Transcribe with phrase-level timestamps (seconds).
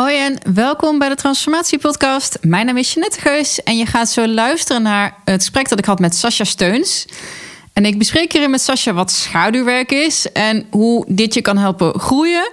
[0.00, 2.38] Hoi en welkom bij de Transformatie Podcast.
[2.40, 5.84] Mijn naam is Jeanette Geus en je gaat zo luisteren naar het gesprek dat ik
[5.84, 7.06] had met Sascha Steuns.
[7.72, 12.00] En ik bespreek hierin met Sascha wat schaduwwerk is en hoe dit je kan helpen
[12.00, 12.50] groeien.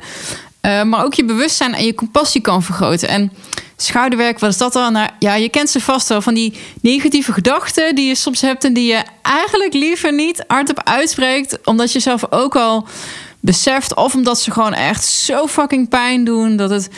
[0.62, 3.10] Uh, maar ook je bewustzijn en je compassie kan vergroten.
[3.10, 3.32] En
[3.76, 4.94] schaduwwerk, wat is dat dan?
[4.94, 8.64] Nou, ja, je kent ze vast wel van die negatieve gedachten die je soms hebt
[8.64, 12.88] en die je eigenlijk liever niet hardop uitspreekt, omdat je zelf ook al
[13.40, 13.96] beseft.
[13.96, 16.56] Of omdat ze gewoon echt zo fucking pijn doen.
[16.56, 16.90] Dat het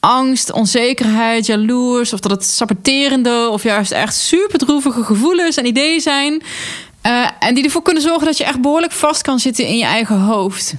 [0.00, 2.12] angst, onzekerheid, jaloers.
[2.12, 6.42] Of dat het saboterende of juist echt super droevige gevoelens en ideeën zijn.
[7.06, 9.84] Uh, en die ervoor kunnen zorgen dat je echt behoorlijk vast kan zitten in je
[9.84, 10.74] eigen hoofd.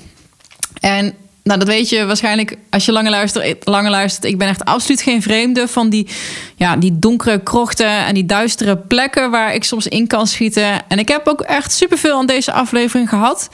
[0.79, 3.67] En nou, dat weet je waarschijnlijk als je langer luistert.
[3.67, 4.25] Langer luistert.
[4.25, 6.07] Ik ben echt absoluut geen vreemde van die,
[6.55, 10.87] ja, die donkere krochten en die duistere plekken waar ik soms in kan schieten.
[10.87, 13.49] En ik heb ook echt superveel aan deze aflevering gehad.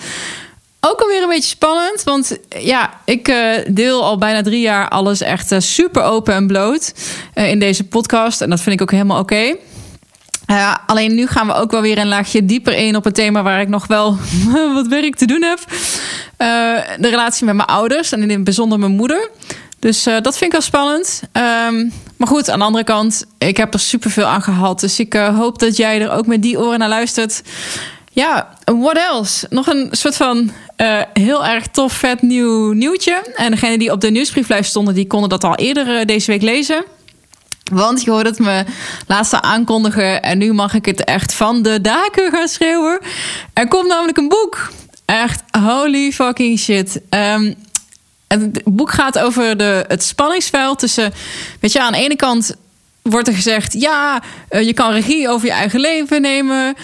[0.88, 5.22] Ook alweer een beetje spannend, want ja, ik uh, deel al bijna drie jaar alles
[5.22, 6.94] echt uh, super open en bloot
[7.34, 8.42] in deze podcast.
[8.42, 9.56] En dat vind ik ook helemaal oké.
[10.86, 13.62] Alleen nu gaan we ook wel weer een laagje dieper in op een thema waar
[13.62, 14.18] ik nog wel
[14.74, 15.60] wat werk te doen heb.
[17.00, 19.30] de relatie met mijn ouders en in het bijzonder mijn moeder.
[19.80, 21.22] Dus dat vind ik wel spannend.
[21.68, 24.80] Um, maar goed, aan de andere kant, ik heb er superveel aan gehad.
[24.80, 27.42] Dus ik hoop dat jij er ook met die oren naar luistert.
[28.16, 29.48] Ja, what else?
[29.50, 33.24] Nog een soort van uh, heel erg tof, vet nieuw nieuwtje.
[33.36, 36.42] En degene die op de nieuwsbrieflijst stonden, die konden dat al eerder uh, deze week
[36.42, 36.84] lezen.
[37.72, 38.64] Want je hoorde het me
[39.08, 40.22] laatst aankondigen.
[40.22, 43.00] En nu mag ik het echt van de daken gaan schreeuwen.
[43.54, 44.72] Er komt namelijk een boek.
[45.06, 47.02] Echt holy fucking shit.
[47.10, 47.56] Um,
[48.28, 51.14] het boek gaat over de, het spanningsveld tussen...
[51.60, 52.56] Weet je, aan de ene kant
[53.02, 53.74] wordt er gezegd...
[53.74, 56.76] ja, uh, je kan regie over je eigen leven nemen...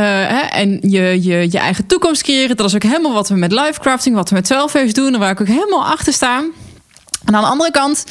[0.00, 2.56] Hè, en je, je, je eigen toekomst creëren.
[2.56, 5.14] Dat is ook helemaal wat we met livecrafting, wat we met 12 doen.
[5.14, 6.38] En waar ik ook helemaal achter sta.
[7.24, 8.04] En aan de andere kant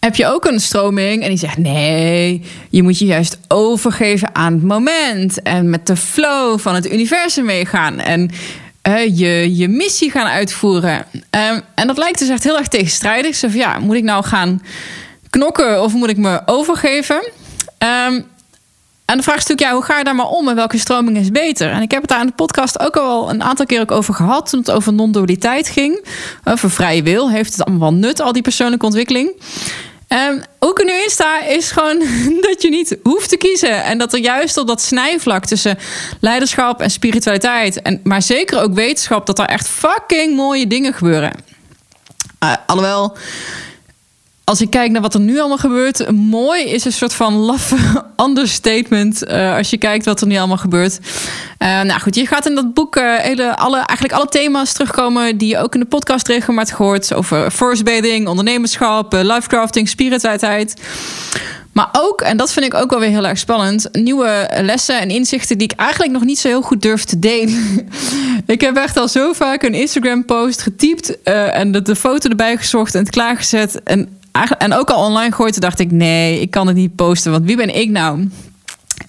[0.00, 4.52] heb je ook een stroming en die zegt: nee, je moet je juist overgeven aan
[4.52, 5.42] het moment.
[5.42, 7.98] En met de flow van het universum meegaan.
[7.98, 8.30] En
[8.92, 11.06] je, je missie gaan uitvoeren.
[11.12, 13.34] Um, en dat lijkt dus echt heel erg tegenstrijdig.
[13.34, 14.62] Zo van, ja, moet ik nou gaan
[15.30, 17.30] knokken of moet ik me overgeven?
[18.08, 18.26] Um,
[19.06, 21.16] en de vraag is natuurlijk, ja, hoe ga je daar maar om en welke stroming
[21.16, 21.70] is beter?
[21.70, 24.14] En ik heb het daar in de podcast ook al een aantal keer ook over
[24.14, 26.04] gehad toen het over non-dualiteit ging.
[26.44, 27.30] Over vrije wil.
[27.30, 29.30] Heeft het allemaal wel nut, al die persoonlijke ontwikkeling?
[30.08, 31.98] Um, hoe ik er nu in sta, is gewoon
[32.48, 33.84] dat je niet hoeft te kiezen.
[33.84, 35.78] En dat er juist op dat snijvlak tussen
[36.20, 41.32] leiderschap en spiritualiteit, en, maar zeker ook wetenschap, dat er echt fucking mooie dingen gebeuren.
[42.44, 43.16] Uh, alhoewel
[44.48, 48.04] als ik kijk naar wat er nu allemaal gebeurt, mooi is een soort van laffe
[48.26, 49.28] understatement.
[49.28, 50.98] Uh, als je kijkt wat er nu allemaal gebeurt.
[51.58, 55.38] Uh, nou goed, je gaat in dat boek uh, hele, alle, eigenlijk alle thema's terugkomen
[55.38, 57.14] die je ook in de podcast regelmatig gehoord.
[57.14, 60.80] Over forest bathing, ondernemerschap, lifecrafting, spiritualiteit.
[61.72, 65.10] Maar ook, en dat vind ik ook wel weer heel erg spannend, nieuwe lessen en
[65.10, 67.88] inzichten die ik eigenlijk nog niet zo heel goed durf te delen.
[68.46, 72.94] ik heb echt al zo vaak een Instagram-post getypt en de, de foto erbij gezocht
[72.94, 73.82] en het klaargezet.
[73.82, 74.15] En
[74.58, 77.56] en ook al online gooide, dacht ik: nee, ik kan het niet posten, want wie
[77.56, 78.28] ben ik nou?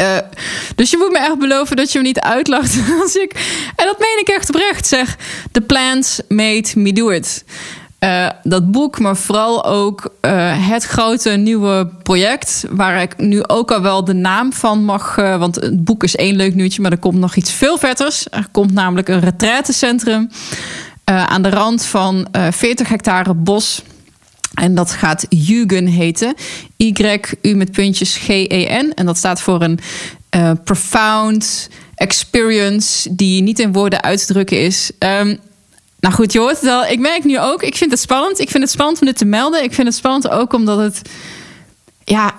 [0.02, 0.18] Uh,
[0.76, 3.32] dus je moet me echt beloven dat je me niet uitlacht als ik.
[3.76, 4.88] En dat meen ik echt oprecht.
[4.88, 5.18] Zeg:
[5.52, 7.46] The plants made me do it.
[8.00, 12.66] Uh, dat boek, maar vooral ook uh, het grote nieuwe project.
[12.70, 15.16] Waar ik nu ook al wel de naam van mag.
[15.16, 18.28] want het boek is één leuk nieuwtje, maar er komt nog iets veel vetters.
[18.30, 20.30] Er komt namelijk een retraitecentrum
[21.04, 23.84] aan de rand van 40 hectare bos
[24.58, 26.36] en dat gaat Yugen heten.
[26.78, 28.92] Y-U met puntjes G-E-N.
[28.96, 29.80] En dat staat voor een
[30.36, 34.92] uh, profound experience die niet in woorden uit te drukken is.
[35.00, 35.40] Um,
[36.00, 36.90] nou goed, je hoort het.
[36.90, 38.40] Ik merk nu ook, ik vind het spannend.
[38.40, 39.64] Ik vind het spannend om dit te melden.
[39.64, 41.02] Ik vind het spannend ook omdat het,
[42.04, 42.36] ja,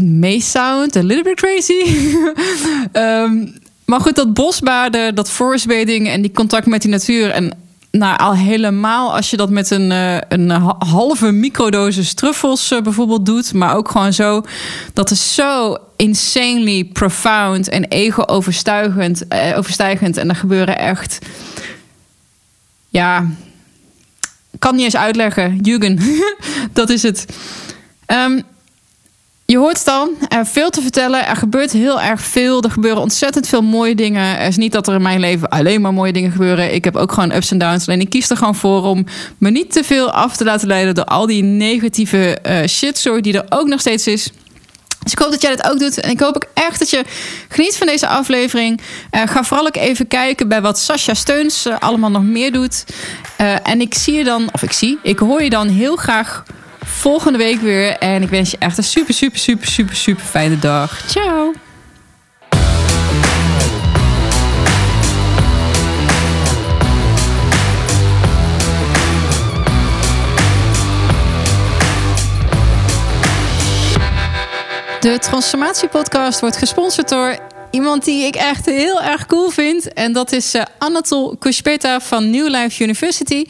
[0.00, 1.96] may sound a little bit crazy.
[2.92, 3.54] um,
[3.90, 7.30] maar goed, dat bosbaden, dat forest bathing en die contact met die natuur.
[7.30, 7.61] En
[7.92, 13.26] nou, al helemaal als je dat met een, uh, een halve microdosis truffels uh, bijvoorbeeld
[13.26, 13.52] doet.
[13.52, 14.42] Maar ook gewoon zo.
[14.92, 19.24] Dat is zo insanely profound en ego-overstijgend.
[19.28, 20.16] Uh, overstijgend.
[20.16, 21.18] En er gebeuren echt.
[22.88, 23.26] Ja.
[24.58, 25.56] Kan niet eens uitleggen.
[25.56, 26.02] Jugend.
[26.72, 27.26] dat is het.
[28.06, 28.42] Um,
[29.52, 31.26] je hoort het dan, er veel te vertellen.
[31.26, 32.62] Er gebeurt heel erg veel.
[32.62, 34.38] Er gebeuren ontzettend veel mooie dingen.
[34.38, 36.74] Er is niet dat er in mijn leven alleen maar mooie dingen gebeuren.
[36.74, 37.88] Ik heb ook gewoon ups en downs.
[37.88, 39.06] Alleen ik kies er gewoon voor om
[39.38, 43.46] me niet te veel af te laten leiden door al die negatieve uh, die er
[43.48, 44.30] ook nog steeds is.
[45.02, 46.00] Dus ik hoop dat jij dat ook doet.
[46.00, 47.04] En ik hoop ook echt dat je
[47.48, 48.80] geniet van deze aflevering.
[49.10, 52.84] Uh, ga vooral ook even kijken bij wat Sascha Steuns uh, allemaal nog meer doet.
[53.62, 56.44] En ik zie je dan, of ik zie, ik hoor je dan heel graag
[56.84, 57.96] volgende week weer.
[57.98, 61.04] En ik wens je echt een super, super, super, super, super fijne dag.
[61.06, 61.52] Ciao.
[75.00, 77.38] De Transformatiepodcast wordt gesponsord door
[77.70, 79.92] iemand die ik echt heel erg cool vind.
[79.92, 83.44] En dat is uh, Anatol Kushpeta van New Life University.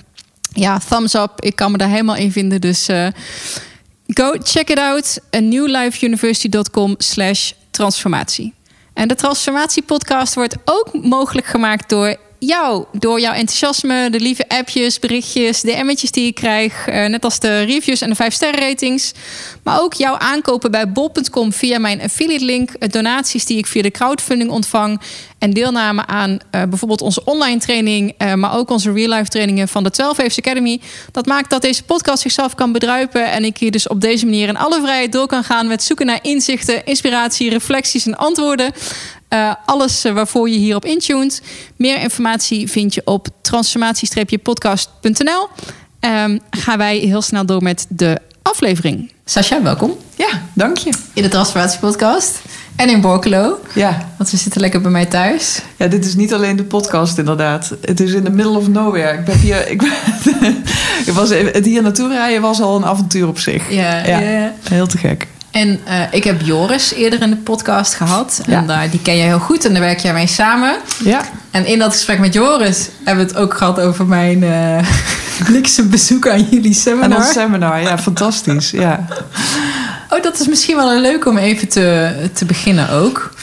[0.60, 1.32] ja, thumbs up.
[1.40, 2.62] Ik kan me daar helemaal in vinden.
[2.62, 3.08] Dus uh,
[4.08, 5.20] go check it out.
[5.40, 8.54] newlifeuniversity.com slash transformatie.
[8.94, 15.00] En de transformatiepodcast wordt ook mogelijk gemaakt door jou, door jouw enthousiasme, de lieve appjes,
[15.00, 18.60] berichtjes, de emmetjes die ik krijg, uh, net als de reviews en de 5 sterren
[18.60, 19.12] ratings.
[19.64, 23.82] Maar ook jouw aankopen bij bol.com via mijn affiliate link, eh, donaties die ik via
[23.82, 25.02] de crowdfunding ontvang
[25.40, 29.84] en deelname aan uh, bijvoorbeeld onze online training, maar ook onze real life trainingen van
[29.84, 30.82] de 12 Waves Academy.
[31.12, 34.48] Dat maakt dat deze podcast zichzelf kan bedruipen en ik hier dus op deze manier
[34.48, 38.74] in alle vrijheid door kan gaan met zoeken naar inzichten, inspiratie, reflecties en antwoorden.
[39.30, 41.42] Uh, alles waarvoor je hierop intuned.
[41.76, 45.48] Meer informatie vind je op transformatie-podcast.nl.
[46.00, 49.12] Um, gaan wij heel snel door met de aflevering.
[49.26, 49.98] Sascha, welkom.
[50.16, 50.94] Ja, dank je.
[51.14, 52.42] In de Transformatiepodcast.
[52.76, 53.60] En in Borkelo.
[53.74, 54.10] Ja.
[54.18, 55.62] Want we zitten lekker bij mij thuis.
[55.76, 57.74] Ja, dit is niet alleen de podcast inderdaad.
[57.82, 59.18] Het is in the middle of nowhere.
[59.18, 59.70] Ik ben hier...
[59.70, 59.82] Ik,
[61.06, 63.72] ik was, het hier naartoe rijden was al een avontuur op zich.
[63.72, 64.20] Ja, ja.
[64.20, 64.54] ja.
[64.70, 65.28] heel te gek.
[65.58, 68.42] En uh, ik heb Joris eerder in de podcast gehad.
[68.46, 68.58] Ja.
[68.58, 70.78] En uh, die ken je heel goed en daar werk jij mee samen.
[71.04, 71.22] Ja.
[71.52, 76.28] En in dat gesprek met Joris hebben we het ook gehad over mijn uh, bezoek
[76.28, 77.04] aan jullie seminar.
[77.04, 78.72] Aan ons seminar, ja, fantastisch.
[78.72, 79.06] Ja.
[80.10, 83.34] Oh, dat is misschien wel leuk om even te, te beginnen ook.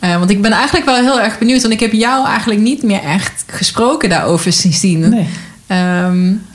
[0.00, 1.62] Uh, want ik ben eigenlijk wel heel erg benieuwd.
[1.62, 5.08] Want ik heb jou eigenlijk niet meer echt gesproken daarover sindsdien.
[5.08, 5.28] Nee.
[6.04, 6.46] Um,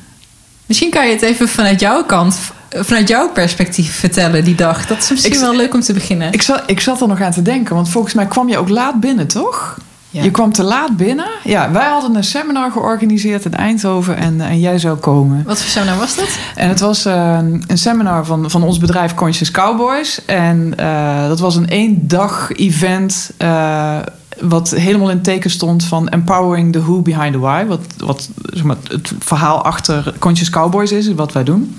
[0.66, 2.40] misschien kan je het even vanuit jouw kant
[2.80, 4.88] vanuit jouw perspectief vertellen die dag?
[4.88, 6.34] Dat is misschien ik, wel leuk om te beginnen.
[6.34, 8.70] Ik zat, ik zat er nog aan te denken, want volgens mij kwam je ook
[8.70, 9.78] laat binnen, toch?
[10.10, 10.24] Ja.
[10.24, 11.30] Je kwam te laat binnen.
[11.44, 15.44] Ja, wij hadden een seminar georganiseerd in Eindhoven en, en jij zou komen.
[15.46, 16.38] Wat voor seminar was dat?
[16.56, 20.26] En het was uh, een seminar van, van ons bedrijf Conscious Cowboys.
[20.26, 23.32] En uh, dat was een één dag event.
[23.38, 23.98] Uh,
[24.40, 27.66] wat helemaal in teken stond van empowering the who behind the why.
[27.66, 31.76] Wat, wat zeg maar, het verhaal achter Conscious Cowboys is, wat wij doen.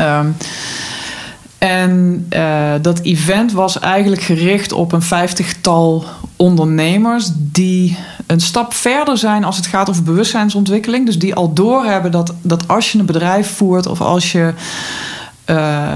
[0.00, 0.36] Um,
[1.58, 6.04] en uh, dat event was eigenlijk gericht op een vijftigtal
[6.36, 11.06] ondernemers die een stap verder zijn als het gaat over bewustzijnsontwikkeling.
[11.06, 14.54] Dus die al doorhebben dat, dat als je een bedrijf voert of als je
[15.46, 15.94] uh,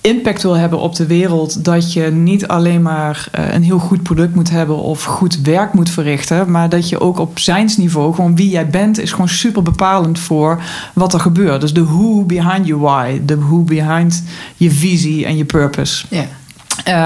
[0.00, 4.02] impact wil hebben op de wereld, dat je niet alleen maar uh, een heel goed
[4.02, 8.36] product moet hebben of goed werk moet verrichten, maar dat je ook op zijnsniveau, gewoon
[8.36, 11.60] wie jij bent, is gewoon super bepalend voor wat er gebeurt.
[11.60, 14.22] Dus de who behind your why, de who behind
[14.56, 16.06] je visie en je purpose.
[16.08, 16.26] Ja.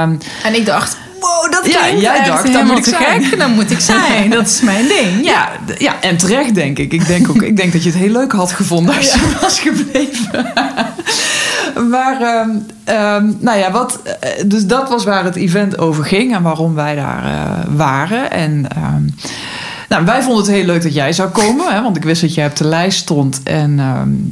[0.02, 3.24] Um, en ik dacht, wow, dat ja, jij dacht, dan moet ik zijn.
[3.24, 4.30] Gek, dan moet ik zijn.
[4.30, 5.24] dat is mijn ding.
[5.24, 6.92] Ja, ja, ja, en terecht denk ik.
[6.92, 9.60] Ik denk, ook, ik denk dat je het heel leuk had gevonden als je was
[9.60, 10.52] gebleven.
[11.90, 14.02] Maar, um, um, nou ja, wat,
[14.46, 18.30] dus dat was waar het event over ging en waarom wij daar uh, waren.
[18.30, 19.14] En um,
[19.88, 22.34] nou, wij vonden het heel leuk dat jij zou komen, hè, want ik wist dat
[22.34, 23.40] jij op de lijst stond.
[23.42, 23.80] En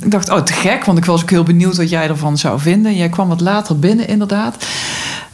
[0.00, 2.61] ik dacht, oh, te gek, want ik was ook heel benieuwd wat jij ervan zou
[2.61, 2.97] vinden.
[2.97, 4.57] Jij kwam wat later binnen, inderdaad.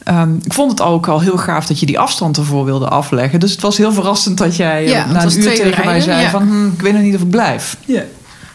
[0.08, 3.40] Um, ik vond het ook al heel gaaf dat je die afstand ervoor wilde afleggen.
[3.40, 6.30] Dus het was heel verrassend dat jij ja, na een uur tegen mij zei: ja.
[6.30, 7.76] van hm, ik weet nog niet of ik blijf.
[7.84, 8.02] Ja.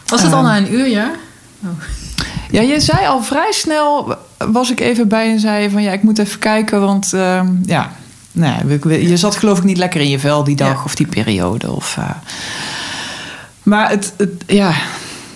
[0.06, 1.10] Was het um, al na een uur, ja?
[1.64, 1.68] Oh.
[2.50, 6.02] Ja, je zei al vrij snel, was ik even bij en zei van ja, ik
[6.02, 7.92] moet even kijken, want um, ja,
[8.32, 10.84] nee, je zat geloof ik niet lekker in je vel die dag ja.
[10.84, 11.70] of die periode.
[11.72, 12.10] Of, uh,
[13.62, 14.72] maar het, het, ja,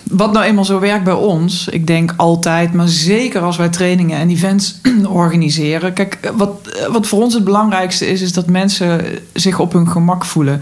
[0.03, 4.17] wat nou eenmaal zo werkt bij ons, ik denk altijd, maar zeker als wij trainingen
[4.17, 5.93] en events organiseren.
[5.93, 10.25] Kijk, wat, wat voor ons het belangrijkste is, is dat mensen zich op hun gemak
[10.25, 10.61] voelen.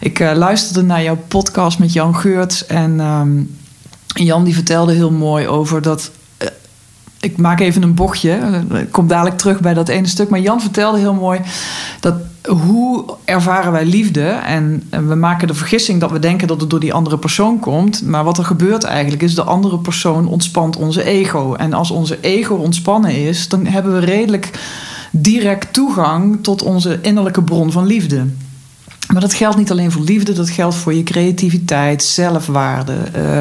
[0.00, 3.56] Ik uh, luisterde naar jouw podcast met Jan Geurts en um,
[4.24, 6.10] Jan die vertelde heel mooi over dat
[7.20, 8.62] ik maak even een bochtje.
[8.74, 10.28] Ik kom dadelijk terug bij dat ene stuk.
[10.28, 11.40] Maar Jan vertelde heel mooi
[12.00, 12.14] dat
[12.46, 14.24] hoe ervaren wij liefde?
[14.26, 18.02] En we maken de vergissing dat we denken dat het door die andere persoon komt.
[18.02, 21.54] Maar wat er gebeurt eigenlijk is de andere persoon ontspant onze ego.
[21.54, 24.50] En als onze ego ontspannen is, dan hebben we redelijk
[25.10, 28.26] direct toegang tot onze innerlijke bron van liefde.
[29.12, 32.94] Maar dat geldt niet alleen voor liefde, dat geldt voor je creativiteit, zelfwaarde.
[33.16, 33.38] Uh,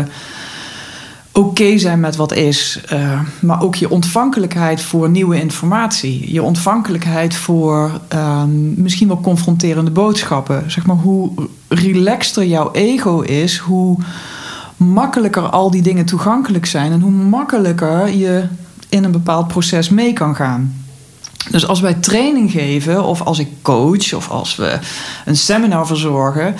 [1.36, 6.34] oké zijn met wat is, uh, maar ook je ontvankelijkheid voor nieuwe informatie.
[6.34, 8.44] Je ontvankelijkheid voor uh,
[8.76, 10.72] misschien wel confronterende boodschappen.
[10.72, 11.32] Zeg maar hoe
[11.68, 13.98] relaxter jouw ego is, hoe
[14.78, 18.44] makkelijker al die dingen toegankelijk zijn en hoe makkelijker je
[18.90, 20.85] in een bepaald proces mee kan gaan.
[21.50, 24.80] Dus als wij training geven, of als ik coach, of als we
[25.26, 26.56] een seminar verzorgen,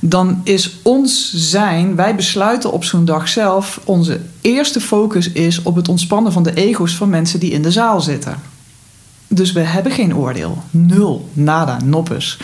[0.00, 5.76] dan is ons zijn, wij besluiten op zo'n dag zelf, onze eerste focus is op
[5.76, 8.40] het ontspannen van de ego's van mensen die in de zaal zitten.
[9.28, 10.62] Dus we hebben geen oordeel.
[10.70, 12.38] Nul, nada, noppes.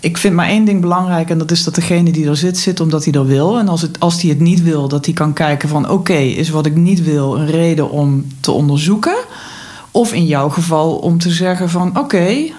[0.00, 2.80] Ik vind maar één ding belangrijk en dat is dat degene die er zit, zit
[2.80, 3.58] omdat hij er wil.
[3.58, 6.50] En als, het, als hij het niet wil, dat hij kan kijken van oké, is
[6.50, 9.16] wat ik niet wil een reden om te onderzoeken?
[9.94, 12.54] Of in jouw geval om te zeggen van oké, okay,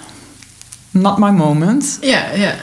[0.92, 1.98] not my moment.
[2.02, 2.54] Ja, ja.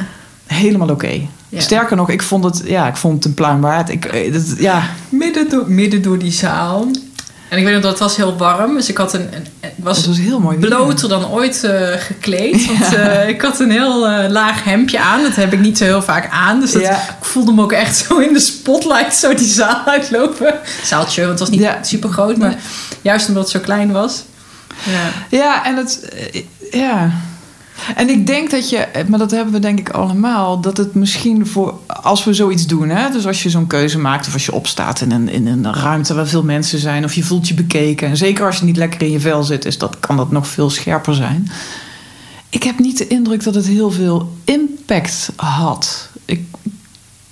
[0.47, 1.21] Helemaal oké.
[1.49, 1.61] Ja.
[1.61, 3.89] Sterker nog, ik vond het, ja, ik vond het een pluim waard.
[3.89, 4.83] Ik, eh, dat, ja.
[5.09, 6.89] midden, door, midden door die zaal.
[7.49, 8.75] En ik weet nog dat het was heel warm.
[8.75, 12.67] Dus ik had een, een was, het was heel mooi bloter dan ooit uh, gekleed.
[12.67, 15.23] Want uh, ik had een heel uh, laag hemdje aan.
[15.23, 16.61] Dat heb ik niet zo heel vaak aan.
[16.61, 16.95] Dus dat, ja.
[16.95, 20.55] ik voelde me ook echt zo in de spotlight zo die zaal uitlopen.
[20.85, 21.83] Zaaltje, want het was niet ja.
[21.83, 22.37] super groot.
[22.37, 22.57] Maar
[23.03, 24.23] juist omdat het zo klein was.
[24.85, 26.15] Ja, ja en het...
[26.71, 27.13] Ja...
[27.97, 31.47] En ik denk dat je, maar dat hebben we denk ik allemaal, dat het misschien
[31.47, 34.53] voor, als we zoiets doen, hè, dus als je zo'n keuze maakt of als je
[34.53, 38.09] opstaat in een, in een ruimte waar veel mensen zijn of je voelt je bekeken,
[38.09, 40.47] en zeker als je niet lekker in je vel zit, is dat, kan dat nog
[40.47, 41.51] veel scherper zijn.
[42.49, 46.09] Ik heb niet de indruk dat het heel veel impact had.
[46.25, 46.45] Ik,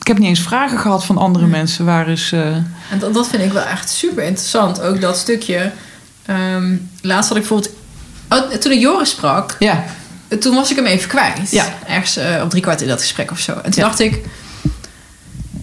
[0.00, 1.84] ik heb niet eens vragen gehad van andere mensen.
[1.84, 2.32] Waar is.
[2.32, 2.46] Uh...
[2.90, 4.80] En dat, dat, vind ik wel echt super interessant.
[4.80, 5.72] Ook dat stukje.
[6.26, 7.74] Um, laatst had ik bijvoorbeeld.
[8.28, 9.56] Oh, toen ik Joris sprak.
[9.58, 9.84] Ja
[10.38, 11.50] toen was ik hem even kwijt.
[11.50, 11.66] Ja.
[11.86, 13.52] Ergens uh, op drie kwart in dat gesprek of zo.
[13.62, 14.20] En toen dacht ik...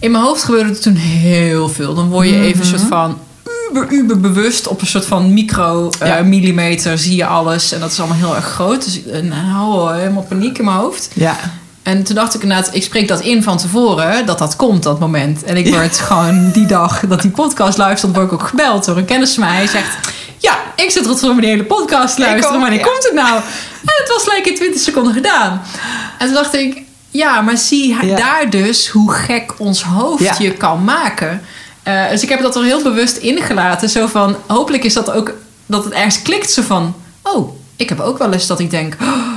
[0.00, 1.94] In mijn hoofd gebeurde er toen heel veel.
[1.94, 2.88] Dan word je even een soort mhm.
[2.88, 3.18] van...
[3.70, 7.72] Uber, uber bewust op een soort van micro uh, millimeter zie je alles.
[7.72, 8.84] En dat is allemaal heel erg groot.
[8.84, 11.10] Dus ik uh, helemaal paniek in mijn hoofd.
[11.14, 11.36] Ja.
[11.82, 14.98] En toen dacht ik inderdaad, ik spreek dat in van tevoren, dat dat komt, dat
[14.98, 15.42] moment.
[15.42, 18.96] En ik word gewoon die dag dat die podcast luistert, word ik ook gebeld door
[18.96, 19.54] een kennis van mij.
[19.54, 20.12] Hij zegt, ja,
[20.84, 22.60] ik zit er voor mijn hele podcast luisteren.
[22.60, 23.36] Wanneer komt het nou?
[23.80, 25.62] En het was gelijk in 20 seconden gedaan.
[26.18, 30.84] En toen dacht ik, ja, maar zie daar dus hoe gek ons hoofd je kan
[30.84, 31.42] maken.
[31.84, 33.88] Uh, dus ik heb dat er heel bewust ingelaten.
[33.88, 35.32] Zo van, hopelijk is dat ook
[35.66, 36.50] dat het ergens klikt.
[36.50, 39.36] Zo van, oh, ik heb ook wel eens dat ik denk, oh,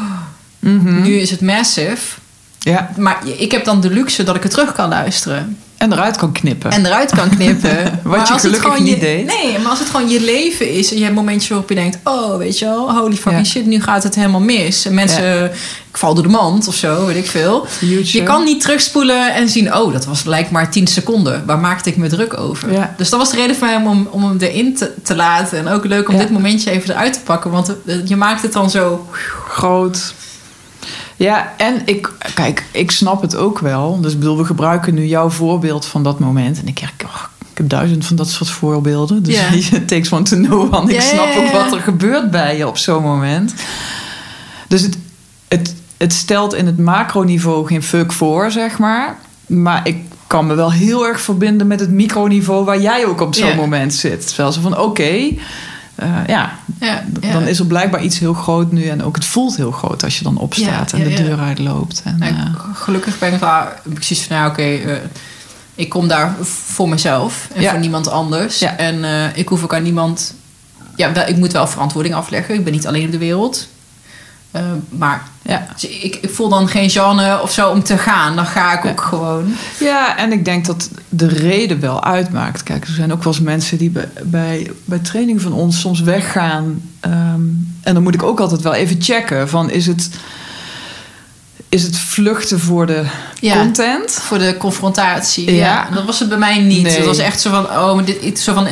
[0.60, 2.20] mm nu is het massive.
[2.60, 2.90] Ja.
[2.98, 5.58] Maar ik heb dan de luxe dat ik het terug kan luisteren.
[5.82, 6.72] En eruit kan knippen.
[6.72, 8.00] En eruit kan knippen.
[8.04, 9.26] Wat je gelukkig niet je, deed.
[9.26, 10.92] Nee, maar als het gewoon je leven is...
[10.92, 11.98] en je hebt momentjes waarop je denkt...
[12.04, 14.86] oh, weet je wel, holy fucking shit, nu gaat het helemaal mis.
[14.86, 15.46] En mensen...
[15.90, 17.68] ik val door de mand of zo, weet ik veel.
[18.04, 19.76] Je kan niet terugspoelen en zien...
[19.76, 21.46] oh, dat was lijkt maar 10 seconden.
[21.46, 22.90] Waar maakte ik me druk over?
[22.98, 25.58] Dus dat was de reden voor hem om, om hem erin te, te laten.
[25.58, 27.52] En ook leuk om dit momentje even eruit te pakken.
[27.52, 29.08] Want je maakt het dan zo...
[29.48, 30.14] Groot
[31.22, 34.02] ja, en ik, kijk, ik snap het ook wel.
[34.02, 36.60] Dus ik bedoel, we gebruiken nu jouw voorbeeld van dat moment.
[36.60, 39.24] En ik, oh, ik heb duizend van dat soort voorbeelden.
[39.24, 39.74] Dus yeah.
[39.82, 40.94] it takes one to know one.
[40.94, 43.54] Ik snap ook wat er gebeurt bij je op zo'n moment.
[44.68, 44.98] Dus het,
[45.48, 49.18] het, het stelt in het macroniveau geen fuck voor, zeg maar.
[49.46, 49.98] Maar ik
[50.28, 53.94] kan me wel heel erg verbinden met het microniveau waar jij ook op zo'n moment
[53.94, 54.28] zit.
[54.28, 55.34] Terwijl ze van oké,
[56.04, 58.88] uh, ja, ja, dan is er blijkbaar iets heel groot nu.
[58.88, 62.02] En ook het voelt heel groot als je dan opstaat en de deur uitloopt.
[62.06, 64.98] En, uh, gelukkig ben ik daar precies van, nou oké, okay, uh,
[65.76, 68.62] ik kom daar voor mezelf en voor niemand anders.
[68.62, 69.04] En
[69.36, 70.34] ik hoef ook aan niemand...
[70.96, 72.56] Ja, ik moet wel verantwoording afleggen.
[72.56, 73.68] Ik ben niet alleen op de wereld.
[74.56, 75.68] Uh, maar ja.
[75.74, 78.36] Dus ik, ik, voel dan geen genre of zo om te gaan.
[78.36, 79.54] Dan ga ik ook gewoon.
[79.80, 82.64] Ja, en ik denk dat de reden wel uitmaakt.
[82.64, 86.02] Kijk, er zijn ook wel eens mensen die bij, bij, bij training van ons soms
[86.02, 86.82] weggaan.
[87.06, 90.10] Um, en dan moet ik ook altijd wel even checken: van is het.
[91.70, 93.06] is het vluchten voor de
[93.40, 93.56] Ja.
[93.56, 94.12] content.
[94.12, 95.54] Voor de confrontatie.
[95.54, 95.88] Ja.
[95.90, 95.96] Ja.
[95.96, 96.84] dat was het bij mij niet.
[96.84, 96.96] Nee.
[96.96, 98.68] Het was echt zo van, oh, dit, zo van,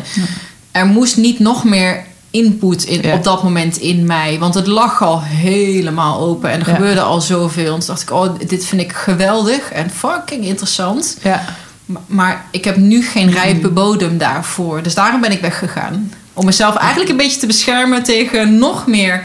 [0.72, 3.14] er moest niet nog meer input in, Ja.
[3.14, 4.40] op dat moment in mij.
[4.40, 6.74] Want het lag al helemaal open en er Ja.
[6.76, 7.74] gebeurde al zoveel.
[7.74, 11.18] En toen dacht ik, oh, dit vind ik geweldig en fucking interessant.
[11.24, 11.44] Ja.
[11.86, 14.84] Maar, maar ik heb nu geen rijpe bodem daarvoor.
[14.84, 16.14] Dus daarom ben ik weggegaan.
[16.34, 19.24] Om mezelf eigenlijk een beetje te beschermen tegen nog meer...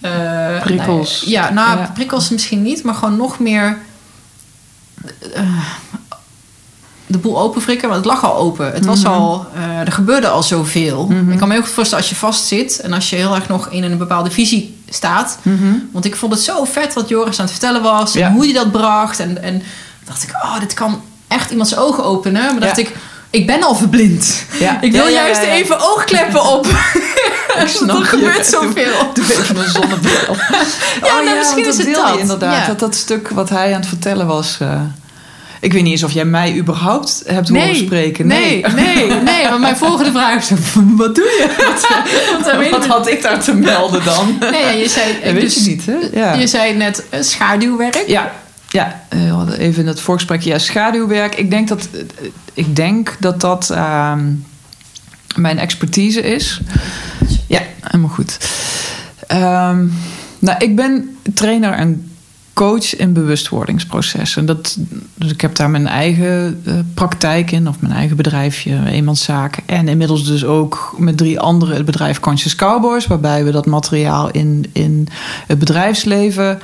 [0.00, 1.20] eh, Prikkels.
[1.20, 3.78] nou ja, nou, prikkels misschien niet, maar gewoon nog meer...
[5.34, 5.42] eh,
[7.10, 8.72] de boel openfrikken, want het lag al open.
[8.72, 9.12] Het was Mhm.
[9.12, 11.06] al, eh, er gebeurde al zoveel.
[11.06, 11.30] Mhm.
[11.32, 13.68] Ik kan me heel goed voorstellen als je vastzit en als je heel erg nog
[13.68, 15.38] in een bepaalde visie staat.
[15.42, 15.72] Mhm.
[15.92, 18.12] Want ik vond het zo vet wat Joris aan het vertellen was.
[18.12, 18.26] Ja.
[18.26, 19.18] En hoe hij dat bracht.
[19.20, 19.62] En, en
[20.04, 22.42] dacht ik, oh, dit kan echt iemand zijn ogen openen.
[22.42, 22.96] Maar dacht ik,
[23.30, 24.44] ik ben al verblind.
[24.58, 24.80] Ja.
[24.82, 26.66] Ik wil Ja, juist even oogkleppen op.
[27.60, 29.10] Ik snap er gebeurt zoveel.
[29.14, 30.36] Doe even een zonnebril.
[31.02, 32.18] Ja, nou, misschien is het dat.
[32.18, 32.66] inderdaad.
[32.66, 34.56] Dat, dat stuk wat hij aan het vertellen was...
[34.60, 34.80] eh,
[35.60, 38.26] ik weet niet eens of jij mij überhaupt hebt horen spreken.
[38.26, 39.48] nee, nee, nee.
[39.48, 40.50] Want mijn volgende vraag is,
[40.96, 42.68] wat doe je?
[42.70, 44.36] Wat had ik daar te melden dan?
[44.50, 45.96] Nee, je zei, Dat weet dus- je niet, hè?
[46.12, 46.34] Ja.
[46.34, 48.04] Je zei net eh, schaduwwerk.
[48.06, 48.32] Ja,
[48.68, 50.40] ja eh, even in het voorgesprek.
[50.40, 51.34] Ja, schaduwwerk.
[51.34, 52.00] Ik denk dat eh,
[52.54, 54.32] ik denk dat, dat ehm,
[55.36, 56.60] mijn expertise is.
[57.46, 58.38] Ja, helemaal goed.
[59.26, 59.86] Ehm,
[60.38, 62.09] nou, ik ben trainer en
[62.66, 64.46] coach in bewustwordingsprocessen.
[64.46, 64.76] Dat,
[65.14, 69.58] dus ik heb daar mijn eigen eh, praktijk in, of mijn eigen bedrijfje, eenmanszaak.
[69.66, 74.30] En inmiddels dus ook met drie anderen het bedrijf Conscious Cowboys, waarbij we dat materiaal
[74.30, 75.08] in, in
[75.46, 76.58] het bedrijfsleven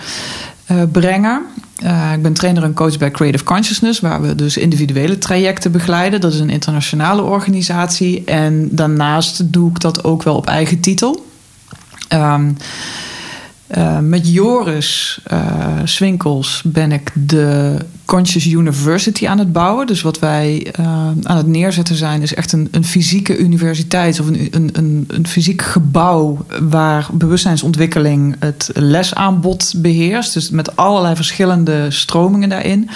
[0.67, 1.43] eh, brengen.
[1.77, 6.21] Eh, ik ben trainer en coach bij Creative Consciousness, waar we dus individuele trajecten begeleiden.
[6.21, 8.25] Dat is een internationale organisatie.
[8.25, 11.27] En daarnaast doe ik dat ook wel op eigen titel.
[12.09, 12.51] Ehm,
[13.67, 15.39] eh, met Joris eh,
[15.85, 19.87] Swinkels ben ik de Conscious University aan het bouwen.
[19.87, 20.87] Dus wat wij eh,
[21.23, 25.27] aan het neerzetten zijn, is echt een, een fysieke universiteit of een, een, een, een
[25.27, 30.35] fysiek gebouw waar bewustzijnsontwikkeling het lesaanbod beheerst.
[30.35, 32.91] Dus met allerlei verschillende stromingen daarin.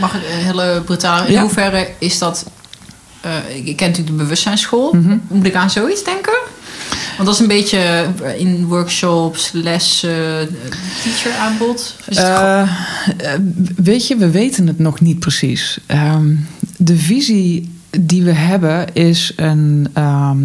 [0.00, 1.26] Mag ik een hele brutale...
[1.26, 1.40] In Ja.
[1.40, 2.50] hoeverre is dat...
[3.54, 4.92] ik ik ken natuurlijk de bewustzijnsschool.
[4.92, 5.16] Mhm.
[5.28, 6.38] Moet ik aan zoiets denken?
[7.16, 7.78] Want dat is een beetje
[8.22, 10.46] eh, in workshops, lessen, eh,
[11.02, 11.96] teacher aanbod.
[12.08, 12.68] Eh,
[13.76, 15.78] weet je, we weten het nog niet precies.
[15.86, 16.34] Ehm,
[16.76, 20.38] de visie die we hebben is een, ehm,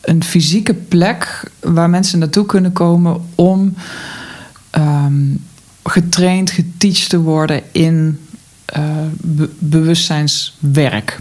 [0.00, 3.74] een fysieke plek waar mensen naartoe kunnen komen om
[4.70, 5.22] ehm,
[5.84, 8.18] getraind, geteacht te worden in
[9.20, 11.20] be- bewustzijnswerk.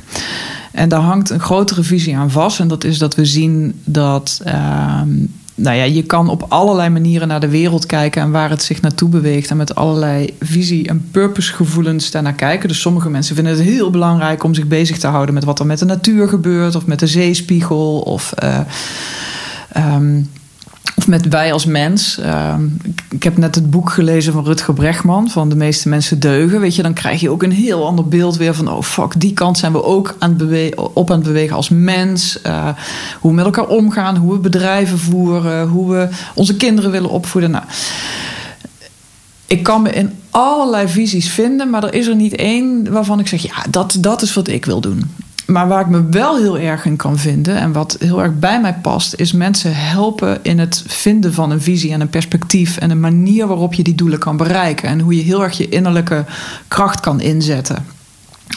[0.74, 2.60] En daar hangt een grotere visie aan vast.
[2.60, 4.42] En dat is dat we zien dat.
[4.44, 5.10] ehm,
[5.56, 8.82] nou ja, je kan op allerlei manieren naar de wereld kijken en waar het zich
[8.82, 9.50] naartoe beweegt.
[9.50, 12.68] En met allerlei visie- en purpose-gevoelens daarnaar kijken.
[12.68, 15.66] Dus sommige mensen vinden het heel belangrijk om zich bezig te houden met wat er
[15.66, 18.32] met de natuur gebeurt, of met de zeespiegel, of.
[18.32, 18.60] eh,
[19.72, 20.22] ehm,
[20.96, 22.18] of met wij als mens.
[22.18, 22.66] Ehm,
[23.10, 26.60] ik, heb net het boek gelezen van Rutger Bregman, van De meeste mensen deugen.
[26.60, 29.34] Weet je, dan krijg je ook een heel ander beeld weer van, oh fuck, die
[29.34, 32.42] kant zijn we ook aan het op aan het bewegen als mens.
[32.42, 32.68] Eh,
[33.20, 37.52] hoe we met elkaar omgaan, hoe we bedrijven voeren, hoe we onze kinderen willen opvoeden.
[37.52, 37.64] Nou,
[39.48, 43.28] ik kan me in allerlei visies vinden, maar er is er niet één waarvan ik
[43.28, 45.04] zeg, ja, dat, dat is wat ik wil doen.
[45.46, 48.62] Maar waar ik me wel heel erg in kan vinden en wat heel erg bij
[48.62, 52.92] mij past, is mensen helpen in het vinden van een visie en een perspectief en
[52.92, 56.26] een manier waarop je die doelen kan bereiken en hoe je heel erg je innerlijke
[56.68, 57.86] kracht kan inzetten.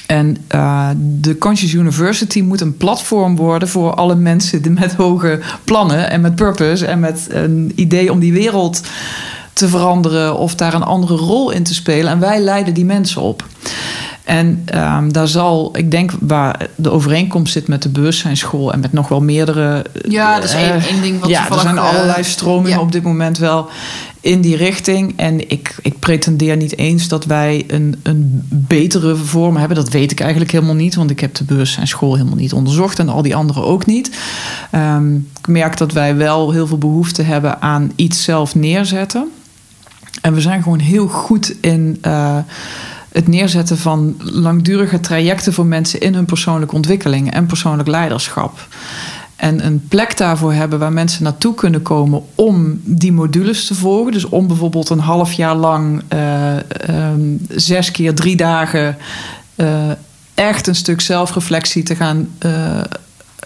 [0.06, 6.10] En eh, de Conscious University moet een platform worden voor alle mensen met hoge plannen
[6.10, 8.80] en met purpose en met een idee om die wereld
[9.52, 12.10] te veranderen of daar een andere rol in te spelen.
[12.10, 13.44] En wij leiden die mensen op.
[14.26, 18.92] En ehm, daar zal, ik denk, waar de overeenkomst zit met de bewustzijnsschool en met
[18.92, 19.84] nog wel meerdere.
[20.08, 22.84] ja, dat is één, eh, één ding wat ja, er zijn eh, allerlei stromingen ja.
[22.84, 23.68] op dit moment wel
[24.20, 25.12] in die richting.
[25.16, 29.76] En ik, ik pretendeer niet eens dat wij een, een betere vorm hebben.
[29.76, 33.08] Dat weet ik eigenlijk helemaal niet, want ik heb de bewustzijnsschool helemaal niet onderzocht en
[33.08, 34.10] al die anderen ook niet.
[34.70, 39.28] Ehm, ik merk dat wij wel heel veel behoefte hebben aan iets zelf neerzetten.
[40.20, 42.38] En we zijn gewoon heel goed in eh,
[43.16, 48.68] het neerzetten van langdurige trajecten voor mensen in hun persoonlijke ontwikkeling en persoonlijk leiderschap.
[49.36, 54.12] En een plek daarvoor hebben waar mensen naartoe kunnen komen om die modules te volgen.
[54.12, 56.56] Dus om bijvoorbeeld een half jaar lang, eh,
[56.88, 58.96] ehm, zes keer drie dagen,
[59.54, 59.90] eh,
[60.34, 62.28] echt een stuk zelfreflectie te gaan.
[62.38, 62.80] eh,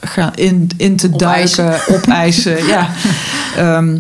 [0.02, 1.66] gaan in, in te Opeisen.
[1.66, 2.66] duiken, opeisen.
[2.74, 2.88] ja.
[3.56, 3.96] Ehm,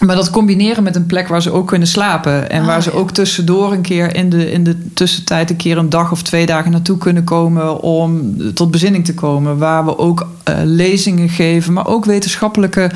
[0.00, 2.50] Maar dat combineren met een plek waar ze ook kunnen slapen.
[2.50, 2.96] En Ah, waar ze ja.
[2.96, 6.46] ook tussendoor een keer in de, in de tussentijd een keer een dag of twee
[6.46, 9.58] dagen naartoe kunnen komen om tot bezinning te komen.
[9.58, 12.90] Waar we ook eh, lezingen geven, maar ook wetenschappelijke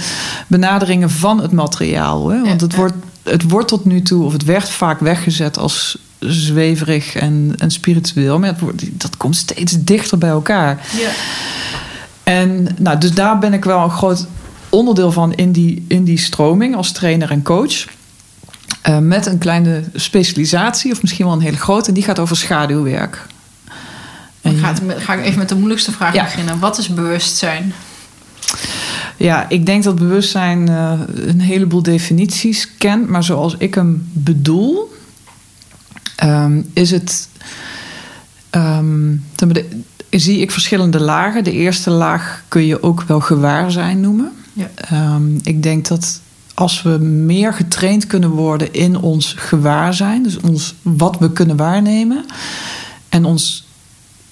[0.47, 2.29] benaderingen van het materiaal.
[2.29, 2.41] Hè?
[2.41, 7.15] Want het, wordt, het wordt tot nu toe, of het werd vaak weggezet als zweverig
[7.15, 8.38] en, en spiritueel.
[8.38, 10.87] Maar het wordt, dat komt steeds dichter bij elkaar.
[11.01, 11.11] Ja.
[12.23, 14.27] En nou, dus daar ben ik wel een groot
[14.73, 17.85] onderdeel van in die, in die stroming als trainer en coach.
[18.83, 22.37] Eh, met een kleine specialisatie, of misschien wel een hele grote, en die gaat over
[22.37, 23.27] schaduwwerk.
[24.41, 26.23] En ga, het met- ga ik even met de moeilijkste vraag Ja.
[26.25, 26.59] beginnen.
[26.59, 27.73] Wat is bewustzijn?
[29.17, 34.93] ja, ik denk dat bewustzijn eh, een heleboel definities kent, maar zoals ik hem bedoel,
[36.17, 37.29] ehm, is het.
[38.51, 39.15] ehm,
[40.11, 41.45] zie ik verschillende lagen.
[41.45, 44.33] De eerste laag kun je ook wel gewaarzijn noemen.
[44.53, 44.71] Ja.
[44.75, 46.21] Ehm, ik denk dat
[46.55, 52.25] als we meer getraind kunnen worden in ons gewaarzijn, dus ons, wat we kunnen waarnemen,
[53.09, 53.67] en ons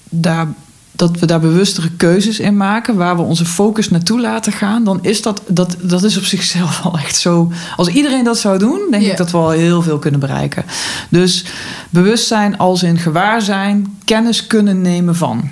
[0.08, 0.46] daar,
[0.92, 4.98] dat we daar bewustere keuzes in maken, waar we onze focus naartoe laten gaan, dan
[5.02, 7.52] is dat, dat, dat is op zichzelf al echt zo.
[7.76, 10.64] Als iedereen dat zou doen, denk ik dat we al heel veel kunnen bereiken.
[11.08, 11.44] Dus
[11.90, 15.50] bewustzijn als in gewaarzijn, kennis kunnen nemen van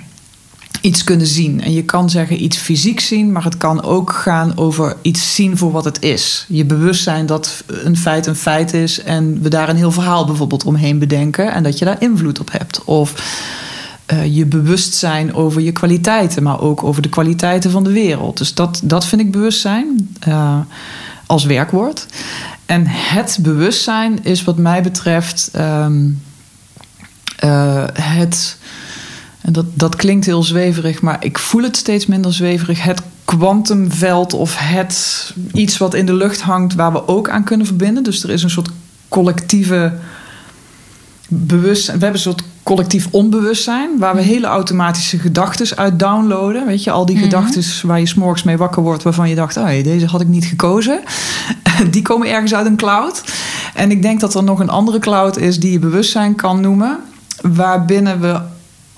[0.81, 1.61] iets kunnen zien.
[1.61, 5.57] En je kan zeggen iets fysiek zien, maar het kan ook gaan over iets zien
[5.57, 6.45] voor wat het is.
[6.47, 10.65] Je bewustzijn dat een feit een feit is en we daar een heel verhaal bijvoorbeeld
[10.65, 12.83] omheen bedenken en dat je daar invloed op hebt.
[12.83, 13.13] Of
[14.05, 18.37] eh, je bewustzijn over je kwaliteiten, maar ook over de kwaliteiten van de wereld.
[18.37, 20.59] Dus dat, dat vind ik bewustzijn eh,
[21.25, 22.05] als werkwoord.
[22.65, 26.09] En het bewustzijn is wat mij betreft ehm,
[27.35, 28.57] eh, het.
[29.41, 32.83] En dat, dat klinkt heel zweverig, maar ik voel het steeds minder zweverig.
[32.83, 37.65] Het kwantumveld of het iets wat in de lucht hangt waar we ook aan kunnen
[37.67, 38.03] verbinden.
[38.03, 38.69] Dus er is een soort
[39.07, 39.93] collectieve
[41.27, 41.97] bewustzijn.
[41.97, 46.65] We hebben een soort collectief onbewustzijn waar we hele automatische gedachten uit downloaden.
[46.65, 47.23] Weet je, al die Mhm.
[47.23, 50.27] gedachten waar je s'morgens mee wakker wordt waarvan je dacht, oh, hey, deze had ik
[50.27, 50.99] niet gekozen.
[51.91, 53.23] Die komen ergens uit een cloud.
[53.73, 56.97] En ik denk dat er nog een andere cloud is die je bewustzijn kan noemen,
[57.41, 58.39] waarbinnen we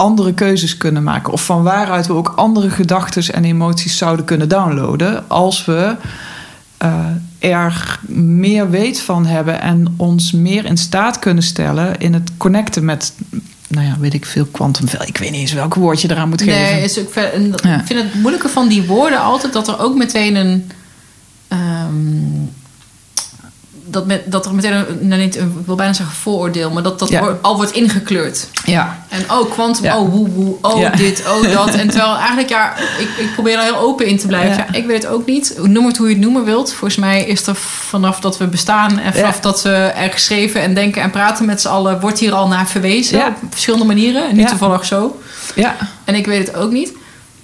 [0.01, 1.33] andere keuzes kunnen maken.
[1.33, 5.29] Of van waaruit we ook andere gedachten en emoties zouden kunnen downloaden.
[5.29, 5.95] Als we
[6.77, 7.05] eh,
[7.39, 12.85] er meer weet van hebben en ons meer in staat kunnen stellen in het connecten
[12.85, 13.13] met,
[13.67, 15.07] nou ja, weet ik veel, kwantumveld.
[15.07, 16.61] Ik weet niet eens welk woord je eraan moet geven.
[16.61, 17.15] Nee, is ook
[17.79, 20.71] ik vind het moeilijke van die woorden altijd dat er ook meteen een.
[21.47, 22.40] ehm,
[23.91, 26.83] dat, met, dat er meteen een, nou niet, een- ik wil bijna zeggen vooroordeel, maar
[26.83, 27.19] dat dat Ja.
[27.19, 28.47] woord al wordt ingekleurd.
[28.65, 29.99] Ja, En oh, kwantum, Ja.
[29.99, 30.89] oh, woe, woe, oh, Ja.
[30.89, 31.69] dit, oh, dat.
[31.81, 34.65] En terwijl eigenlijk, ja, ik, ik probeer er heel open in te blijven.
[34.71, 34.73] Ja.
[34.79, 35.57] Ik weet het ook niet.
[35.63, 36.69] Noem het hoe je het noemen wilt.
[36.73, 40.73] Volgens mij is er vanaf dat we bestaan en vanaf dat we er geschreven en
[40.73, 43.27] denken en praten met z'n allen, wordt hier al naar verwezen Ja.
[43.27, 44.29] op verschillende manieren.
[44.29, 45.21] En niet toevallig zo.
[45.55, 46.93] ja, En ik weet het ook niet.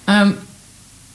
[0.03, 0.31] Ehm,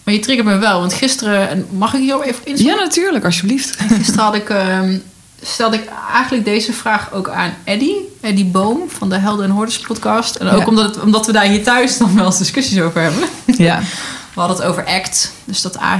[0.04, 2.56] maar je triggert me wel, want gisteren, en mag ik hier ook even in?
[2.64, 3.76] ja, natuurlijk, alsjeblieft.
[3.96, 4.96] Gisteren had ik, ehm,
[5.42, 7.96] stelde ik eigenlijk deze vraag ook aan Eddie.
[8.20, 10.34] Eddie Boom van de Helden en Hordes podcast.
[10.34, 10.66] En ook Ja.
[10.66, 13.22] omdat, het- omdat we daar hier thuis dan wel eens discussies over hebben.
[13.56, 13.80] Ja,
[14.34, 15.98] We hadden het over ACT, dus dat A-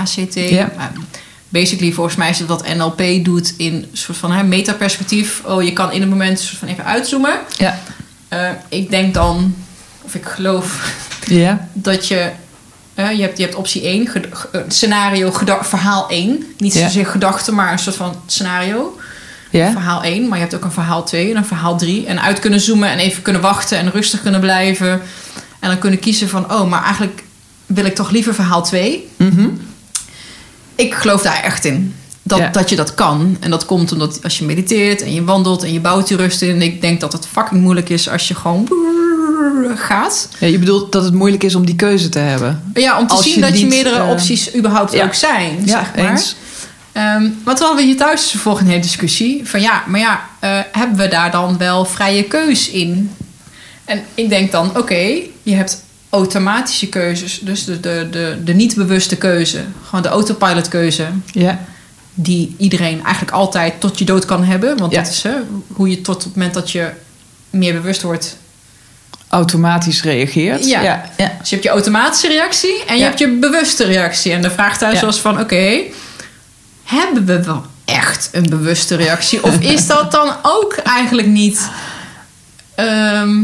[0.00, 0.34] ACT.
[0.34, 0.70] Ja.
[1.48, 5.42] Basically, volgens mij is het wat NLP doet in een soort van hè, metaperspectief.
[5.44, 7.38] Oh, je kan in een moment soort van even uitzoomen.
[7.56, 7.78] ja,
[8.28, 9.54] Eh, ik denk dan,
[10.02, 10.92] of ik geloof
[11.26, 12.30] ja, dat je.
[12.94, 15.30] Eh, je, hebt, je hebt optie 1, ged- ge- eh, scenario,
[15.60, 16.44] verhaal 1.
[16.58, 18.98] Niet zozeer gedachte, maar een soort van scenario.
[19.72, 22.06] Verhaal 1, maar je hebt ook een verhaal 2 en een verhaal 3.
[22.06, 24.90] En uit kunnen zoomen en even kunnen wachten en rustig kunnen blijven.
[25.60, 27.22] En dan kunnen kiezen van, oh, maar eigenlijk
[27.66, 29.08] wil ik toch liever verhaal 2.
[29.16, 29.48] Mhm.
[30.74, 31.94] Ik geloof daar echt in.
[32.22, 33.36] Dat, dat je dat kan.
[33.40, 36.42] En dat komt omdat als je mediteert en je wandelt en je bouwt die rust
[36.42, 36.62] in.
[36.62, 38.68] Ik denk dat het fucking moeilijk is als je gewoon
[39.76, 40.28] gaat.
[40.38, 40.46] ja.
[40.46, 42.62] Je bedoelt dat het moeilijk is om die keuze te hebben.
[42.74, 45.04] Ja, om te Als zien je dat je niet, meerdere eh, opties überhaupt ja.
[45.04, 45.58] ook zijn.
[45.64, 46.10] Ja, zeg maar.
[46.10, 46.36] eens.
[47.44, 49.48] Maar toen hadden we hier thuis een hele discussie.
[49.48, 53.10] Van ja, maar ja, eh, hebben we daar dan wel vrije keus in?
[53.84, 55.10] En ik denk dan, oké,
[55.42, 57.40] je hebt automatische keuzes.
[57.42, 59.60] Dus de, de, de, de niet-bewuste keuze.
[59.84, 61.06] Gewoon de autopilot keuze.
[61.32, 61.58] Ja,
[62.14, 64.78] Die iedereen eigenlijk altijd tot je dood kan hebben.
[64.78, 65.02] Want Ja.
[65.02, 65.32] dat is hè,
[65.72, 66.90] hoe je tot het moment dat je
[67.50, 68.36] meer bewust wordt.
[69.34, 70.66] Automatisch reageert.
[70.66, 71.04] Ja.
[71.16, 73.06] Dus je hebt je automatische reactie en je Ja.
[73.06, 74.32] hebt je bewuste reactie.
[74.32, 75.06] En de vraag thuis Ja.
[75.06, 75.80] was van, oké,
[76.84, 79.42] hebben we wel echt een bewuste reactie?
[79.44, 81.68] Of is dat dan ook eigenlijk niet...
[82.74, 83.40] ehm,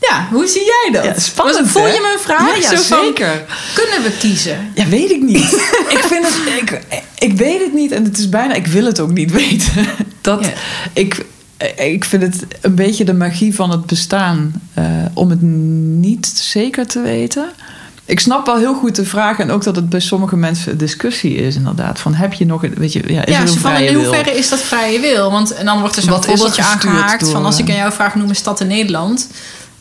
[0.00, 1.04] Ja, hoe zie jij dat?
[1.04, 1.88] Ja, spannend, Was- Voel hè?
[1.88, 2.48] je een vraag?
[2.48, 3.44] Ja, ja, Zo van, zeker.
[3.74, 4.70] kunnen we kiezen?
[4.74, 5.52] Ja, weet ik niet.
[5.96, 6.60] ik vind het.
[6.62, 6.80] Ik,
[7.18, 8.54] ik weet het niet en het is bijna.
[8.54, 9.86] Ik wil het ook niet weten.
[10.20, 10.46] Dat
[10.92, 11.24] ik.
[11.76, 16.86] Ik vind het een beetje de magie van het bestaan eh, om het niet zeker
[16.86, 17.50] te weten.
[18.04, 21.34] Ik snap wel heel goed de vraag en ook dat het bij sommige mensen discussie
[21.34, 21.98] is, inderdaad.
[22.00, 24.04] Van heb je nog, een- weet je, ja, is Ja, er een van in wil?
[24.04, 25.30] hoeverre is dat vrije wil?
[25.30, 27.92] Want en dan wordt er zo'n voorbeeldje aangehaakt door, van als ik eh, aan jou
[27.92, 29.28] vraag noem een stad in Nederland.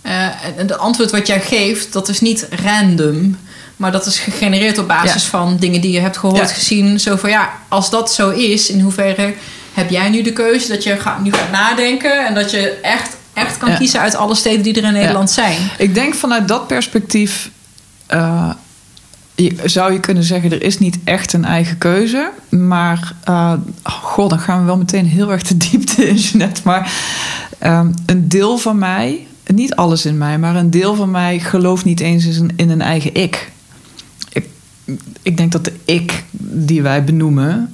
[0.01, 3.37] Eh, en het antwoord wat jij geeft, dat is niet random.
[3.75, 5.29] Maar dat is gegenereerd op basis Ja.
[5.29, 6.53] van dingen die je hebt gehoord, Ja.
[6.55, 6.99] gezien.
[6.99, 9.33] Zo van ja, als dat zo is, in hoeverre
[9.77, 13.15] heb jij nu de keuze dat je gaat, nu gaat nadenken en dat je echt,
[13.33, 13.77] echt kan Ja.
[13.77, 15.57] kiezen uit alle steden die er in Nederland zijn?
[15.77, 17.49] Ik denk vanuit dat perspectief
[18.05, 18.51] eh,
[19.35, 22.31] je- zou je kunnen zeggen: er is niet echt een eigen keuze.
[22.49, 26.61] Maar, eh oh god, dan gaan we wel meteen heel erg de diepte in, Jeanette.
[26.63, 26.91] Maar
[27.57, 31.85] eh, een deel van mij, niet alles in mij, maar een deel van mij gelooft
[31.85, 33.51] niet eens in een, in een eigen ik.
[35.21, 37.71] Ik denk dat de ik die wij benoemen,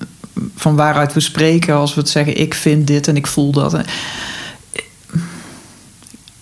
[0.55, 3.77] van waaruit we spreken als we het zeggen: ik vind dit en ik voel dat.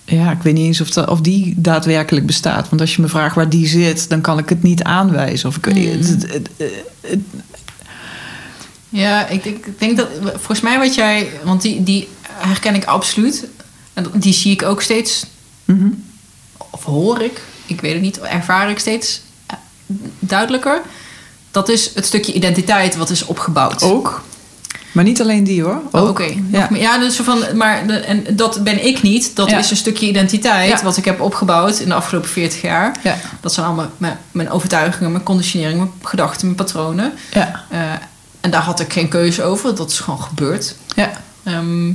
[0.05, 2.69] Ja, ik weet niet eens of, dat, of die daadwerkelijk bestaat.
[2.69, 5.49] Want als je me vraagt waar die zit, dan kan ik het niet aanwijzen.
[5.49, 7.23] Of ik, Hmm.
[8.89, 12.85] Ja, ik denk, ik denk dat volgens mij wat jij, want die, die herken ik
[12.85, 13.47] absoluut.
[13.93, 15.25] En die zie ik ook steeds,
[15.65, 15.89] mhm.
[16.71, 19.55] of hoor ik, ik weet het niet, ervaar ik steeds eh,
[20.19, 20.81] duidelijker.
[21.51, 23.83] Dat is het stukje identiteit wat is opgebouwd.
[23.83, 24.21] Ook.
[24.91, 25.81] Maar niet alleen die hoor.
[25.91, 26.07] Oh.
[26.09, 26.33] Oké,
[26.73, 26.97] Ja.
[26.97, 29.35] dus van, maar de, en dat ben ik niet.
[29.35, 29.57] Dat Ja.
[29.57, 30.83] is een stukje identiteit Ja.
[30.83, 32.95] wat ik heb opgebouwd in de afgelopen 40 jaar.
[33.03, 33.17] Ja.
[33.41, 37.13] Dat zijn allemaal mijn, mijn overtuigingen, mijn conditionering, mijn gedachten, mijn patronen.
[37.33, 37.63] Ja.
[37.69, 37.79] Eh,
[38.39, 39.75] en daar had ik geen keuze over.
[39.75, 40.75] Dat is gewoon gebeurd.
[40.95, 41.11] Ja.
[41.43, 41.93] Ehm,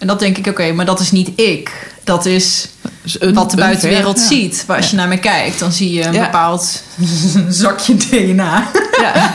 [0.00, 1.70] en dat denk ik, oké, maar dat is niet ik.
[2.04, 2.68] Dat is
[3.02, 4.42] Dus een- wat de buitenwereld ver- ja.
[4.42, 4.64] ziet.
[4.66, 4.90] Maar als Ja.
[4.90, 6.20] je naar me kijkt, dan zie je een Ja.
[6.24, 6.82] bepaald
[7.48, 8.68] zakje DNA.
[9.00, 9.34] Ja.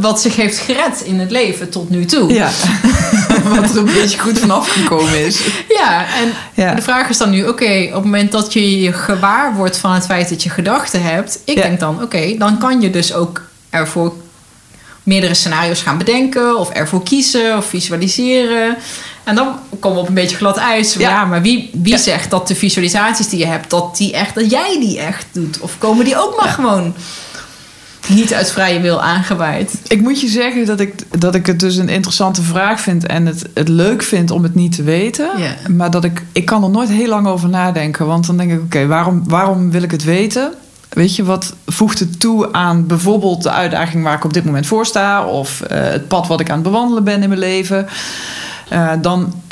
[0.00, 2.32] Wat zich heeft gered in het leven tot nu toe.
[3.54, 5.40] Wat er een beetje goed vanaf gekomen is.
[5.68, 6.04] Ja,
[6.54, 9.76] en de vraag is dan nu, oké, op het moment dat je je gewaar wordt
[9.76, 13.12] van het feit dat je gedachten hebt, ik denk dan, oké, dan kan je dus
[13.14, 14.12] ook ervoor
[15.02, 18.76] meerdere scenario's gaan bedenken, of ervoor kiezen, of visualiseren.
[19.26, 19.48] En dan
[19.80, 20.94] komen we op een beetje glad ijs.
[20.94, 21.24] Ja, Ja.
[21.24, 21.98] maar wie, wie Ja.
[21.98, 25.58] zegt dat de visualisaties die je hebt, dat, die echt, dat jij die echt doet?
[25.60, 26.52] Of komen die ook maar Ja.
[26.52, 26.94] gewoon
[28.08, 29.74] niet uit vrije wil aangewaaid?
[29.88, 33.26] Ik moet je zeggen dat ik, dat ik het dus een interessante vraag vind en
[33.26, 35.30] het, het leuk vind om het niet te weten.
[35.76, 38.06] Maar dat ik, ik kan er nooit heel lang over nadenken.
[38.06, 40.52] Want dan denk ik, oké, waarom, waarom wil ik het weten?
[40.88, 44.66] Weet je, wat voegt het toe aan bijvoorbeeld de uitdaging waar ik op dit moment
[44.66, 45.24] voor sta?
[45.26, 47.86] Of eh, het pad wat ik aan het bewandelen ben in mijn leven?
[48.68, 49.42] Eh, dan,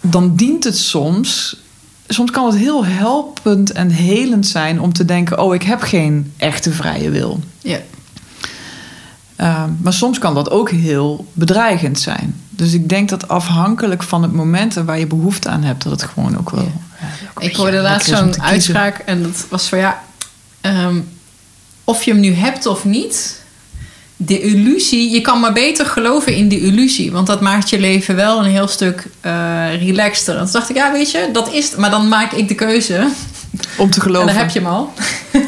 [0.00, 1.60] dan dient het soms...
[2.08, 5.38] Soms kan het heel helpend en helend zijn om te denken...
[5.38, 7.40] oh, ik heb geen echte vrije wil.
[7.60, 7.78] Ja.
[9.42, 12.40] Uh, maar soms kan dat ook heel bedreigend zijn.
[12.50, 15.92] Dus ik denk dat afhankelijk van het moment en waar je behoefte aan hebt, dat
[15.92, 16.72] het gewoon ook wel.
[17.00, 20.02] Ja, Ik hoorde laatst zo'n uitspraak en dat was van ja,
[20.60, 21.00] ehm,
[21.84, 23.41] of je hem nu hebt of niet,
[24.26, 28.14] de illusie, je kan maar beter geloven in de illusie, want dat maakt je leven
[28.16, 29.30] wel een heel stuk eh
[29.78, 30.36] relaxter.
[30.36, 31.76] En toen dacht ik, ja, weet je, dat is, het.
[31.78, 33.06] maar dan maak ik de keuze
[33.76, 34.26] Om te en geloven.
[34.26, 34.92] dan heb je hem al.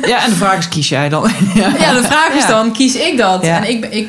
[0.06, 1.30] Ja, en de vraag is: kies jij dan?
[1.54, 1.72] ja.
[1.80, 3.44] Ja, de vraag is dan, kies ik dat?
[3.44, 3.56] Ja.
[3.64, 4.08] En ik, ik,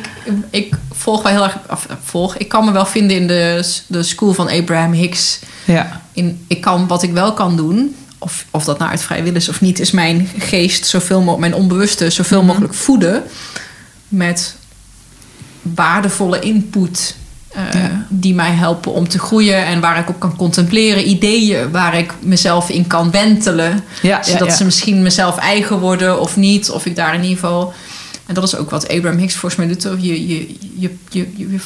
[0.50, 4.04] ik volg wel heel erg, of, volg, ik kan me wel vinden in de, de
[4.04, 5.40] school van Abraham Hicks.
[5.66, 6.02] Ja.
[6.14, 9.36] in, ik kan, wat ik wel kan doen, of, of dat nou uit vrij wil
[9.36, 12.48] is of niet, is mijn geest zoveel mogelijk, mijn onbewuste zoveel Mhm.
[12.48, 13.24] mogelijk voeden
[14.08, 14.56] met
[15.62, 17.16] waardevolle input.
[17.52, 18.06] eh, Ja.
[18.10, 21.10] Die mij helpen om te groeien en waar ik op kan contempleren.
[21.10, 23.84] Ideeën waar ik mezelf in kan wentelen.
[24.02, 26.70] Ja, zodat ja, ze misschien mezelf eigen worden of niet.
[26.70, 27.74] Of ik daar in ieder geval.
[28.26, 29.80] En dat is ook wat Abraham Hicks volgens mij doet.
[29.80, 29.96] toch?
[30.00, 31.60] Je, je, je, je, je-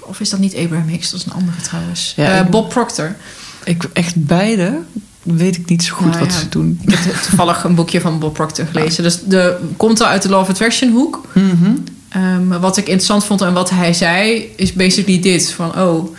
[0.00, 1.10] of is dat niet Abraham Hicks?
[1.10, 2.14] Dat is een andere trouwens.
[2.16, 3.16] Eh, Bob Proctor.
[3.64, 4.78] Ik, echt beide
[5.24, 6.80] weet ik niet zo goed Nou wat ja, ze doen.
[6.86, 9.02] Ik heb toevallig een boekje van Bob Proctor gelezen.
[9.02, 11.20] Dus de, komt er uit de Law of Attraction hoek.
[11.32, 11.74] Mhm.
[12.08, 16.16] Ehm, wat ik interessant vond en wat hij zei, is basically dit: van oh,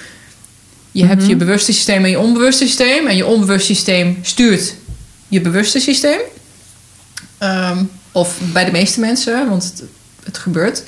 [0.92, 1.30] je hebt Mhm.
[1.30, 3.08] je bewuste systeem en je onbewuste systeem.
[3.08, 4.76] En je onbewuste systeem stuurt
[5.28, 6.20] je bewuste systeem.
[7.38, 9.84] Ehm, of bij de meeste mensen, want het,
[10.24, 10.84] het gebeurt.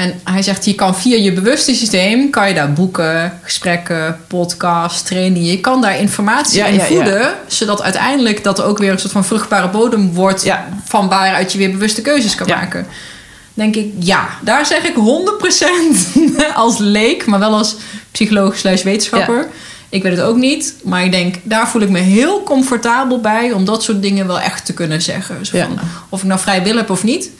[0.00, 2.30] En hij zegt, je kan via je bewuste systeem...
[2.30, 5.50] kan je daar boeken, gesprekken, podcasts, trainingen...
[5.50, 6.86] je kan daar informatie Ja, in ja, ja.
[6.86, 7.34] voeden...
[7.46, 10.52] zodat uiteindelijk dat ook weer een soort van vruchtbare bodem wordt...
[10.84, 12.86] Van waaruit je weer bewuste keuzes kan maken.
[13.54, 14.96] Denk ik, ja, daar zeg ik 100%
[16.54, 17.26] als leek...
[17.26, 17.76] maar wel als
[18.10, 19.48] psycholoog slash wetenschapper...
[19.88, 23.52] Ik weet het ook niet, maar ik denk, daar voel ik me heel comfortabel bij
[23.52, 25.46] om dat soort dingen wel echt te kunnen zeggen.
[25.46, 27.30] Zo van, of ik nou vrij wil heb of niet.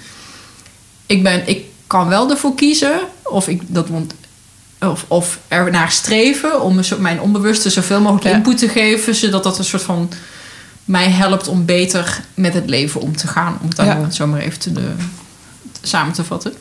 [1.07, 4.15] Ik, ben, ik kan wel ervoor kiezen of ik dat want,
[4.81, 8.35] of, of er naar streven om mijn onbewuste zoveel mogelijk Ja.
[8.35, 10.09] input te geven, zodat dat een soort van
[10.85, 13.59] mij helpt om beter met het leven om te gaan.
[13.61, 13.93] Om het dan Ja.
[13.93, 14.89] gewoon zo maar even te, de,
[15.83, 16.53] samen te vatten.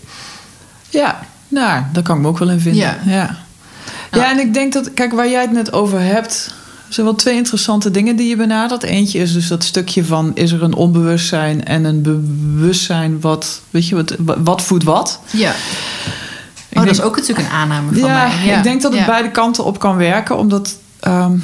[0.89, 2.82] Ja, nou, daar kan ik me ook wel in vinden.
[2.82, 2.98] Ja.
[3.06, 3.38] Ja.
[4.12, 4.30] Ja.
[4.32, 6.54] en ik denk dat, kijk, waar jij het net over hebt,
[6.89, 8.84] zijn wel twee interessante dingen die je benadert.
[8.84, 13.88] Eentje is dus dat stukje van, is er een onbewustzijn en een bewustzijn wat, weet
[13.88, 15.19] je, wat, wat voedt wat?
[15.32, 15.49] Ja.
[15.52, 15.56] Ik
[16.78, 18.58] Oh, dat denk- is ook natuurlijk een aanname van ja, mij.
[18.58, 19.06] ik denk dat het Ja.
[19.08, 21.38] beide kanten op kan werken, omdat ehm,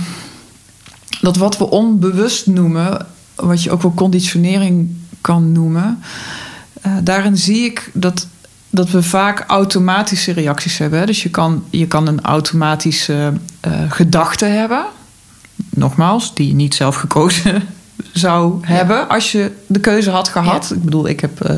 [1.21, 3.05] dat wat we onbewust noemen,
[3.35, 5.99] wat je ook wel conditionering kan noemen,
[6.81, 8.27] eh, daarin zie ik dat,
[8.69, 11.05] dat we vaak automatische reacties hebben.
[11.05, 14.85] Dus je kan, je kan een automatische eh, gedachte hebben,
[15.69, 17.63] nogmaals, die je niet zelf gekozen
[18.13, 20.71] zou hebben als je de keuze had gehad.
[20.71, 21.55] Ik bedoel, ik heb eh,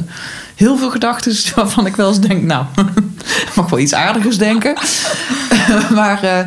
[0.55, 2.65] heel veel gedachten waarvan ik wel eens denk, nou,
[3.55, 4.75] mag wel iets aardigers denken.
[5.93, 6.45] maar eh,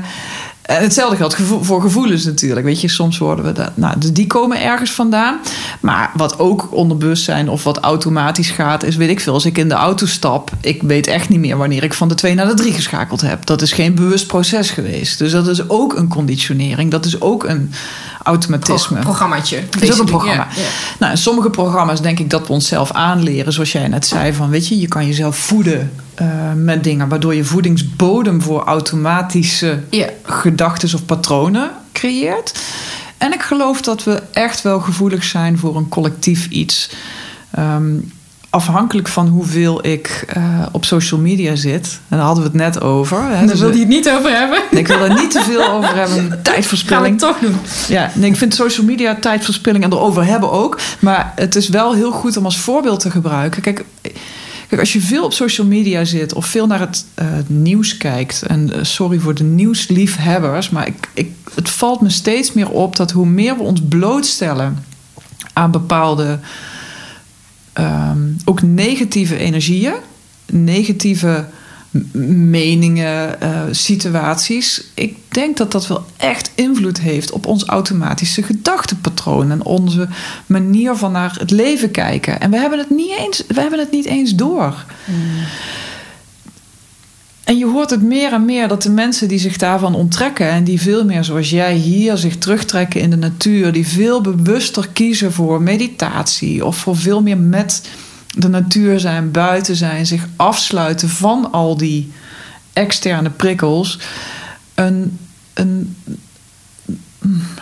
[0.70, 2.66] en hetzelfde geldt voor gevoelens natuurlijk.
[2.66, 3.76] Weet je, soms worden we dat.
[3.76, 5.38] Nou, dus die komen ergens vandaan.
[5.80, 9.32] Maar wat ook onderbewustzijn of wat automatisch gaat, is weet ik veel.
[9.32, 12.14] Als ik in de auto stap, ik weet echt niet meer wanneer ik van de
[12.14, 13.46] twee naar de drie geschakeld heb.
[13.46, 15.18] Dat is geen bewust proces geweest.
[15.18, 16.90] Dus dat is ook een conditionering.
[16.90, 17.72] Dat is ook een
[18.22, 18.94] automatisme.
[18.96, 19.56] Pro- programmaatje.
[19.56, 20.46] Het is ook een programma.
[20.98, 24.68] Nou, sommige programma's denk ik dat we onszelf aanleren, zoals jij net zei, van weet
[24.68, 30.08] je, je kan jezelf voeden eh, met dingen, waardoor je voedingsbodem voor automatische Ja.
[30.22, 32.60] gedachten of patronen creëert.
[33.18, 36.90] En ik geloof dat we echt wel gevoelig zijn voor een collectief iets.
[37.50, 37.92] Ehm,
[38.50, 42.00] afhankelijk van hoeveel ik eh, op social media zit.
[42.08, 43.22] En daar hadden we het net over.
[43.22, 44.58] Hè, Daar dus, wil je het niet over hebben.
[44.70, 46.38] ik wil er niet te veel over hebben.
[46.42, 47.06] Tijdverspilling.
[47.06, 47.56] het toch doen.
[47.88, 50.80] Ja, nee, ik vind social media tijdverspilling en erover hebben ook.
[51.00, 53.62] Maar het is wel heel goed om als voorbeeld te gebruiken.
[53.62, 53.84] Kijk,
[54.68, 58.42] kijk als je veel op social media zit of veel naar het eh, nieuws kijkt.
[58.42, 62.96] En eh, sorry voor de nieuwsliefhebbers, maar ik, ik, het valt me steeds meer op
[62.96, 64.84] dat hoe meer we ons blootstellen
[65.52, 66.38] aan bepaalde
[67.72, 68.18] ehm,
[68.50, 69.94] ook negatieve energieën,
[70.52, 71.44] negatieve
[72.12, 74.84] meningen, eh, situaties.
[74.94, 80.08] Ik denk dat dat wel echt invloed heeft op ons automatische gedachtenpatroon en onze
[80.46, 82.40] manier van naar het leven kijken.
[82.40, 84.84] En we hebben het niet eens, we hebben het niet eens door.
[87.44, 90.64] En je hoort het meer en meer dat de mensen die zich daarvan onttrekken en
[90.64, 95.32] die veel meer zoals jij hier zich terugtrekken in de natuur, die veel bewuster kiezen
[95.32, 97.82] voor meditatie of voor veel meer met
[98.36, 102.12] de natuur zijn, buiten zijn, zich afsluiten van al die
[102.72, 103.98] externe prikkels.
[104.74, 105.18] Een,
[105.54, 105.96] een,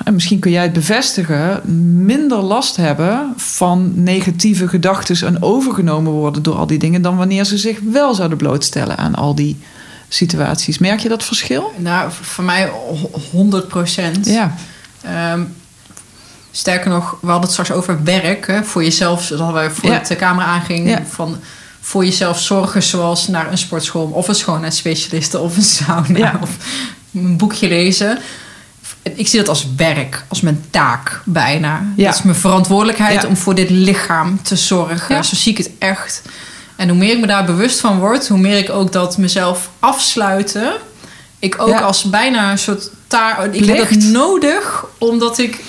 [0.05, 1.61] en misschien kun jij het bevestigen,
[2.05, 7.45] minder last hebben van negatieve gedachten en overgenomen worden door al die dingen dan wanneer
[7.45, 9.57] ze zich wel zouden blootstellen aan al die
[10.09, 10.79] situaties.
[10.79, 11.73] Merk je dat verschil?
[11.79, 14.27] Nou, voor mij ho- 100 procent.
[14.27, 14.55] Ja,
[15.03, 15.43] Ehm,
[16.59, 18.47] sterker nog, we hadden het straks over werk.
[18.47, 19.99] Hè, voor jezelf, zodat we voor Ja.
[19.99, 20.89] de camera aanging.
[20.89, 21.03] Ja.
[21.11, 21.39] Van
[21.81, 26.39] voor jezelf zorgen, zoals naar een sportschool of een schoonheidsspecialiste of een sauna Ja.
[26.43, 26.51] of
[27.15, 28.19] een boekje lezen.
[29.03, 31.83] Ik zie dat als werk, als mijn taak bijna.
[31.97, 35.25] Dat is mijn verantwoordelijkheid om voor dit lichaam te zorgen.
[35.25, 36.23] Zo zie ik het echt.
[36.77, 39.71] En hoe meer ik me daar bewust van word, hoe meer ik ook dat mezelf
[39.79, 40.73] afsluiten.
[41.39, 43.55] Ik ook als bijna een soort taar.
[43.55, 45.65] Ik heb dat nodig, omdat ik.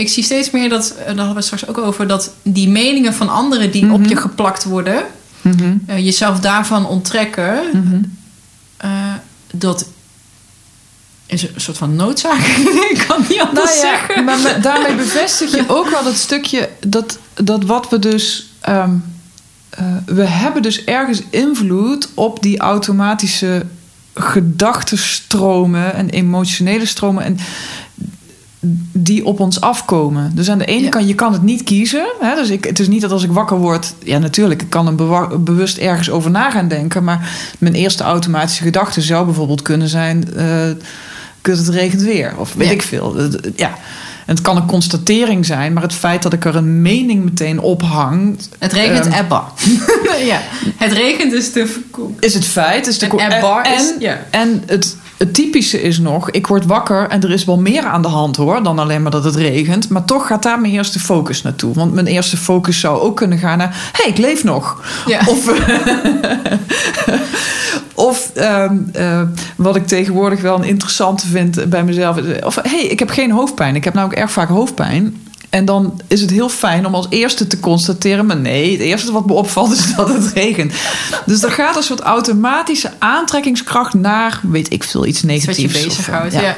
[0.00, 2.68] Ik zie steeds meer dat, eh, daar hadden we het straks ook over, dat die
[2.68, 4.08] meningen van anderen die op Mhm.
[4.08, 5.02] je geplakt worden,
[5.42, 5.72] Mhm.
[5.86, 8.02] eh, jezelf daarvan onttrekken, Mhm.
[8.76, 8.90] eh,
[9.54, 9.88] dat
[11.26, 12.38] is een soort van noodzaak.
[12.92, 14.24] ik kan niet anders Nou ja, zeggen.
[14.24, 18.48] maar met- daarmee bevestig je ook wel dat stukje dat, dat wat we dus.
[18.60, 18.90] ehm,
[19.70, 23.66] eh, we hebben dus ergens invloed op die automatische
[24.14, 27.24] gedachtenstromen en emotionele stromen.
[27.24, 27.38] En
[28.92, 30.32] die op ons afkomen.
[30.34, 30.88] Dus aan de ene Ja.
[30.88, 32.06] kant, je kan het niet kiezen.
[32.20, 32.34] Hè?
[32.34, 33.94] Dus ik, het is niet dat als ik wakker word...
[34.04, 37.04] Ja, natuurlijk, ik kan er bewa- bewust ergens over na gaan denken.
[37.04, 40.34] Maar mijn eerste automatische gedachte zou bijvoorbeeld kunnen zijn...
[40.36, 40.70] eh
[41.40, 42.34] kut, het regent weer.
[42.38, 42.72] Of weet Ja.
[42.72, 43.16] ik veel.
[43.16, 43.68] Het- Ja.
[44.26, 45.72] En het kan een constatering zijn.
[45.72, 48.38] Maar het feit dat ik er een mening meteen op hang...
[48.58, 49.24] Het regent Ehm.
[49.24, 49.44] Ebba.
[50.32, 50.40] ja,
[50.76, 51.78] het regent is te
[52.20, 52.86] is het feit.
[52.86, 54.18] Is de en, is- ja.
[54.30, 58.02] en het het typische is nog, ik word wakker en er is wel meer aan
[58.02, 59.88] de hand hoor, dan alleen maar dat het regent.
[59.88, 61.74] Maar toch gaat daar mijn eerste focus naartoe.
[61.74, 64.84] Want mijn eerste focus zou ook kunnen gaan naar, hé, hey, ik leef nog.
[65.06, 65.20] Ja.
[65.30, 65.52] Of,
[67.94, 69.22] of ehm, eh,
[69.56, 72.16] wat ik tegenwoordig wel een interessante vind bij mezelf.
[72.44, 73.76] Of hé, hey, ik heb geen hoofdpijn.
[73.76, 75.16] Ik heb namelijk erg vaak hoofdpijn.
[75.50, 78.26] En dan is het heel fijn om als eerste te constateren...
[78.26, 80.72] maar nee, het eerste wat me opvalt is dat het regent.
[81.26, 84.40] Dus er gaat een soort automatische aantrekkingskracht naar...
[84.42, 85.72] weet ik veel, iets negatiefs.
[85.72, 86.40] Wat je bezighoudt, ja.
[86.40, 86.56] ja.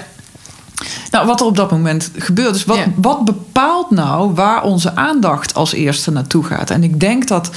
[1.10, 2.52] Nou, wat er op dat moment gebeurt.
[2.52, 2.86] Dus wat, Ja.
[2.96, 6.70] wat bepaalt nou waar onze aandacht als eerste naartoe gaat?
[6.70, 7.50] En ik denk dat...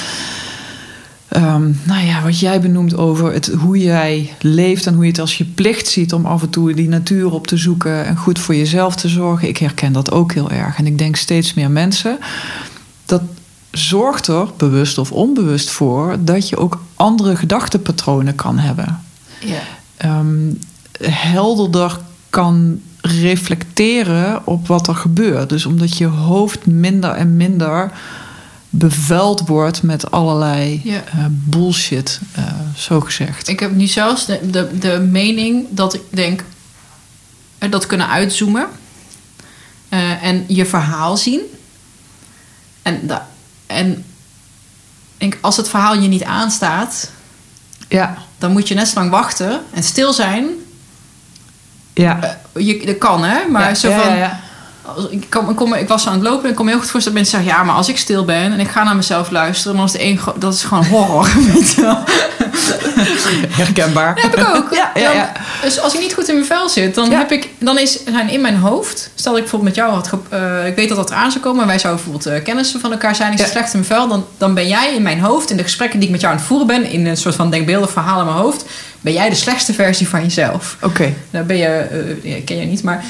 [1.35, 5.19] ehm, nou ja, wat jij benoemt over het, hoe jij leeft en hoe je het
[5.19, 8.39] als je plicht ziet om af en toe die natuur op te zoeken en goed
[8.39, 9.47] voor jezelf te zorgen.
[9.47, 10.77] Ik herken dat ook heel erg.
[10.77, 12.17] En ik denk steeds meer mensen.
[13.05, 13.21] Dat
[13.71, 18.99] zorgt er, bewust of onbewust, voor dat je ook andere gedachtenpatronen kan hebben.
[19.39, 19.59] Ja.
[19.97, 20.51] Ehm,
[21.01, 25.49] helderder kan reflecteren op wat er gebeurt.
[25.49, 27.91] Dus omdat je hoofd minder en minder
[28.77, 31.03] bevuild wordt met allerlei Ja.
[31.05, 32.43] eh, bullshit, eh,
[32.77, 33.47] zo gezegd.
[33.47, 36.43] Ik heb nu zelfs de, de, de mening dat ik denk
[37.57, 38.67] eh, dat kunnen uitzoomen
[40.21, 41.41] en je verhaal zien.
[42.81, 43.27] En, da,
[43.67, 44.03] en ik
[45.17, 47.11] denk, als het verhaal je niet aanstaat,
[47.87, 50.45] Ja, dan moet je net zo lang wachten en stil zijn.
[51.93, 52.39] ja.
[52.53, 53.47] Je, dat kan, hè?
[53.49, 54.15] Maar ja, zo van.
[54.17, 54.39] ja,
[55.09, 57.17] ik, kom, ik, kom, ik was aan het lopen en ik kom heel goed voorstellen
[57.17, 59.75] dat mensen zeggen: Ja, maar als ik stil ben en ik ga naar mezelf luisteren,
[59.77, 60.17] dan is het één.
[60.17, 61.27] gro- Dat is gewoon horror.
[63.49, 64.15] Herkenbaar.
[64.15, 64.73] Dat heb ik ook.
[64.73, 65.31] Ja, ja, ja.
[65.33, 67.99] Dan- dus als ik niet goed in mijn vel zit, dan, heb ik, dan is,
[68.05, 69.09] zijn in mijn hoofd...
[69.15, 70.09] Stel dat ik bijvoorbeeld met jou had...
[70.29, 71.61] eh, ik weet dat dat eraan zou komen...
[71.61, 73.31] en wij zouden bijvoorbeeld eh, kennissen van elkaar zijn...
[73.31, 74.07] ik zit slecht in mijn vel...
[74.07, 75.49] Dan, dan ben jij in mijn hoofd...
[75.49, 76.83] in de gesprekken die ik met jou aan het voeren ben...
[76.91, 78.65] in een soort van denkbeeldig verhaal in mijn hoofd...
[79.01, 80.77] ben jij de slechtste versie van jezelf.
[80.81, 81.13] Oké.
[81.29, 81.67] Dan ben je...
[82.23, 83.03] eh, ken je niet, maar...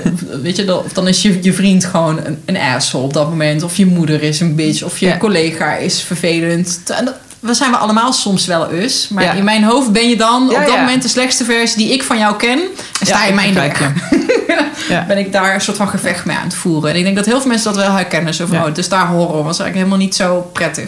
[0.42, 3.28] weet je, dan, of dan is je, je vriend gewoon een, een asshole op dat
[3.28, 3.62] moment...
[3.62, 4.82] of je moeder is een bitch...
[4.82, 5.16] of je Ja.
[5.16, 6.82] collega is vervelend...
[6.96, 9.08] En dat- we zijn we allemaal soms wel eens.
[9.08, 9.32] Maar Ja.
[9.32, 12.02] in mijn hoofd ben je dan Ja, op dat moment de slechtste versie die ik
[12.02, 12.58] van jou ken.
[13.00, 13.80] En sta je in mijn weg.
[15.08, 16.90] Ben ik daar een soort van gevecht mee aan het voeren.
[16.90, 18.34] En ik denk dat heel veel mensen dat wel herkennen.
[18.34, 20.84] Zo van, oh, dus daar horror was eigenlijk helemaal niet zo prettig.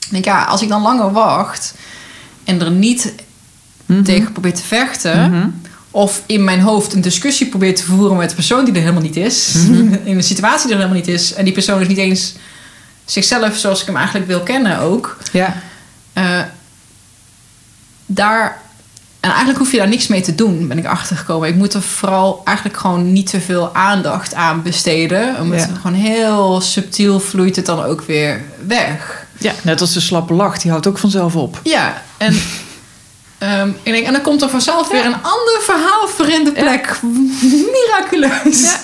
[0.00, 1.74] Ik denk, ja, als ik dan langer wacht...
[2.44, 3.14] en er niet
[3.86, 4.02] Mhm.
[4.02, 5.30] tegen probeer te vechten...
[5.30, 5.48] Mhm.
[5.98, 8.16] Of in mijn hoofd een discussie probeer te voeren...
[8.16, 9.52] met een persoon die er helemaal niet is...
[9.54, 9.94] Mhm.
[10.04, 11.34] in een situatie die er helemaal niet is...
[11.34, 12.34] en die persoon is niet eens
[13.04, 15.16] zichzelf zoals ik hem eigenlijk wil kennen ook...
[15.32, 15.62] Ja.
[16.12, 16.40] Eh,
[18.06, 18.60] daar.
[19.20, 21.48] En eigenlijk hoef je daar niks mee te doen, ben ik achtergekomen.
[21.48, 25.40] Ik moet er vooral eigenlijk gewoon niet te veel aandacht aan besteden.
[25.40, 25.66] Omdat Ja.
[25.66, 29.26] het gewoon heel subtiel vloeit het dan ook weer weg.
[29.38, 31.60] ja, net als de slappe lach, die houdt ook vanzelf op.
[31.62, 32.40] Ja, en,
[33.38, 36.52] ehm, ik denk, en dan komt er vanzelf weer een ander verhaal voor in de
[36.52, 37.00] plek.
[37.74, 38.76] Miraculeus.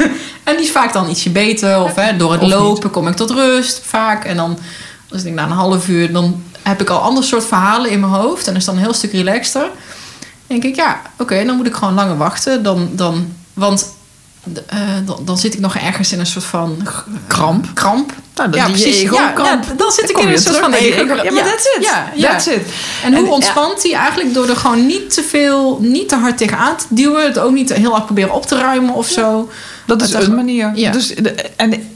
[0.45, 1.83] En die is vaak dan ietsje beter.
[1.83, 4.25] Of hè, door het Of lopen kom ik tot rust vaak.
[4.25, 4.59] En dan,
[5.11, 8.01] als ik denk, na een half uur, dan heb ik al ander soort verhalen in
[8.01, 8.47] mijn hoofd.
[8.47, 9.63] En is dan een heel stuk relaxter.
[9.63, 9.71] Dan
[10.47, 12.63] denk ik, ja, oké, dan moet ik gewoon langer wachten.
[12.63, 13.95] Dan, dan, want
[14.67, 16.77] eh, dan, dan zit ik nog ergens in een soort van...
[16.87, 16.93] eh,
[17.27, 17.67] Kramp.
[17.75, 18.13] Kramp.
[18.35, 19.01] Nou, dat ja, precies.
[19.01, 19.65] Ja, ego-kramp.
[19.65, 21.03] ja, dan zit ik in een soort van ego.
[21.03, 21.85] ego- Ja, maar that's it.
[21.85, 22.29] Ja, ja.
[22.31, 22.63] That's it.
[23.05, 26.39] En hoe En- ontspant hij eigenlijk door er gewoon niet te veel, niet te hard
[26.39, 29.51] tegenaan te duwen, het ook niet heel hard proberen op te ruimen of zo.
[29.87, 30.93] Dat is Dat- een manier.
[30.93, 31.15] Dus,
[31.57, 31.89] en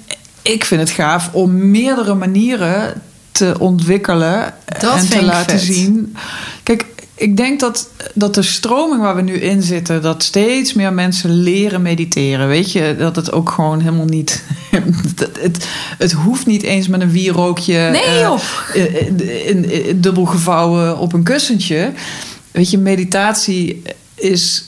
[0.43, 5.75] ik vind het gaaf om meerdere manieren te ontwikkelen Dat en te laten vet.
[5.75, 6.17] zien.
[6.63, 6.85] Kijk,
[7.19, 11.31] ik denk dat, dat de stroming waar we nu in zitten, dat steeds meer mensen
[11.31, 12.49] leren mediteren.
[12.49, 14.45] Weet je, dat het ook gewoon helemaal niet.
[15.41, 17.89] het, het hoeft niet eens met een wierookje.
[17.91, 18.41] Nee, eh, joh.
[18.75, 21.93] in, in- in- dubbel gevouwen op een kussentje.
[22.51, 23.83] Weet je, meditatie
[24.15, 24.65] is,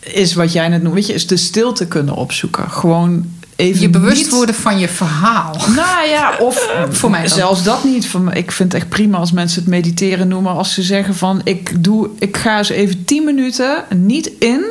[0.00, 0.94] is wat jij net noemt.
[0.94, 2.70] Weet je, is de stilte kunnen opzoeken.
[2.70, 3.26] Gewoon
[3.62, 3.80] even.
[3.80, 5.56] Je bewust niet- worden van je verhaal.
[5.74, 8.04] Nou ja, of Voor mij zelfs dat niet.
[8.32, 10.52] Ik vind het echt prima als mensen het mediteren noemen.
[10.52, 14.64] Als ze zeggen van ik, doe, ik ga eens even 10 minuten niet in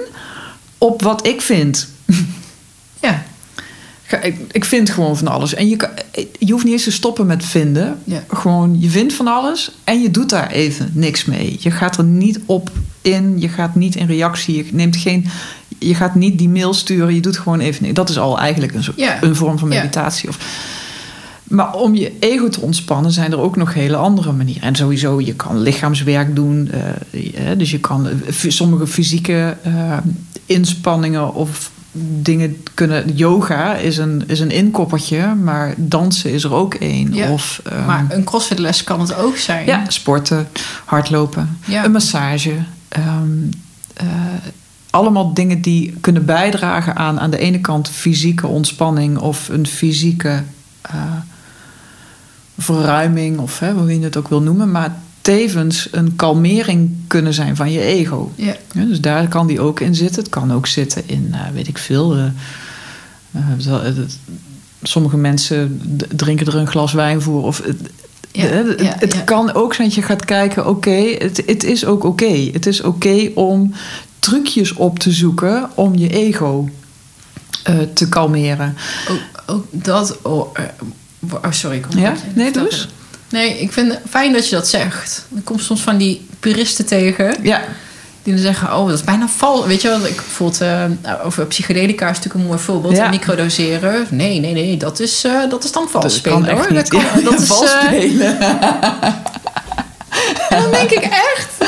[0.77, 1.87] op wat ik vind.
[2.99, 3.23] Ja.
[4.21, 5.53] Ik, ik vind gewoon van alles.
[5.53, 5.89] En je, kan,
[6.39, 7.99] je hoeft niet eens te stoppen met vinden.
[8.03, 8.23] Ja.
[8.27, 11.57] Gewoon, je vindt van alles en je doet daar even niks mee.
[11.59, 12.71] Je gaat er niet op
[13.01, 14.55] in, je gaat niet in reactie.
[14.55, 15.27] Je neemt geen.
[15.83, 17.93] Je gaat niet die mail sturen, je doet gewoon even.
[17.93, 19.23] Dat is al eigenlijk een, soort, Ja.
[19.23, 20.29] een vorm van meditatie.
[20.29, 20.37] Of,
[21.43, 24.61] maar om je ego te ontspannen zijn er ook nog hele andere manieren.
[24.61, 26.71] En sowieso, je kan lichaamswerk doen.
[26.71, 28.13] eh, eh, dus je kan eh,
[28.49, 29.57] sommige fysieke
[30.45, 31.71] inspanningen of
[32.21, 33.15] dingen kunnen.
[33.15, 37.13] Yoga is een, is een inkoppertje, maar dansen is er ook één.
[37.13, 37.31] Ja.
[37.31, 39.65] Of ehm, Maar een crossfitles kan het ook zijn.
[39.65, 40.47] ja, sporten,
[40.85, 41.85] hardlopen, Ja.
[41.85, 42.53] een massage.
[42.89, 43.29] ehm,
[43.93, 44.05] eh,
[44.91, 50.43] allemaal dingen die kunnen bijdragen aan aan de ene kant fysieke ontspanning of een fysieke
[50.81, 50.93] eh,
[52.57, 57.55] verruiming, of hè, hoe je het ook wil noemen, maar tevens een kalmering kunnen zijn
[57.55, 58.31] van je ego.
[58.35, 58.55] Ja.
[58.73, 60.21] Ja, dus daar kan die ook in zitten.
[60.21, 62.15] Het kan ook zitten in, eh, weet ik veel.
[62.15, 62.23] eh,
[64.83, 65.81] sommige mensen
[66.15, 67.43] drinken er een glas wijn voor.
[67.43, 67.89] Of, het-
[68.31, 69.19] Ja, het ja, het ja.
[69.21, 72.49] kan ook zijn dat je gaat kijken: oké, het, het is ook oké.
[72.53, 73.73] Het is oké om
[74.21, 76.69] trucjes op te zoeken om je ego
[77.63, 78.77] eh, te kalmeren.
[79.09, 80.17] Ook, ook dat.
[80.21, 80.63] Oh, eh,
[81.31, 81.75] oh, sorry.
[81.75, 82.13] Ik kom Ja?
[82.33, 82.87] Nee, dus?
[83.29, 85.25] Nee, ik vind het fijn dat je dat zegt.
[85.35, 87.35] Er komt soms van die puristen tegen.
[87.41, 87.61] Ja,
[88.23, 89.67] Die dan zeggen, oh, dat is bijna val.
[89.67, 90.85] Weet je wel, ik bijvoorbeeld eh,
[91.25, 92.95] over psychedelica is natuurlijk een mooi voorbeeld.
[92.95, 93.09] Ja.
[93.09, 94.07] Microdoseren.
[94.09, 96.73] Nee, nee, nee, dat is, dat is dan vals dat spelen kan hoor.
[96.73, 98.37] Dat, kan, Ja, dat is vals spelen.
[100.49, 101.60] En dan denk ik echt.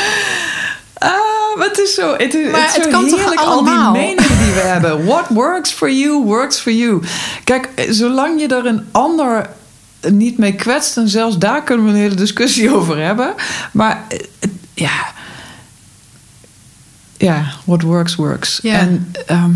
[1.58, 2.12] Maar het is zo.
[2.16, 5.04] Het, is, Maar het, is het zo kan heerlijk, al die meningen die we hebben.
[5.06, 7.02] What works for you, works for you.
[7.44, 9.50] Kijk, eh, zolang je er een ander
[10.10, 10.96] niet mee kwetst...
[10.96, 13.34] en zelfs daar kunnen we een hele discussie over hebben.
[13.72, 14.18] Maar eh,
[14.74, 15.12] ja...
[17.16, 18.60] Ja, what works, works.
[18.60, 19.50] En, ehm,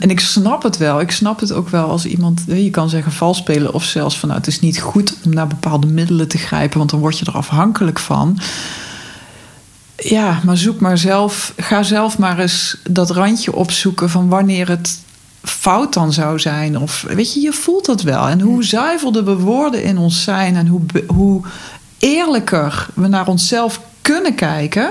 [0.00, 1.00] en ik snap het wel.
[1.00, 2.42] Ik snap het ook wel als iemand...
[2.46, 4.28] Je kan zeggen vals spelen of zelfs van...
[4.28, 6.78] Nou, het is niet goed om naar bepaalde middelen te grijpen...
[6.78, 8.38] want dan word je er afhankelijk van...
[9.96, 11.52] Ja, maar zoek maar zelf.
[11.56, 14.98] Ga zelf maar eens dat randje opzoeken van wanneer het
[15.42, 16.78] fout dan zou zijn.
[16.78, 18.28] Of weet je, je voelt het wel.
[18.28, 21.42] En hoe zuiverder we woorden in ons zijn en hoe, hoe
[21.98, 24.90] eerlijker we naar onszelf kunnen kijken,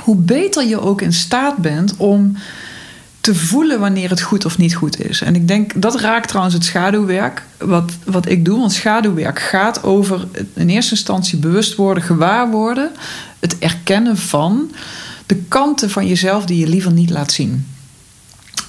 [0.00, 2.36] hoe beter je ook in staat bent om
[3.24, 5.20] te voelen wanneer het goed of niet goed is.
[5.20, 8.58] En ik denk, dat raakt trouwens het schaduwwerk, wat, wat ik doe.
[8.58, 12.90] Want schaduwwerk gaat over in eerste instantie bewust worden, gewaar worden,
[13.38, 14.70] het erkennen van
[15.26, 17.66] de kanten van jezelf die je liever niet laat zien.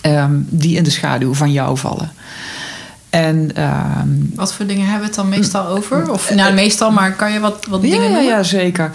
[0.01, 2.11] Ehm, die in de schaduw van jou vallen.
[3.09, 6.11] En ehm, Wat voor dingen hebben we het dan meestal over?
[6.11, 8.35] Of nou, meestal, maar kan je wat, wat ja, dingen ja, noemen?
[8.35, 8.91] ja, zeker.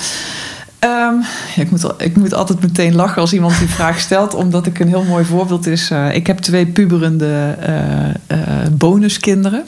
[0.81, 1.15] Ehm,
[1.55, 4.79] ja, ik, moet, ik moet altijd meteen lachen als iemand die vraag stelt, omdat ik
[4.79, 5.91] een heel mooi voorbeeld is.
[5.91, 9.65] eh, ik heb twee puberende eh, eh, bonuskinderen.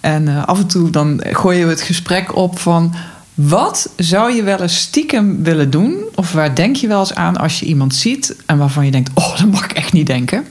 [0.00, 2.94] En af en toe dan gooien we het gesprek op van.
[3.34, 5.94] Wat zou je wel eens stiekem willen doen?
[6.14, 9.10] Of waar denk je wel eens aan als je iemand ziet en waarvan je denkt:
[9.14, 10.44] Oh, dat mag ik echt niet denken.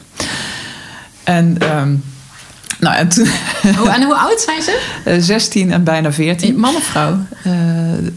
[1.24, 1.96] En, ehm,
[2.84, 3.28] nou, en toen,
[3.96, 4.82] en hoe oud zijn ze?
[5.06, 6.60] eh, 16 en bijna 14.
[6.60, 7.18] Man of vrouw?
[7.44, 7.52] Eh,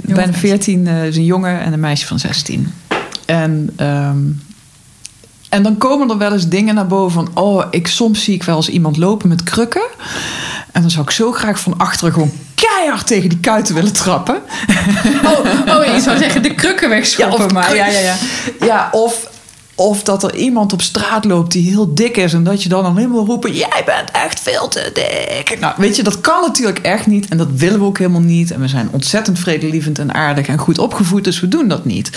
[0.03, 2.73] bijna 14 eh, is een jongen en een meisje van 16.
[3.27, 4.19] En, ehm,
[5.49, 7.45] en dan komen er wel eens dingen naar boven van...
[7.45, 9.87] oh, ik, soms zie ik wel eens iemand lopen met krukken.
[10.73, 14.37] En dan zou ik zo graag van achteren gewoon keihard tegen die kuiten willen trappen.
[15.25, 17.53] Oh, oh je zou zeggen de krukken wegschoppen.
[17.53, 18.17] maar ja, ja, ja.
[18.61, 19.29] ja of,
[19.77, 22.33] of dat er iemand op straat loopt die heel dik is...
[22.33, 23.53] en dat je dan alleen maar roepen...
[23.53, 25.61] jij bent echt veel te dik.
[25.61, 27.29] Nou, weet je, dat kan natuurlijk echt niet.
[27.29, 28.51] En dat willen we ook helemaal niet.
[28.51, 31.25] En we zijn ontzettend vredelievend en aardig en goed opgevoed...
[31.25, 32.11] dus we doen dat niet.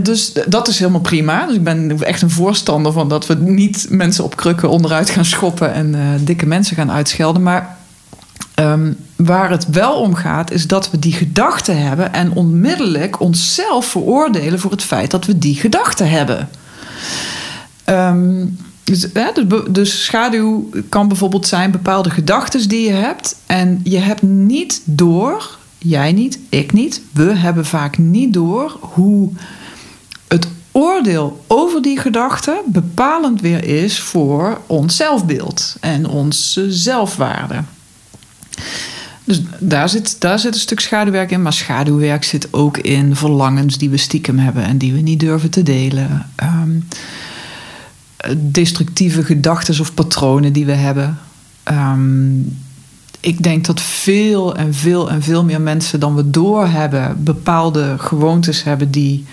[0.00, 1.46] Dus dat is helemaal prima.
[1.46, 5.24] Dus ik ben echt een voorstander van dat we niet mensen op krukken onderuit gaan
[5.24, 7.42] schoppen en eh, dikke mensen gaan uitschelden.
[7.42, 7.77] Maar
[8.54, 13.86] ehm, waar het wel om gaat, is dat we die gedachten hebben en onmiddellijk onszelf
[13.86, 16.48] veroordelen voor het feit dat we die gedachten hebben.
[17.84, 18.46] Ehm,
[18.84, 19.30] dus, hè,
[19.70, 23.36] dus schaduw kan bijvoorbeeld zijn bepaalde gedachten die je hebt.
[23.46, 29.30] En je hebt niet door, jij niet, ik niet, we hebben vaak niet door hoe
[30.28, 37.62] het oordeel over die gedachten bepalend weer is voor ons zelfbeeld en onze zelfwaarde.
[39.24, 41.42] Dus daar zit, daar zit een stuk schaduwwerk in.
[41.42, 45.50] Maar schaduwwerk zit ook in verlangens die we stiekem hebben en die we niet durven
[45.50, 46.26] te delen.
[46.34, 46.70] Ehm,
[48.36, 51.18] destructieve gedachten of patronen die we hebben.
[51.62, 52.38] Ehm,
[53.20, 58.62] ik denk dat veel en veel en veel meer mensen dan we doorhebben bepaalde gewoontes
[58.62, 59.24] hebben die.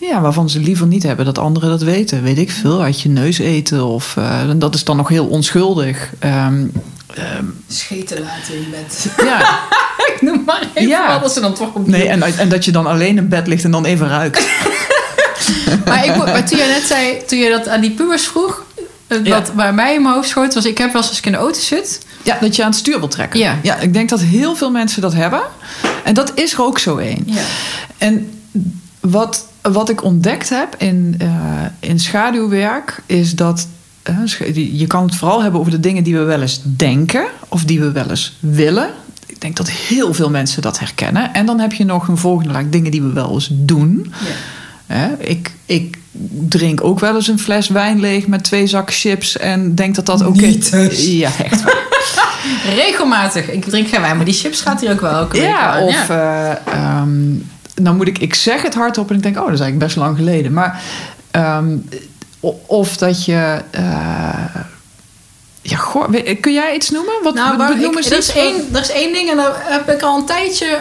[0.00, 2.22] Ja, waarvan ze liever niet hebben dat anderen dat weten.
[2.22, 6.12] Weet ik veel, uit je neus eten of eh, dat is dan nog heel onschuldig.
[6.18, 6.66] Ehm,
[7.18, 9.06] ehm, Scheten laten in bed.
[9.28, 9.58] ja,
[10.14, 11.20] Ik noem maar even Ja.
[11.20, 13.64] wat ze dan toch op nee, en, en dat je dan alleen in bed ligt
[13.64, 14.46] en dan even ruikt.
[15.84, 18.62] Maar, ik, maar toen je net zei, toen je dat aan die pubers vroeg,
[19.06, 19.30] eh, Ja.
[19.30, 21.32] wat bij mij in mijn hoofd schoot, was ik heb wel eens als ik in
[21.32, 22.00] de auto zit.
[22.22, 23.38] Ja, dat je aan het stuur wil trekken.
[23.40, 23.58] Ja.
[23.62, 25.40] ja, ik denk dat heel veel mensen dat hebben.
[26.04, 27.22] En dat is er ook zo één.
[27.26, 27.40] Ja.
[27.98, 28.40] En
[29.00, 31.28] wat, wat ik ontdekt heb in, eh,
[31.80, 33.66] in schaduwwerk is dat.
[34.52, 37.80] Je kan het vooral hebben over de dingen die we wel eens denken of die
[37.80, 38.90] we wel eens willen.
[39.26, 41.34] Ik denk dat heel veel mensen dat herkennen.
[41.34, 44.12] En dan heb je nog een volgende laag dingen die we wel eens doen.
[44.88, 45.16] Ja.
[45.18, 45.98] Ik, ik
[46.48, 50.06] drink ook wel eens een fles wijn leeg met twee zakken chips en denk dat
[50.06, 51.06] dat oké Niet dus.
[51.06, 51.62] Ja, echt.
[51.62, 51.86] waar.
[52.84, 53.50] Regelmatig.
[53.50, 57.10] Ik drink geen wijn, maar die chips gaat hier ook wel elke ja, of ehm,
[57.74, 59.96] dan moet ik, ik zeg het hardop en ik denk, oh, dat is eigenlijk best
[59.96, 60.52] lang geleden.
[60.52, 60.82] Maar
[61.30, 61.76] ehm,
[62.66, 63.62] of dat je.
[63.70, 64.54] eh,
[65.62, 66.08] ja, goh,
[66.40, 67.14] kun jij iets noemen?
[67.22, 69.90] Wat, Nou, wat noemen ze er, is één, er is één ding en daar heb
[69.90, 70.80] ik al een tijdje...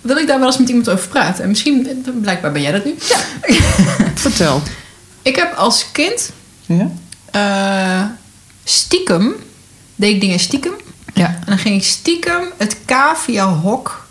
[0.00, 1.42] Wil ik daar wel eens met iemand over praten.
[1.42, 2.94] En misschien, blijkbaar ben jij dat nu.
[3.08, 3.18] Ja.
[4.14, 4.62] Vertel.
[5.22, 6.30] Ik heb als kind
[6.66, 6.90] Ja?
[7.30, 8.04] eh,
[8.64, 9.34] stiekem...
[9.96, 10.72] Deed ik dingen stiekem.
[11.14, 11.26] Ja.
[11.26, 14.06] En dan ging ik stiekem het cavia-hok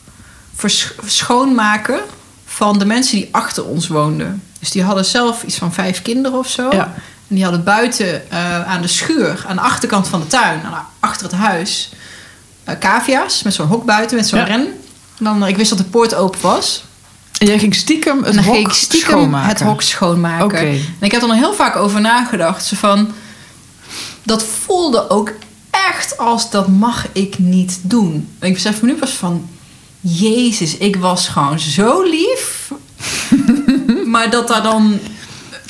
[1.06, 2.00] schoonmaken...
[2.46, 4.44] van de mensen die achter ons woonden.
[4.64, 6.70] Dus die hadden zelf iets van vijf kinderen of zo.
[6.72, 6.94] Ja.
[7.28, 10.88] En die hadden buiten eh, aan de schuur, aan de achterkant van de tuin, aan-
[11.00, 11.90] achter het huis,
[12.64, 14.46] eh cavia's met zo'n hok buiten, met zo'n Ja.
[14.46, 14.68] ren.
[15.18, 16.84] En dan, ik wist dat de poort open was.
[17.38, 19.50] En jij ging stiekem het en hok ging ik stiekem schoonmaken.
[19.50, 20.46] het hok schoonmaken.
[20.46, 20.58] Oké.
[20.58, 22.66] En ik heb er nog heel vaak over nagedacht.
[22.66, 23.12] Zo van,
[24.24, 25.32] dat voelde ook
[25.92, 28.30] echt als dat mag ik niet doen.
[28.40, 29.50] En ik besef me nu pas van...
[30.06, 32.72] Jezus, ik was gewoon zo lief.
[34.14, 35.00] maar dat daar dan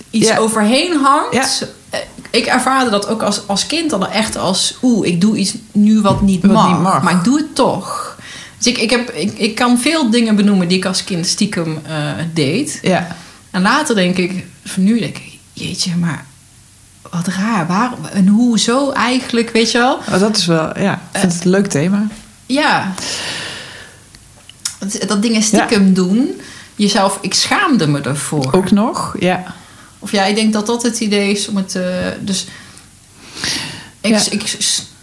[0.10, 0.38] iets Ja.
[0.38, 1.34] overheen hangt.
[1.60, 1.68] Ja.
[1.90, 4.78] Eh, Ik ervaarde dat ook als, als kind dan echt als...
[4.82, 7.02] Oeh, ik doe iets nu wat niet, Wat mag, niet mag.
[7.04, 8.18] Maar ik doe het toch.
[8.58, 11.80] Dus ik, ik, heb, ik, ik kan veel dingen benoemen die ik als kind stiekem
[11.88, 11.96] eh,
[12.34, 12.80] deed.
[12.82, 13.08] Ja.
[13.52, 16.26] En later denk ik, van nu denk ik, jeetje, maar
[17.12, 17.68] wat raar.
[17.68, 19.94] Waarom en hoezo eigenlijk, weet je wel?
[19.96, 22.08] Oh, dat is wel, ja, ik vind het een leuk thema.
[22.46, 22.94] Ja.
[24.80, 26.42] Dat, dat dingen stiekem doen.
[26.84, 28.50] Jezelf, ik schaamde me ervoor.
[28.54, 29.44] Ook nog, ja.
[30.00, 31.76] Of ja, ik denk dat dat het idee is om het.
[31.76, 31.84] eh,
[32.20, 32.46] dus.
[34.02, 34.22] Ik, Ja.
[34.30, 34.58] ik,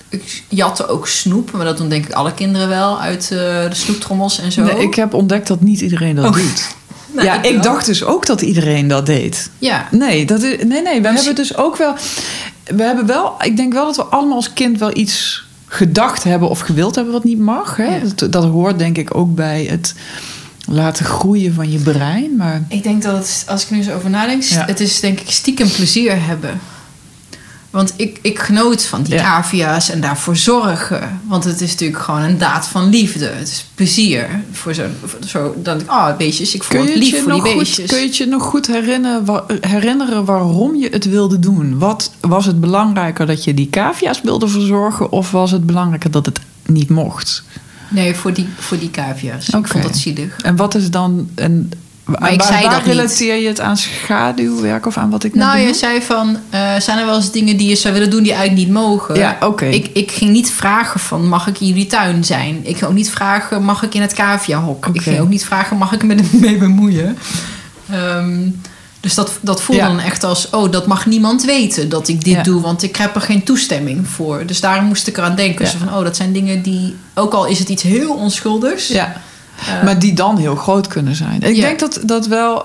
[0.08, 3.68] ik, jatte ook snoep, maar dat doen denk ik alle kinderen wel uit eh, de
[3.72, 4.62] snoeptrommels en zo.
[4.62, 6.32] Nee, ik heb ontdekt dat niet iedereen dat Oh.
[6.34, 6.68] doet.
[7.14, 9.50] Nou, ja, ik, dacht dus ook dat iedereen dat deed.
[9.58, 11.00] Ja, Nee, dat is, nee, nee.
[11.02, 11.94] We Dus- hebben dus ook wel.
[12.64, 13.34] We hebben wel.
[13.40, 17.12] Ik denk wel dat we allemaal als kind wel iets gedacht hebben of gewild hebben
[17.12, 17.76] wat niet mag.
[17.76, 17.84] Hè?
[17.96, 18.00] Ja.
[18.14, 19.94] Dat, dat hoort denk ik ook bij het
[20.70, 22.36] laten groeien van je brein.
[22.36, 24.64] Maar Ik denk dat het, als ik nu zo over nadenk, Ja.
[24.66, 26.60] het is denk ik stiekem plezier hebben.
[27.70, 29.22] Want ik, ik genoot van die Ja.
[29.22, 31.20] cavia's en daarvoor zorgen.
[31.28, 33.24] Want het is natuurlijk gewoon een daad van liefde.
[33.26, 34.42] Het is plezier.
[34.52, 37.50] Voor zo, voor zo dan oh, beestjes, ik voel het lief je voor die nog
[37.50, 37.90] goed, beestjes.
[37.90, 41.78] kun je je nog goed herinneren, herinneren waarom je het wilde doen?
[41.78, 46.26] Wat was het belangrijker dat je die cavia's wilde verzorgen, of was het belangrijker dat
[46.26, 47.42] het niet mocht?
[47.90, 49.48] Nee, voor die, voor die cavia's.
[49.48, 49.68] Ik Oké.
[49.68, 50.36] vond dat zielig.
[50.42, 51.28] En wat is dan.
[51.34, 51.70] En,
[52.04, 52.94] Maar ik waar, zei waar dat niet.
[52.94, 56.76] relateer je het aan schaduwwerk of aan wat ik net Nou, je zei van, eh,
[56.78, 59.14] zijn er wel eens dingen die je zou willen doen die eigenlijk niet mogen?
[59.16, 59.64] Ja, oké.
[59.66, 62.56] Ik, ik ging niet vragen van, mag ik in jullie tuin zijn?
[62.62, 64.86] Ik ging ook niet vragen, mag ik in het caviahok?
[64.86, 65.00] Ik Oké.
[65.02, 67.16] ging ook niet vragen, mag ik me ermee bemoeien?
[67.90, 68.48] Ehm,
[69.00, 69.88] dus dat, dat voelde Ja.
[69.88, 72.42] dan echt als, oh, dat mag niemand weten dat ik dit Ja.
[72.42, 74.46] doe, want ik heb er geen toestemming voor.
[74.46, 75.64] Dus daarom moest ik eraan denken.
[75.64, 75.70] Ja.
[75.70, 78.88] Zo van, oh, dat zijn dingen die, ook al is het iets heel onschuldigs.
[78.88, 79.16] Ja,
[79.66, 81.42] eh, maar die dan heel groot kunnen zijn.
[81.42, 82.64] Ik denk dat dat wel.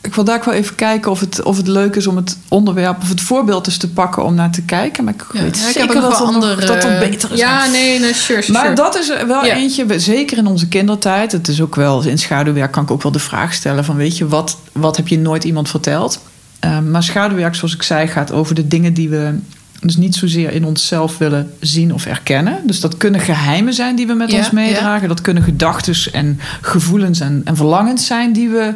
[0.00, 2.36] Ik wil daar ook wel even kijken of het, of het leuk is om het
[2.48, 5.04] onderwerp of het voorbeeld eens te pakken om naar te kijken.
[5.04, 6.66] Maar ik ja, weet ja, ik zeker heb dat wel er andere...
[6.66, 7.38] dat er beter is.
[7.38, 8.58] Ja, nee, nee, sure, sure.
[8.58, 9.54] Maar dat is wel Ja.
[9.54, 11.32] eentje, zeker in onze kindertijd.
[11.32, 13.96] Het is ook wel, in schaduwwerk kan ik ook wel de vraag stellen van...
[13.96, 16.20] weet je, wat, wat heb je nooit iemand verteld?
[16.60, 19.38] Eh, maar schaduwwerk, zoals ik zei, gaat over de dingen die we...
[19.80, 22.58] dus niet zozeer in onszelf willen zien of erkennen.
[22.64, 25.08] Dus dat kunnen geheimen zijn die we met Ja, ons meedragen.
[25.08, 28.32] Dat kunnen gedachten en gevoelens en, en verlangens zijn...
[28.32, 28.74] die we,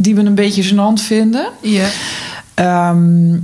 [0.00, 1.48] die we een beetje gênant vinden.
[1.60, 1.88] Ja.
[2.54, 3.38] Ehm,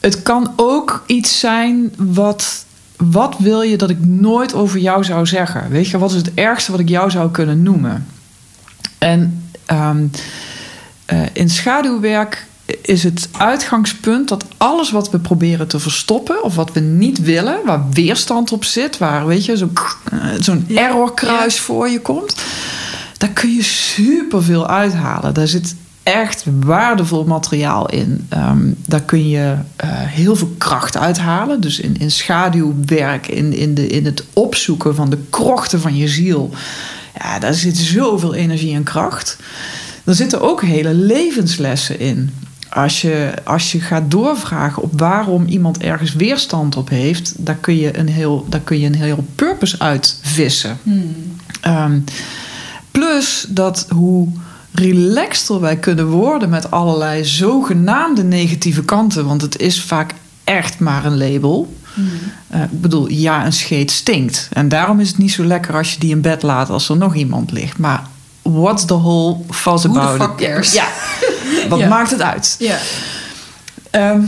[0.00, 2.64] het kan ook iets zijn wat.
[2.96, 5.70] Wat wil je dat ik nooit over jou zou zeggen?
[5.70, 8.06] Weet je, wat is het ergste wat ik jou zou kunnen noemen?
[8.98, 10.06] En ehm,
[11.04, 12.46] eh, in schaduwwerk
[12.82, 17.58] is het uitgangspunt dat alles wat we proberen te verstoppen of wat we niet willen,
[17.64, 19.72] waar weerstand op zit, waar weet je, zo'n
[20.10, 22.34] eh, zo'n Ja, errorkruis voor je komt,
[23.22, 25.34] daar kun je superveel uithalen.
[25.34, 28.26] Daar zit echt waardevol materiaal in.
[28.28, 31.60] Ehm, daar kun je eh, heel veel kracht uithalen.
[31.60, 36.08] Dus in, in schaduwwerk, in, in, de, in het opzoeken van de krochten van je
[36.08, 36.50] ziel.
[37.18, 39.38] Ja, daar zit zoveel energie en kracht.
[40.04, 42.34] Er zitten ook hele levenslessen in.
[42.68, 47.76] Als je, als je gaat doorvragen op waarom iemand ergens weerstand op heeft, daar kun
[47.76, 50.78] je een heel, daar kun je een heel purpose uit vissen.
[50.82, 51.14] Hmm.
[51.60, 51.98] Ehm,
[52.92, 54.28] plus dat hoe
[54.72, 60.14] relaxter wij kunnen worden met allerlei zogenaamde negatieve kanten, want het is vaak
[60.44, 61.76] echt maar een label.
[61.94, 62.08] Hmm.
[62.48, 64.48] Eh, ik bedoel, ja, een scheet stinkt.
[64.52, 66.96] En daarom is het niet zo lekker als je die in bed laat als er
[66.96, 67.78] nog iemand ligt.
[67.78, 68.02] Maar
[68.42, 70.46] what's the whole fuss Who the about fuck it?
[70.46, 70.72] cares?
[70.72, 70.86] Ja.
[71.68, 71.88] wat Ja.
[71.88, 72.56] maakt het uit?
[72.58, 72.78] Ja.
[73.90, 74.20] Ehm,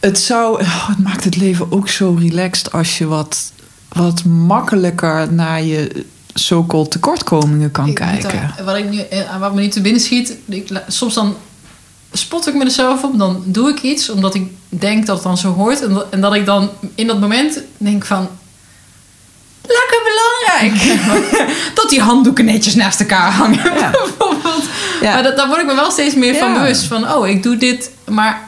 [0.00, 3.52] het, zou, oh, het maakt het leven ook zo relaxed als je wat,
[3.88, 6.04] wat makkelijker naar je
[6.38, 8.52] so-called tekortkomingen kan Ik kijken.
[8.56, 11.36] dan- wat, ik nu, eh, wat me nu te binnen schiet, ik, soms dan
[12.12, 15.52] spot ik mezelf op, dan doe ik iets omdat ik denk dat het dan zo
[15.52, 15.82] hoort.
[15.82, 18.28] En dat, en dat ik dan in dat moment denk van.
[19.62, 21.00] Lekker belangrijk!
[21.80, 23.74] dat die handdoeken netjes naast elkaar hangen.
[23.78, 23.90] Ja.
[24.04, 24.62] bijvoorbeeld.
[25.00, 25.12] Ja.
[25.14, 26.82] Maar dat, daar word ik me wel steeds meer van bewust.
[26.84, 28.47] Van, oh, ik doe dit, maar...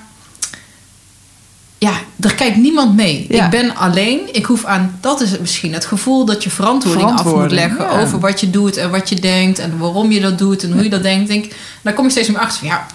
[1.80, 3.26] Ja, er kijkt niemand mee.
[3.28, 3.44] Ja.
[3.44, 4.20] Ik ben alleen.
[4.32, 4.98] Ik hoef aan...
[5.00, 5.72] Dat is het misschien.
[5.72, 7.84] Het gevoel dat je verantwoording, af moet leggen...
[7.84, 8.00] ja.
[8.00, 9.58] over wat je doet en wat je denkt...
[9.58, 11.28] en waarom je dat doet en hoe je dat denkt.
[11.28, 11.52] Denk,
[11.82, 12.68] daar kom ik steeds meer achter van...
[12.68, 12.86] Ja,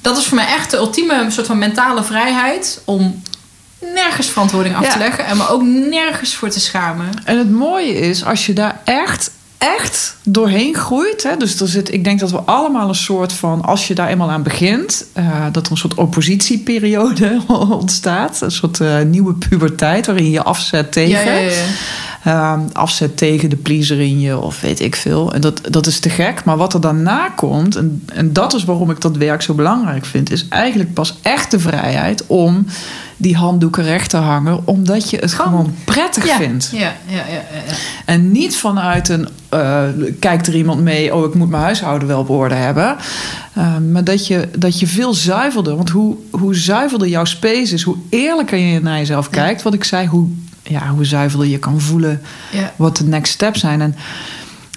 [0.00, 2.80] dat is voor mij echt de ultieme soort van mentale vrijheid...
[2.84, 3.22] om
[3.94, 4.92] nergens verantwoording af Ja.
[4.92, 5.24] te leggen...
[5.24, 7.08] en me ook nergens voor te schamen.
[7.24, 9.30] En het mooie is, als je daar echt,
[9.62, 11.22] echt doorheen groeit.
[11.22, 14.08] Hè, dus er zit, ik denk dat we allemaal een soort van, als je daar
[14.08, 17.40] eenmaal aan begint, eh, dat er een soort oppositieperiode
[17.80, 18.40] ontstaat.
[18.40, 21.24] Een soort eh, nieuwe puberteit waarin je je afzet tegen.
[21.24, 21.64] Ja, ja, ja.
[22.24, 25.32] Ehm, afzet tegen de pleaser in je of weet ik veel.
[25.34, 26.44] En dat, dat is te gek.
[26.44, 30.04] Maar wat er daarna komt, en, en dat is waarom ik dat werk zo belangrijk
[30.04, 32.66] vind, is eigenlijk pas echt de vrijheid om
[33.16, 36.36] die handdoeken recht te hangen, omdat je het Gewoon- prettig ja.
[36.36, 36.70] vindt.
[36.72, 37.22] Ja, ja.
[38.04, 39.82] En niet vanuit een, eh,
[40.18, 42.96] kijkt er iemand mee, oh ik moet mijn huishouden wel op orde hebben.
[43.52, 47.82] Eh, maar dat je, dat je veel zuiverder, want hoe, hoe zuiverder jouw space is,
[47.82, 49.62] hoe eerlijker je naar jezelf kijkt.
[49.62, 50.28] Wat ik zei, hoe,
[50.62, 52.72] ja, hoe zuiverder je kan voelen ja.
[52.76, 53.80] wat de next steps zijn.
[53.80, 53.96] En,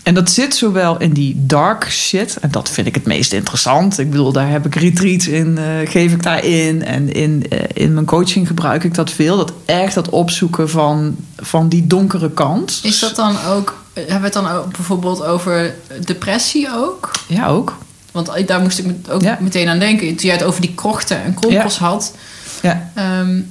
[0.04, 4.00] en dat zit zowel in die dark shit, en dat vind ik het meest interessant.
[4.00, 6.84] Ik bedoel, daar heb ik retreats in, eh, geef ik daarin.
[6.86, 9.38] En in, eh, in mijn coaching gebruik ik dat veel.
[9.38, 12.80] Dat echt dat opzoeken van, van die donkere kant.
[12.84, 15.76] Is dat dan ook, hebben we het dan ook bijvoorbeeld over
[16.06, 17.12] depressie ook?
[17.28, 17.78] Ja, ook.
[18.12, 19.38] Want daar moest ik ook Ja.
[19.42, 20.08] meteen aan denken.
[20.08, 22.14] Toen jij het over die krochten en kronkels had.
[22.62, 22.92] Ja.
[22.94, 23.42] Ehm,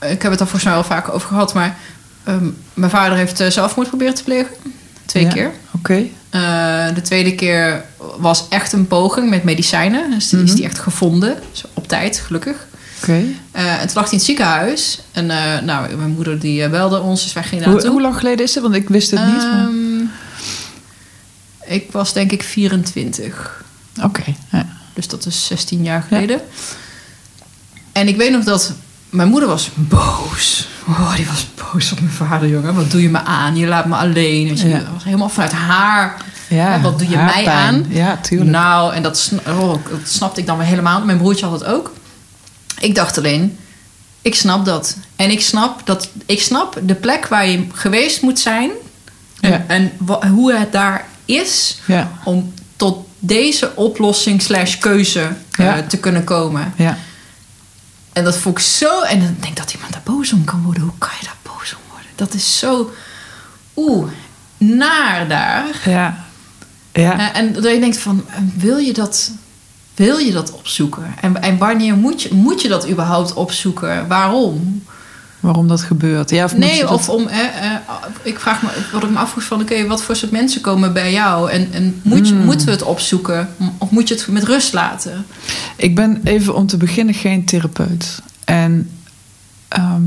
[0.00, 1.54] ik heb het daar volgens mij wel vaker over gehad.
[1.54, 1.76] Maar
[2.24, 4.50] ehm, mijn vader heeft eh, zelfmoord proberen te plegen.
[5.06, 5.28] Twee Ja.
[5.32, 5.52] keer.
[5.74, 6.04] Oké.
[6.30, 7.84] Eh, de tweede keer
[8.18, 10.10] was echt een poging met medicijnen.
[10.10, 10.54] Dus die is Mhm.
[10.56, 11.36] die echt gevonden.
[11.50, 12.66] Dus op tijd, gelukkig.
[13.02, 13.22] Oké.
[13.50, 15.00] Eh, en toen lag hij in het ziekenhuis.
[15.12, 17.90] En eh, nou, mijn moeder die eh, belde ons, dus wij gingen Hoe, naartoe.
[17.92, 18.62] hoe lang geleden is het?
[18.62, 19.36] Want ik wist het niet.
[19.42, 20.00] maar- Ehm,
[21.74, 23.64] ik was denk ik 24.
[24.02, 24.22] Oké.
[24.52, 24.66] Ja.
[24.94, 26.40] Dus dat is 16 jaar geleden.
[27.92, 28.72] En ik weet nog dat
[29.10, 30.68] mijn moeder was boos.
[30.88, 32.74] Oh, die was boos op mijn vader, jongen.
[32.74, 33.56] Wat doe je me aan?
[33.56, 34.48] Je laat me alleen.
[34.48, 34.78] Weet je, Ja.
[34.78, 36.16] Dat was helemaal vanuit haar.
[36.48, 37.86] Ja, wat doe je mij aan?
[37.88, 38.50] Ja, tuurlijk.
[38.50, 41.04] Nou, en dat, oh, dat snapte ik dan weer helemaal.
[41.04, 41.92] Mijn broertje had het ook.
[42.80, 43.58] Ik dacht alleen,
[44.22, 44.96] ik snap dat.
[45.16, 48.70] En ik snap, dat, ik snap de plek waar je geweest moet zijn.
[49.40, 49.64] En, Ja.
[49.66, 49.92] en
[50.30, 51.78] hoe het daar is
[52.24, 56.72] om tot deze oplossing slash keuze eh, te kunnen komen.
[56.76, 56.96] ja.
[58.18, 59.02] En dat vond ik zo...
[59.02, 60.82] En dan denk ik dat iemand daar boos om kan worden.
[60.82, 62.10] Hoe kan je daar boos om worden?
[62.14, 62.90] Dat is zo...
[63.76, 64.08] Oeh,
[64.56, 65.66] naar daar.
[65.84, 66.24] Ja.
[66.92, 67.18] Ja.
[67.18, 69.32] Eh, en dat je denkt van, eh, wil je dat,
[69.94, 71.14] wil je dat opzoeken?
[71.20, 74.08] En, en wanneer moet je, moet je dat überhaupt opzoeken?
[74.08, 74.84] Waarom?
[75.40, 76.30] Waarom dat gebeurt.
[76.30, 77.74] Ja, of Nee, dat- of om, eh, eh,
[78.22, 81.12] ik vraag me, wat ik me afvroeg van, oké, wat voor soort mensen komen bij
[81.12, 81.50] jou?
[81.50, 82.44] En, en moet Hmm.
[82.44, 83.48] moeten we het opzoeken?
[83.78, 85.26] Of moet je het met rust laten?
[85.76, 88.22] Ik ben even om te beginnen geen therapeut.
[88.44, 88.90] En
[89.68, 90.02] ehm,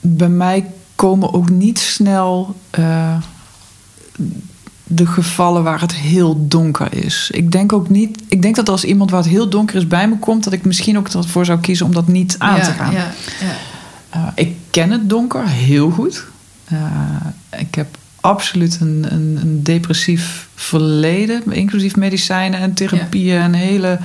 [0.00, 3.16] bij mij komen ook niet snel eh,
[4.84, 7.28] de gevallen waar het heel donker is.
[7.32, 8.22] Ik denk ook niet.
[8.28, 10.64] Ik denk dat als iemand waar het heel donker is bij me komt, dat ik
[10.64, 12.92] misschien ook ervoor zou kiezen om dat niet aan ja, te gaan.
[12.92, 12.98] Ja,
[13.40, 13.52] ja.
[14.14, 16.24] Uh, ik ken het donker heel goed.
[16.72, 16.78] Uh,
[17.58, 23.98] ik heb absoluut een, een, een, depressief verleden, inclusief medicijnen en therapieën en hele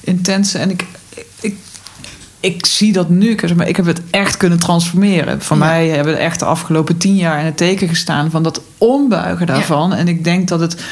[0.00, 0.58] intense.
[0.58, 0.84] En ik,
[1.40, 1.56] ik,
[2.40, 5.42] ik zie dat nu, maar, ik heb het echt kunnen transformeren.
[5.42, 5.64] Voor ja.
[5.64, 9.46] mij hebben we echt de afgelopen tien jaar in het teken gestaan van dat ombuigen
[9.46, 9.90] daarvan.
[9.90, 9.96] Ja.
[9.96, 10.84] En ik denk dat het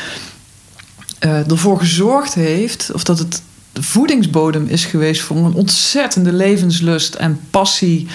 [1.21, 3.43] uh, ervoor gezorgd heeft, of dat het
[3.75, 8.07] de voedingsbodem is geweest voor een ontzettende levenslust en passie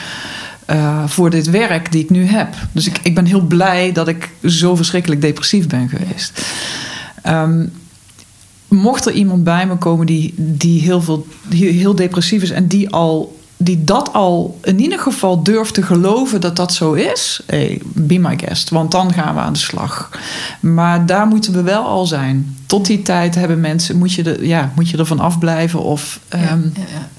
[0.70, 2.56] uh, voor dit werk die ik nu heb.
[2.72, 6.42] Dus ik, ik ben heel blij dat ik zo verschrikkelijk depressief ben geweest.
[7.28, 7.72] Um,
[8.68, 12.90] mocht er iemand bij me komen die, die, heel, veel, heel depressief is en die,
[12.90, 17.82] al, die dat al in ieder geval durft te geloven dat dat zo is, hey,
[17.84, 20.10] be my guest, want dan gaan we aan de slag.
[20.60, 22.58] Maar daar moeten we wel al zijn.
[22.66, 26.20] Tot die tijd hebben mensen, moet je, de, ja, moet je ervan afblijven of.
[26.30, 27.10] Um, ja, ja, ja.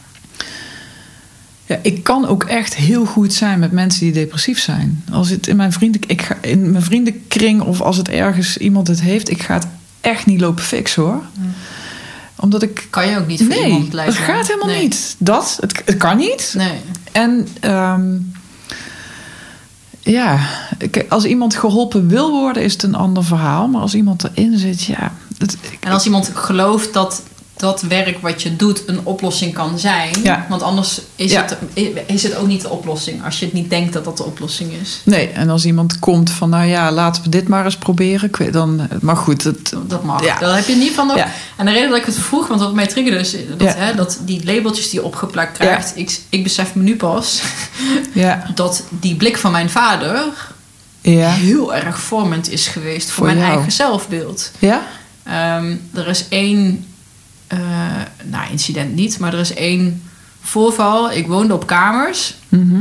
[1.66, 5.04] Ja, ik kan ook echt heel goed zijn met mensen die depressief zijn.
[5.12, 8.86] Als het in mijn, vrienden, ik ga, in mijn vriendenkring of als het ergens iemand
[8.86, 9.66] het heeft, ik ga het
[10.00, 11.22] echt niet lopen fixen hoor.
[11.38, 11.52] Mm.
[12.40, 12.86] Omdat ik...
[12.90, 14.24] Kan je ook niet voor Nee, iemand dat blijven.
[14.24, 14.82] gaat helemaal Nee.
[14.82, 15.14] niet.
[15.18, 16.54] Dat, het, het kan niet.
[16.56, 16.78] Nee.
[17.12, 18.16] En ehm,
[20.00, 20.38] ja,
[21.08, 23.68] als iemand geholpen wil worden, is het een ander verhaal.
[23.68, 25.12] Maar als iemand erin zit, ja.
[25.38, 27.22] Het, En als iemand gelooft dat
[27.60, 30.10] dat werk wat je doet een oplossing kan zijn.
[30.22, 30.46] Ja.
[30.48, 31.44] Want anders is, Ja.
[31.44, 31.56] het,
[32.06, 33.24] is het ook niet de oplossing.
[33.24, 35.00] Als je het niet denkt dat dat de oplossing is.
[35.04, 38.52] nee, en als iemand komt van, nou ja, laten we dit maar eens proberen.
[38.52, 40.24] Dan, maar goed, het, Dat mag.
[40.24, 40.38] Ja.
[40.38, 41.12] Daar heb je niet van.
[41.16, 41.28] Ja.
[41.56, 44.18] En de reden dat ik het vroeg, want wat mij triggerde is dat, hè, dat
[44.24, 45.92] die labeltjes die je opgeplakt krijgt.
[45.96, 47.42] Ik, ik besef me nu pas
[48.12, 50.24] ja, dat die blik van mijn vader
[51.00, 53.50] ja, heel erg vormend is geweest voor, Voor mijn jou.
[53.52, 54.50] eigen zelfbeeld.
[54.58, 54.82] ja,
[55.24, 56.86] Ehm, er is één,
[58.24, 60.02] nou incident niet, maar er is één
[60.42, 61.12] voorval.
[61.12, 62.80] Ik woonde op kamers, mhm,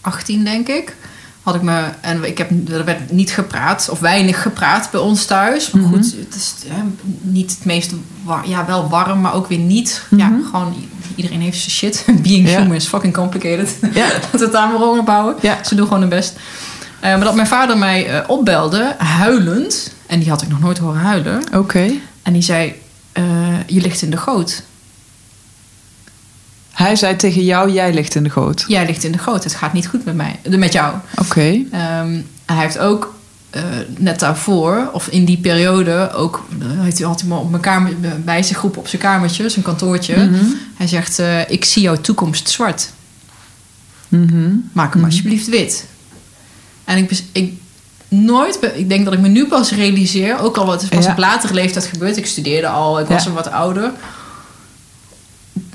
[0.00, 0.96] 18 denk ik.
[1.42, 5.24] Had ik me, en ik heb, er werd niet gepraat, of weinig gepraat bij ons
[5.24, 5.70] thuis.
[5.70, 5.92] Maar Mhm.
[5.92, 6.82] goed, het is hè,
[7.20, 7.92] niet het meest,
[8.24, 10.02] war, ja wel warm, maar ook weer niet.
[10.16, 10.44] Ja, Mhm.
[10.50, 10.74] gewoon
[11.14, 12.04] iedereen heeft zijn shit.
[12.22, 12.58] Being Ja.
[12.58, 13.76] human is fucking complicated.
[13.94, 14.68] ja, Laten we het daar
[15.04, 15.34] maar.
[15.40, 15.64] Ja.
[15.64, 16.36] Ze doen gewoon hun best.
[17.00, 19.94] Eh, maar dat mijn vader mij eh, opbelde, huilend.
[20.06, 21.42] En die had ik nog nooit horen huilen.
[21.54, 21.90] oké.
[22.22, 22.74] En die zei,
[23.12, 24.62] eh, je ligt in de goot.
[26.70, 28.64] Hij zei tegen jou, jij ligt in de goot.
[28.68, 29.44] Jij ligt in de goot.
[29.44, 30.94] Het gaat niet goed met, mij, eh, met jou.
[31.16, 33.18] Oké, Ehm, hij heeft ook
[33.50, 33.62] eh,
[33.96, 37.92] net daarvoor, of in die periode, ook heeft hij altijd maar op mijn kamer,
[38.24, 40.16] bij zich groep op zijn kamertje, zijn kantoortje.
[40.16, 40.44] Mhm.
[40.76, 42.90] Hij zegt: Ik zie jouw toekomst zwart.
[44.08, 44.50] Mhm.
[44.72, 45.10] Maak hem Mhm.
[45.10, 45.86] alsjeblieft wit.
[46.84, 47.52] En ik, ik
[48.10, 51.10] nooit, ik denk dat ik me nu pas realiseer, ook al wat pas Ja.
[51.10, 52.16] op latere leeftijd gebeurd.
[52.16, 53.28] Ik studeerde al, ik was Ja.
[53.28, 53.92] al wat ouder.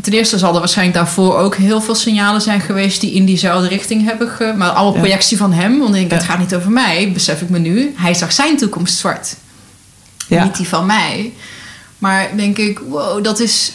[0.01, 3.67] Ten eerste zal er waarschijnlijk daarvoor ook heel veel signalen zijn geweest die in diezelfde
[3.67, 4.53] richting hebben ge...
[4.57, 4.99] Maar allemaal Ja.
[4.99, 5.79] projectie van hem.
[5.79, 7.93] Want ik denk, het gaat niet over mij, besef ik me nu.
[7.97, 9.35] Hij zag zijn toekomst zwart.
[10.27, 10.43] Ja.
[10.43, 11.33] Niet die van mij.
[11.97, 13.71] Maar denk ik, wow, dat is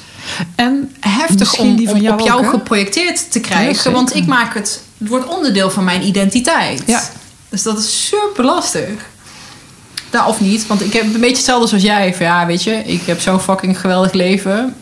[0.55, 3.93] En heftig om die van op- jou op jou ook, geprojecteerd te krijgen.
[3.93, 6.83] want ik maak het, het wordt onderdeel van mijn identiteit.
[6.87, 7.03] Ja.
[7.51, 8.89] Dus dat is super lastig.
[10.13, 12.15] Nou, of niet, want ik heb een beetje hetzelfde zoals jij.
[12.15, 14.75] Van, ja, weet je, ik heb zo'n fucking geweldig leven.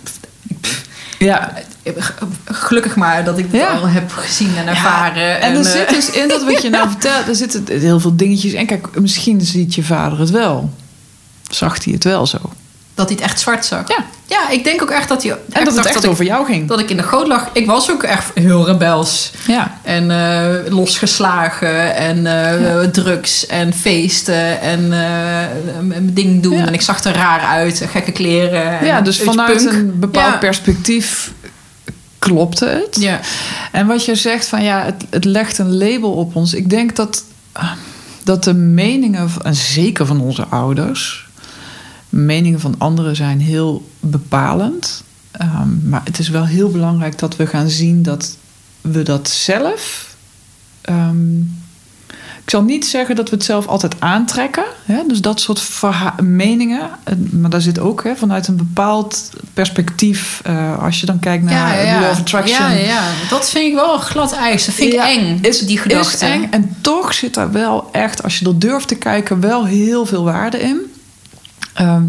[1.18, 1.52] ja,
[2.44, 3.74] Gelukkig maar dat ik dat Ja.
[3.74, 5.40] al heb gezien en ervaren.
[5.40, 8.16] En er eh, zit dus in dat wat je nou vertelt, er zitten heel veel
[8.16, 8.52] dingetjes.
[8.52, 10.70] En kijk, misschien ziet je vader het wel.
[11.50, 12.38] Zag hij het wel zo?
[12.98, 13.88] Dat hij het echt zwart zag.
[13.88, 14.04] Ja.
[14.26, 16.46] Ja, ik denk ook echt dat hij En dat het echt dat ik, over jou
[16.46, 16.68] ging.
[16.68, 17.48] dat ik in de goot lag.
[17.52, 19.30] Ik was ook echt heel rebels.
[19.46, 19.78] Ja.
[19.82, 26.56] En eh, losgeslagen en eh, drugs en feesten en eh, mijn ding doen.
[26.56, 26.66] Ja.
[26.66, 28.78] En ik zag er raar uit, gekke kleren.
[28.78, 29.72] En ja, dus vanuit punk.
[29.72, 30.38] een bepaald Ja.
[30.38, 31.32] perspectief
[32.18, 32.96] klopte het.
[33.00, 33.20] Ja.
[33.72, 36.54] En wat je zegt van ja, het, het legt een label op ons.
[36.54, 37.24] Ik denk dat,
[38.24, 41.27] dat de meningen, en zeker van onze ouders,
[42.24, 45.02] meningen van anderen zijn heel bepalend.
[45.30, 48.36] Ehm, maar het is wel heel belangrijk dat we gaan zien dat
[48.80, 50.06] we dat zelf.
[50.80, 51.38] ehm,
[52.44, 54.64] ik zal niet zeggen dat we het zelf altijd aantrekken.
[54.84, 55.02] Hè?
[55.06, 55.62] Dus dat soort
[56.22, 56.90] meningen.
[57.30, 60.40] Maar daar zit ook hè, vanuit een bepaald perspectief.
[60.44, 62.70] eh, als je dan kijkt naar Ja, ja, of Attraction.
[62.70, 63.02] Ja, ja.
[63.30, 64.66] Dat vind ik wel glad ijs.
[64.66, 66.14] Dat vind ik eng, is, die gedachte.
[66.26, 66.46] Is eng.
[66.50, 70.24] En toch zit daar wel echt, als je er durft te kijken, wel heel veel
[70.24, 70.87] waarde in.
[71.78, 72.02] Ehm,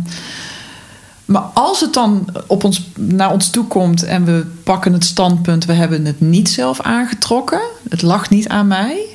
[1.26, 5.66] maar als het dan op ons, naar ons toe komt en we pakken het standpunt,
[5.66, 9.06] we hebben het niet zelf aangetrokken, het lag niet aan mij,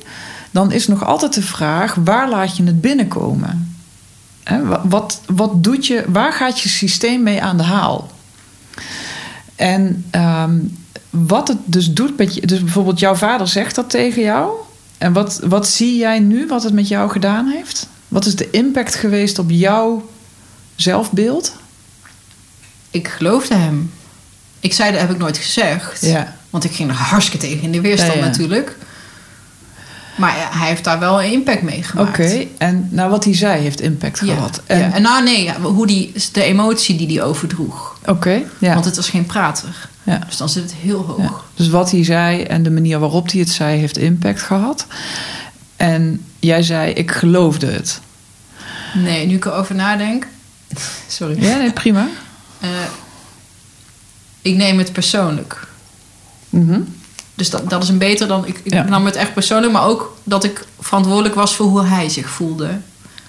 [0.51, 3.75] dan is nog altijd de vraag: waar laat je het binnenkomen?
[4.83, 8.09] Wat, wat doet je, waar gaat je systeem mee aan de haal?
[9.55, 10.57] En ehm,
[11.09, 14.51] wat het dus doet met je, dus bijvoorbeeld jouw vader zegt dat tegen jou.
[14.97, 17.87] En wat, wat zie jij nu wat het met jou gedaan heeft?
[18.07, 20.09] Wat is de impact geweest op jouw
[20.75, 21.55] zelfbeeld?
[22.91, 23.91] Ik geloofde hem.
[24.59, 26.01] Ik zei, dat heb ik nooit gezegd.
[26.05, 26.35] Ja.
[26.49, 28.25] Want ik ging er hartstikke tegen in de weerstand Ja, ja.
[28.25, 28.75] natuurlijk.
[30.17, 31.83] Maar ja, hij heeft daar wel een impact mee Oké,
[32.23, 32.45] gemaakt.
[32.57, 34.61] en nou wat hij zei heeft impact Ja, gehad.
[34.65, 37.97] En, En, en nou nee, hoe die, de emotie die hij overdroeg.
[38.05, 38.73] Oké, ja.
[38.73, 39.89] Want het was geen prater.
[40.03, 40.17] ja.
[40.27, 41.17] Dus dan zit het heel hoog.
[41.19, 41.31] Ja.
[41.55, 44.87] Dus wat hij zei en de manier waarop hij het zei heeft impact gehad.
[45.75, 47.99] En jij zei, ik geloofde het.
[48.93, 50.27] Nee, nu ik erover nadenk.
[51.07, 51.43] Sorry.
[51.43, 52.07] Ja, nee, prima.
[52.59, 52.69] Eh,
[54.41, 55.67] ik neem het persoonlijk.
[56.49, 56.79] Mhm.
[57.35, 58.47] Dus dat, dat is een beter dan.
[58.47, 58.83] Ik, ik Ja.
[58.83, 62.69] nam het echt persoonlijk, maar ook dat ik verantwoordelijk was voor hoe hij zich voelde.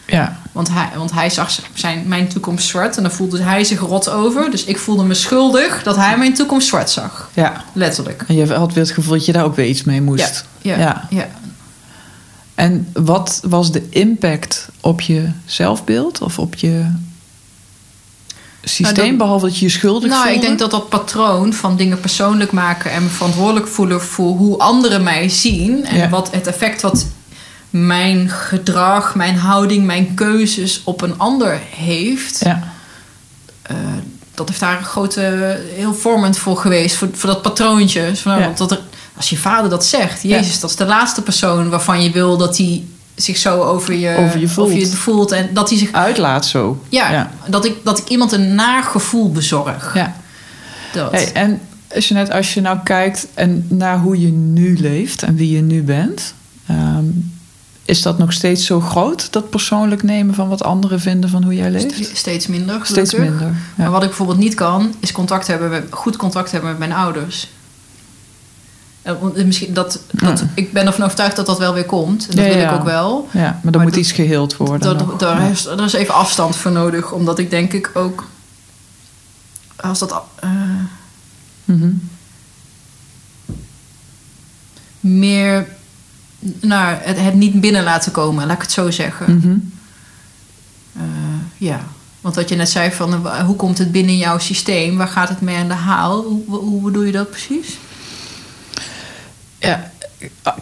[0.06, 3.80] Ja, Want hij, want hij zag zijn, mijn toekomst zwart en daar voelde hij zich
[3.80, 4.50] rot over.
[4.50, 7.30] Dus ik voelde me schuldig dat hij mijn toekomst zwart zag.
[7.34, 7.64] ja.
[7.72, 8.24] Letterlijk.
[8.28, 10.44] En je had weer het gevoel dat je daar ook weer iets mee moest.
[10.62, 11.06] Ja, Ja.
[11.10, 11.28] ja.
[12.54, 16.86] En wat was de impact op je zelfbeeld of op je
[18.68, 21.76] systeem, Nou, dat- behalve dat je je schuldig Nou, ik denk dat dat patroon van
[21.76, 26.08] dingen persoonlijk maken en me verantwoordelijk voelen voor hoe anderen mij zien en Ja.
[26.08, 27.06] wat het effect wat
[27.70, 32.72] mijn gedrag, mijn houding, mijn keuzes op een ander heeft, Ja,
[33.62, 33.76] eh,
[34.34, 35.20] dat heeft daar een grote,
[35.74, 38.12] heel vormend voor geweest, voor, voor dat patroontje.
[38.24, 38.44] Nou, Ja.
[38.44, 38.80] want dat er,
[39.16, 42.56] als je vader dat zegt, Jezus, dat is de laatste persoon waarvan je wil dat
[42.56, 42.84] hij
[43.16, 44.88] zich zo over je, Over je voelt.
[44.94, 46.82] voelt en dat hij zich uitlaat zo.
[46.88, 47.30] ja, Ja.
[47.48, 49.94] Dat, ik, dat ik iemand een naar gevoel bezorg.
[49.94, 50.16] Ja.
[50.92, 51.10] Dat.
[51.12, 51.60] Hey, en
[51.98, 55.82] Jeanette, als je nou kijkt en naar hoe je nu leeft en wie je nu
[55.82, 56.34] bent,
[56.66, 57.04] ehm,
[57.84, 61.54] is dat nog steeds zo groot, dat persoonlijk nemen van wat anderen vinden van hoe
[61.54, 61.92] jij leeft?
[61.94, 63.38] Ste- Steeds minder, Steeds gelukkig.
[63.40, 63.56] minder.
[63.74, 66.92] Maar wat ik bijvoorbeeld niet kan, is contact hebben met, goed contact hebben met mijn
[66.92, 67.48] ouders.
[69.06, 70.46] Eh, want Misschien dat, dat, Ja.
[70.54, 72.28] Ik ben ervan overtuigd dat dat wel weer komt.
[72.28, 73.28] En dat Ja, wil ik ook wel.
[73.32, 74.80] ja, maar dan Maar moet dat- iets geheeld worden.
[74.96, 75.16] Daar, nog.
[75.18, 77.12] daar is, er is even afstand voor nodig.
[77.12, 78.24] Omdat ik denk ik ook...
[79.76, 80.22] Als dat...
[80.40, 80.50] eh,
[81.64, 81.90] Mhm.
[85.00, 85.68] meer...
[86.60, 89.36] Nou, het, het niet binnen laten komen, laat ik het zo zeggen.
[89.36, 89.56] Mhm.
[90.96, 91.02] Eh,
[91.56, 91.80] ja,
[92.20, 94.96] want wat je net zei van hoe komt het binnen jouw systeem?
[94.96, 96.22] Waar gaat het mee aan de haal?
[96.22, 97.78] Hoe, hoe bedoel je dat precies?
[99.58, 99.90] Ja,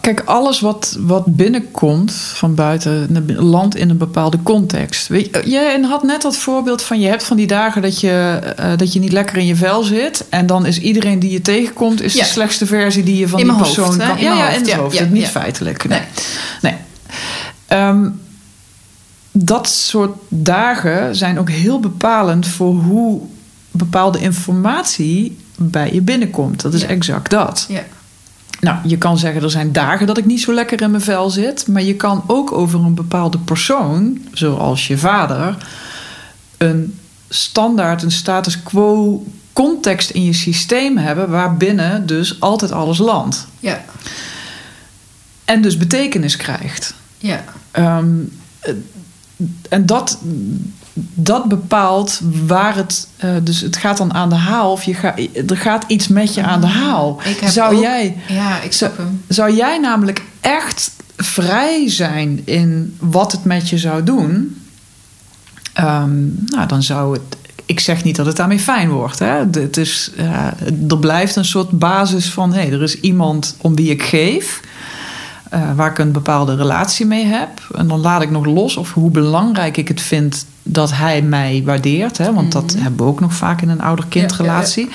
[0.01, 5.07] kijk, alles wat, wat binnenkomt van buiten land in een bepaalde context.
[5.07, 8.39] Weet je, jij had net dat voorbeeld van je hebt van die dagen dat je,
[8.55, 10.25] eh, dat je niet lekker in je vel zit.
[10.29, 12.23] En dan is iedereen die je tegenkomt, is Ja.
[12.23, 14.17] de slechtste versie die je van In die hoofd, persoon kan.
[14.17, 14.97] In ja, in het ja, hoofd.
[14.97, 15.87] ja, niet feitelijk.
[15.87, 15.99] Nee.
[16.61, 16.71] Nee.
[16.73, 16.81] nee.
[17.67, 18.09] Ehm,
[19.31, 23.21] dat soort dagen zijn ook heel bepalend voor hoe
[23.71, 26.61] bepaalde informatie bij je binnenkomt.
[26.61, 27.65] Dat is exact dat.
[27.69, 27.83] Ja,
[28.59, 31.29] Nou, je kan zeggen er zijn dagen dat ik niet zo lekker in mijn vel
[31.29, 35.57] zit, maar je kan ook over een bepaalde persoon, zoals je vader,
[36.57, 36.99] een
[37.29, 43.85] standaard, een status quo context in je systeem hebben waarbinnen dus altijd alles landt ja,
[45.45, 46.93] en dus betekenis krijgt.
[47.17, 47.43] ja.
[47.71, 48.07] Ehm,
[48.59, 48.73] eh,
[49.69, 50.17] en dat,
[51.13, 53.07] dat bepaalt waar het.
[53.17, 54.71] eh, dus het gaat dan aan de haal.
[54.71, 55.15] Of je ga,
[55.47, 57.19] er gaat iets met je aan de haal.
[57.23, 58.17] Ik heb Zou ook- jij.
[58.27, 59.21] Ja, ik hem.
[59.27, 64.57] Zou jij namelijk echt vrij zijn in wat het met je zou doen?
[65.73, 66.15] Ehm,
[66.45, 67.37] nou, dan zou het.
[67.65, 69.19] Ik zeg niet dat het daarmee fijn wordt.
[69.19, 69.37] Hè?
[69.51, 70.47] Het is, eh,
[70.89, 74.61] er blijft een soort basis van: hé, er is iemand om wie ik geef.
[75.49, 77.49] eh, waar ik een bepaalde relatie mee heb.
[77.75, 81.61] En dan laat ik nog los of hoe belangrijk ik het vind dat hij mij
[81.65, 82.17] waardeert.
[82.17, 82.33] Hè?
[82.33, 82.81] Want dat Mhm.
[82.83, 84.89] hebben we ook nog vaak in een ouder-kindrelatie.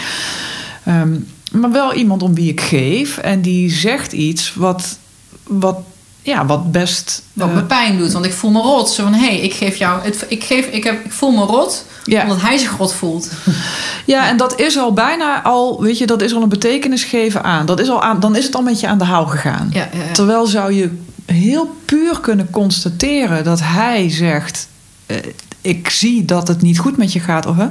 [0.85, 1.17] Ehm,
[1.53, 3.19] maar wel iemand om wie ik geef.
[3.19, 4.99] En die zegt iets wat,
[5.47, 5.79] wat,
[6.23, 7.23] ja, wat best.
[7.33, 8.91] Wat eh, me pijn doet, want ik voel me rot.
[8.91, 10.03] Zo van, hé, hey, ik geef jou...
[10.03, 12.23] Het, ik, geef, ik, heb, ik voel me rot, ja.
[12.23, 13.31] omdat hij zich rot voelt.
[14.07, 17.43] ja, en dat is al bijna al, weet je, dat is al een betekenis geven
[17.43, 17.67] aan.
[17.67, 19.69] Dat is al aan dan is het al met je aan de haal gegaan.
[19.73, 20.13] Ja, ja, ja.
[20.13, 20.91] Terwijl zou je
[21.27, 24.69] heel puur kunnen constateren dat hij zegt:
[25.07, 25.17] eh,
[25.61, 27.47] Ik zie dat het niet goed met je gaat.
[27.47, 27.67] Of, hè?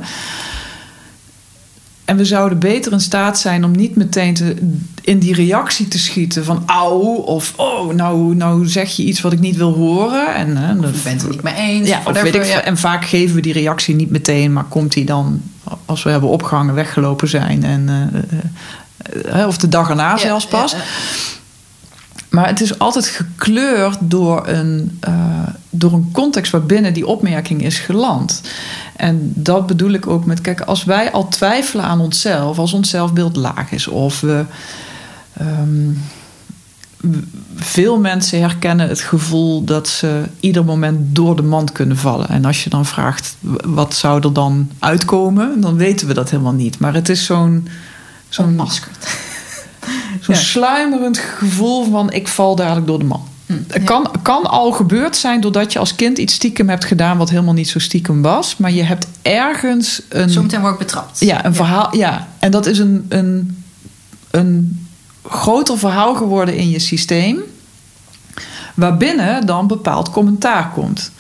[2.05, 4.55] En we zouden beter in staat zijn om niet meteen te,
[5.01, 9.33] in die reactie te schieten van auw of oh, nou, nou zeg je iets wat
[9.33, 10.35] ik niet wil horen.
[10.35, 11.87] En, hè, Of je bent het niet mee eens.
[11.87, 12.61] ja, of weet ik ja.
[12.61, 15.41] En vaak geven we die reactie niet meteen, maar komt die dan
[15.85, 18.21] als we hebben opgehangen, weggelopen zijn en eh,
[19.31, 20.71] eh, eh, of de dag erna Ja, zelfs pas.
[20.71, 20.77] ja.
[22.30, 27.80] Maar het is altijd gekleurd door een, eh, door een context waarbinnen die opmerking is
[27.80, 28.41] geland.
[28.95, 32.89] En dat bedoel ik ook met, kijk, als wij al twijfelen aan onszelf, als ons
[32.89, 34.45] zelfbeeld laag is, of we.
[35.34, 35.91] ehm,
[37.55, 42.30] veel mensen herkennen het gevoel dat ze ieder moment door de mand kunnen vallen.
[42.30, 46.53] En als je dan vraagt wat zou er dan uitkomen, dan weten we dat helemaal
[46.53, 46.80] niet.
[46.80, 47.67] Maar het is zo'n.
[48.30, 49.27] Zo'n Ontmaskerd.
[50.22, 50.41] Zo'n Ja.
[50.41, 53.28] sluimerend gevoel van ik val dadelijk door de man.
[53.45, 53.84] Hm, Het ja.
[53.84, 57.53] kan, kan al gebeurd zijn doordat je als kind iets stiekem hebt gedaan wat helemaal
[57.53, 58.57] niet zo stiekem was.
[58.57, 61.20] Maar je hebt ergens een, Zometeen word ik betrapt.
[61.20, 61.95] ja, een verhaal.
[61.97, 63.64] Ja, en dat is een, een,
[64.32, 64.86] een
[65.30, 67.39] groter verhaal geworden in je systeem.
[68.76, 71.12] Waarbinnen dan bepaald commentaar komt.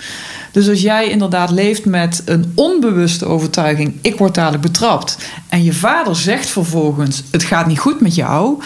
[0.51, 5.17] Dus als jij inderdaad leeft met een onbewuste overtuiging: ik word dadelijk betrapt.
[5.49, 8.61] En je vader zegt vervolgens: het gaat niet goed met jou.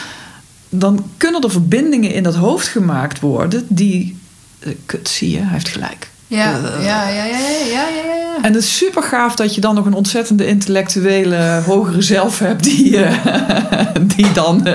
[0.69, 4.17] Dan kunnen er verbindingen in dat hoofd gemaakt worden die.
[4.59, 6.11] eh, Kut, zie je, hij heeft gelijk.
[6.27, 9.61] Ja, Eh, ja, ja, ja, ja, ja, ja, en het is super gaaf dat je
[9.61, 14.67] dan nog een ontzettende intellectuele hogere zelf hebt die, eh, die dan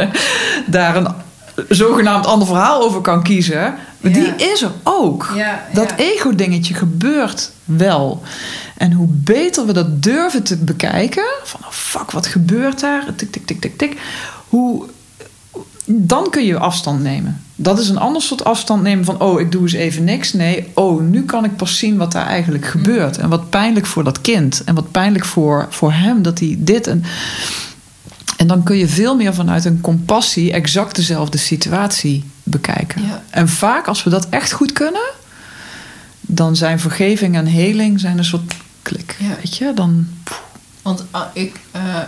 [0.66, 1.06] daar een
[1.68, 3.60] zogenaamd ander verhaal over kan kiezen.
[3.60, 3.76] Ja.
[4.00, 5.32] die is er ook.
[5.34, 8.22] Ja, Dat ego-dingetje gebeurt wel.
[8.76, 13.04] En hoe beter we dat durven te bekijken, van oh fuck, wat gebeurt daar?
[13.16, 13.96] Tik, tik, tik, tik, tik.
[14.48, 14.84] Hoe,
[15.84, 17.42] dan kun je afstand nemen.
[17.54, 20.32] Dat is een ander soort afstand nemen van, oh, ik doe eens even niks.
[20.32, 23.18] Nee, oh, nu kan ik pas zien wat daar eigenlijk gebeurt.
[23.18, 24.62] En wat pijnlijk voor dat kind.
[24.64, 26.86] En wat pijnlijk voor, voor hem dat hij dit.
[26.86, 27.04] En,
[28.38, 33.02] en dan kun je veel meer vanuit een compassie exact dezelfde situatie bekijken.
[33.02, 33.22] Ja.
[33.30, 35.10] En vaak, als we dat echt goed kunnen,
[36.20, 39.16] dan zijn vergeving en heling zijn een soort klik.
[39.18, 39.34] Ja.
[39.36, 40.08] Weet je, dan.
[40.82, 42.00] Want ah, ik, eh,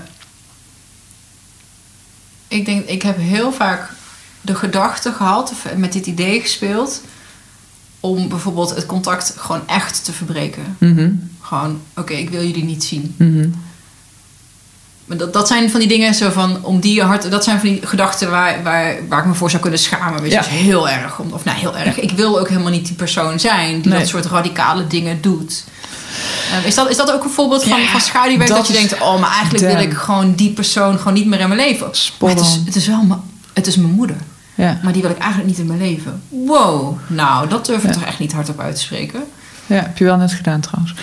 [2.49, 3.91] ik denk, ik heb heel vaak
[4.41, 7.03] de gedachte gehad, of met dit idee gespeeld,
[8.01, 10.77] om bijvoorbeeld het contact gewoon echt te verbreken.
[10.79, 11.11] Mhm,
[11.41, 13.15] Gewoon, oké, ik wil jullie niet zien.
[13.19, 13.49] mhm.
[15.11, 17.69] Maar dat, dat zijn van die dingen zo van, om die hart, dat zijn van
[17.69, 20.21] die gedachten waar, waar, waar ik me voor zou kunnen schamen.
[20.23, 20.43] Weet je, Ja.
[20.45, 21.19] heel erg.
[21.19, 22.01] Om- Of nou, heel erg.
[22.01, 23.99] Ik wil ook helemaal niet die persoon zijn die Nee.
[24.01, 25.65] dat soort radicale dingen doet.
[26.53, 28.49] Eh, is, dat, is dat ook een voorbeeld van, Ja, van schaduwwerk?
[28.49, 31.41] Dat, dat je denkt, oh, maar eigenlijk wil ik gewoon die persoon gewoon niet meer
[31.41, 31.87] in mijn leven.
[31.87, 33.21] Het is, het is wel mijn,
[33.53, 34.17] het is mijn moeder.
[34.55, 34.79] Ja.
[34.83, 36.23] Maar die wil ik eigenlijk niet in mijn leven.
[36.29, 37.93] Wow, nou, dat durf ik Ja.
[37.95, 39.23] toch echt niet hardop uit te spreken.
[39.67, 40.95] Ja, heb je wel net gedaan trouwens.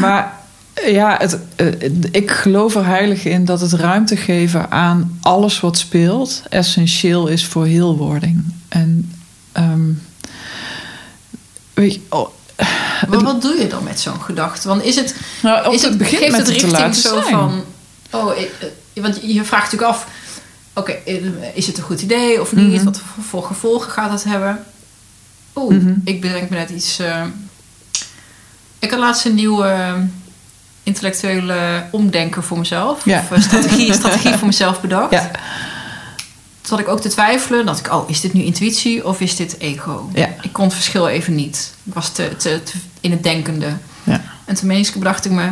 [0.00, 0.37] Maar
[0.86, 1.66] ja, het, eh,
[2.10, 7.46] ik geloof er heilig in dat het ruimte geven aan alles wat speelt essentieel is
[7.46, 8.44] voor heelwording.
[8.68, 9.12] En
[9.52, 9.90] ehm,
[11.74, 12.28] weet je, oh,
[13.08, 14.68] Maar wat doe je dan met zo'n gedachte?
[14.68, 17.24] Want is het, nou, is het, beginnen geeft met het richting zo zijn.
[17.34, 17.64] van...
[18.10, 18.52] Oh, ik-
[18.94, 20.06] eh, want je vraagt natuurlijk af...
[20.74, 21.16] Oké, eh,
[21.54, 22.74] is het een goed idee of niet?
[22.74, 22.84] Mhm.
[22.84, 24.64] Wat voor- gevolgen gaat dat hebben?
[25.54, 25.94] Oeh, Mhm.
[26.04, 26.98] ik bedenk me net iets...
[26.98, 27.22] eh,
[28.78, 29.94] ik had laatst een nieuwe eh,
[30.88, 33.04] intellectuele omdenken voor mezelf.
[33.04, 33.18] Ja.
[33.18, 35.10] Of eh, strategie, strategie voor mezelf bedacht.
[35.12, 35.30] Ja,
[36.60, 37.66] Toen had ik ook te twijfelen.
[37.66, 40.10] Dat ik, oh, is dit nu intuïtie of is dit ego?
[40.14, 40.28] Ja.
[40.42, 41.74] Ik kon het verschil even niet.
[41.84, 43.72] Ik was te, te, te in het denkende.
[44.04, 45.48] ja, En toen ineens bedacht ik me,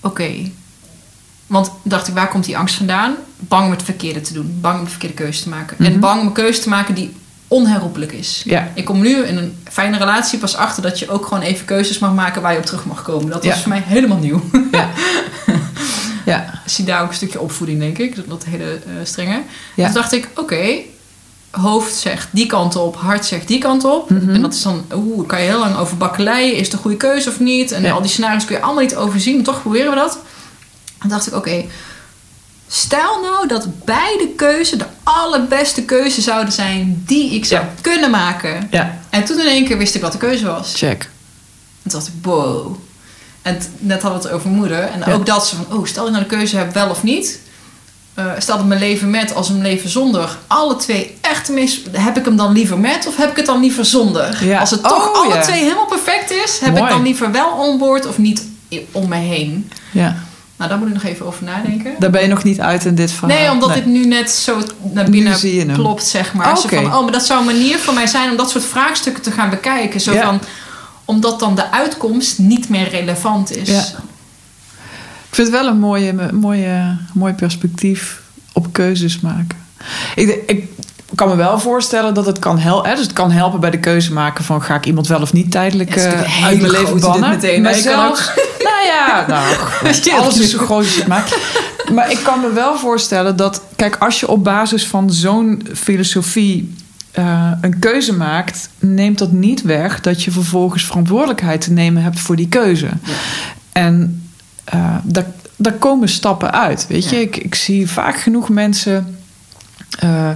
[0.00, 0.30] oké.
[1.46, 3.14] Want dacht ik, waar komt die angst vandaan?
[3.36, 4.58] Bang om het verkeerde te doen.
[4.60, 5.76] Bang om de verkeerde keuze te maken.
[5.78, 6.00] En Mhm.
[6.00, 7.16] bang om een keuze te maken die
[7.48, 8.42] onherroepelijk is.
[8.44, 11.64] ja, Ik kom nu in een fijne relatie pas achter dat je ook gewoon even
[11.64, 13.30] keuzes mag maken waar je op terug mag komen.
[13.30, 13.60] Dat was Ja.
[13.60, 14.42] voor mij helemaal nieuw.
[14.72, 14.88] ja.
[16.26, 18.16] ja, Zie daar ook een stukje opvoeding, denk ik.
[18.16, 19.42] Dat, dat hele eh, strenge.
[19.74, 19.84] Ja.
[19.84, 20.76] Dus dacht ik, oké,
[21.50, 24.10] hoofd zegt die kant op, hart zegt die kant op.
[24.10, 24.30] Mhm.
[24.34, 26.54] En dat is dan, oeh, kan je heel lang over bakkeleien.
[26.56, 27.72] Is het een goede keuze of niet?
[27.72, 27.92] En Ja.
[27.92, 29.34] al die scenario's kun je allemaal niet overzien.
[29.34, 30.18] Maar toch proberen we dat.
[30.98, 31.64] En dacht ik, oké,
[32.68, 34.84] stel nou dat beide keuzes de
[35.14, 37.68] allerbeste keuze zouden zijn die ik zou Ja.
[37.80, 38.68] kunnen maken.
[38.70, 40.72] ja, En toen in één keer wist ik wat de keuze was.
[40.76, 41.02] check.
[41.82, 42.76] En toen dacht ik, wow.
[43.42, 44.80] En net hadden we het over moeder.
[44.82, 45.12] En Ja.
[45.12, 47.38] ook dat ze van, oh, stel je nou de keuze hebt wel of niet.
[48.14, 50.36] Eh, stel dat mijn leven met als mijn leven zonder.
[50.46, 51.80] Alle twee echt mis.
[51.92, 54.44] Heb ik hem dan liever met of heb ik het dan liever zonder?
[54.44, 54.58] Ja.
[54.60, 56.82] Als het toch Oh, alle twee helemaal perfect is, heb Mooi.
[56.82, 58.42] ik dan liever wel onboord of niet
[58.92, 59.70] om me heen?
[59.90, 60.16] Ja.
[60.58, 61.92] Nou, daar moet ik nog even over nadenken.
[61.98, 63.36] Daar ben je nog niet uit in dit verhaal.
[63.38, 63.76] Nee, omdat Nee.
[63.78, 66.56] dit nu net zo naar binnen klopt, zeg maar.
[66.58, 66.74] Zo Oké.
[66.82, 69.30] van, oh, maar dat zou een manier voor mij zijn om dat soort vraagstukken te
[69.30, 70.00] gaan bekijken.
[70.00, 70.22] Zo Ja.
[70.24, 70.40] van,
[71.04, 73.68] omdat dan de uitkomst niet meer relevant is.
[73.68, 73.80] Ja.
[75.28, 78.20] Ik vind het wel een mooie, mooie, mooi perspectief
[78.52, 79.58] op keuzes maken.
[80.14, 80.64] Ik, ik
[81.14, 82.90] kan me wel voorstellen dat het kan helpen.
[82.90, 85.50] Dus het kan helpen bij de keuze maken van ga ik iemand wel of niet
[85.50, 87.28] tijdelijk Ja, eh, uit mijn leven bannen.
[87.30, 88.30] meteen, maar zelfs,
[88.88, 89.56] ja, nou,
[90.20, 91.38] alles is zo groot het maakt.
[91.92, 96.74] Maar ik kan me wel voorstellen dat, kijk, als je op basis van zo'n filosofie
[97.10, 102.20] eh, een keuze maakt, neemt dat niet weg dat je vervolgens verantwoordelijkheid te nemen hebt
[102.20, 102.88] voor die keuze.
[103.72, 104.22] En
[104.64, 105.26] eh, daar,
[105.56, 106.86] daar komen stappen uit.
[106.88, 107.22] Weet je, Ja.
[107.22, 109.18] ik, ik zie vaak genoeg mensen.
[109.98, 110.30] eh,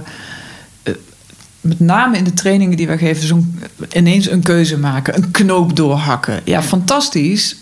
[1.61, 3.59] met name in de trainingen die wij geven, zo'n,
[3.93, 6.41] ineens een keuze maken, een knoop doorhakken.
[6.43, 7.55] Ja, fantastisch.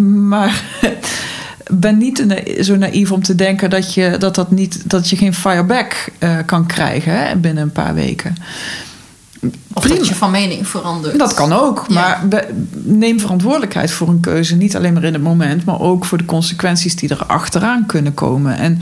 [0.00, 0.62] Maar
[1.72, 2.24] ben niet
[2.60, 6.36] zo naïef om te denken dat je, dat dat niet, dat je geen fireback eh,
[6.46, 8.36] kan krijgen hè, binnen een paar weken.
[9.72, 9.98] Of Prima.
[9.98, 11.18] dat je van mening verandert.
[11.18, 11.94] Dat kan ook, Ja.
[11.94, 12.48] maar be-
[12.82, 14.56] neem verantwoordelijkheid voor een keuze.
[14.56, 18.14] Niet alleen maar in het moment, maar ook voor de consequenties die er achteraan kunnen
[18.14, 18.56] komen.
[18.58, 18.78] En,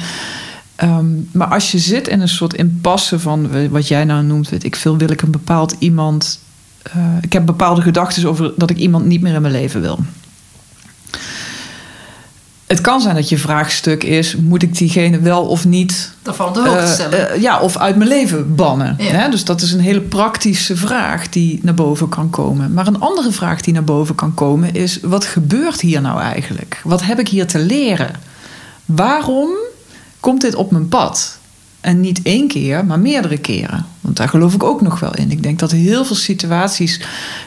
[0.76, 4.64] ehm, maar als je zit in een soort impasse van wat jij nou noemt, weet
[4.64, 6.40] ik veel, wil ik een bepaald iemand.
[6.82, 9.98] eh, ik heb bepaalde gedachten over dat ik iemand niet meer in mijn leven wil.
[12.70, 16.54] Het kan zijn dat je vraagstuk is: moet ik diegene wel of niet Daarvan op
[16.54, 17.30] de hoogte eh, stellen.
[17.30, 18.96] eh, ja, of uit mijn leven bannen.
[18.98, 19.04] Ja.
[19.04, 19.28] Hè?
[19.30, 22.72] Dus dat is een hele praktische vraag die naar boven kan komen.
[22.72, 26.80] Maar een andere vraag die naar boven kan komen is: wat gebeurt hier nou eigenlijk?
[26.84, 28.10] Wat heb ik hier te leren?
[28.84, 29.50] Waarom
[30.20, 31.38] komt dit op mijn pad?
[31.80, 33.86] En niet één keer, maar meerdere keren.
[34.00, 35.30] Want daar geloof ik ook nog wel in.
[35.30, 37.00] Ik denk dat heel veel situaties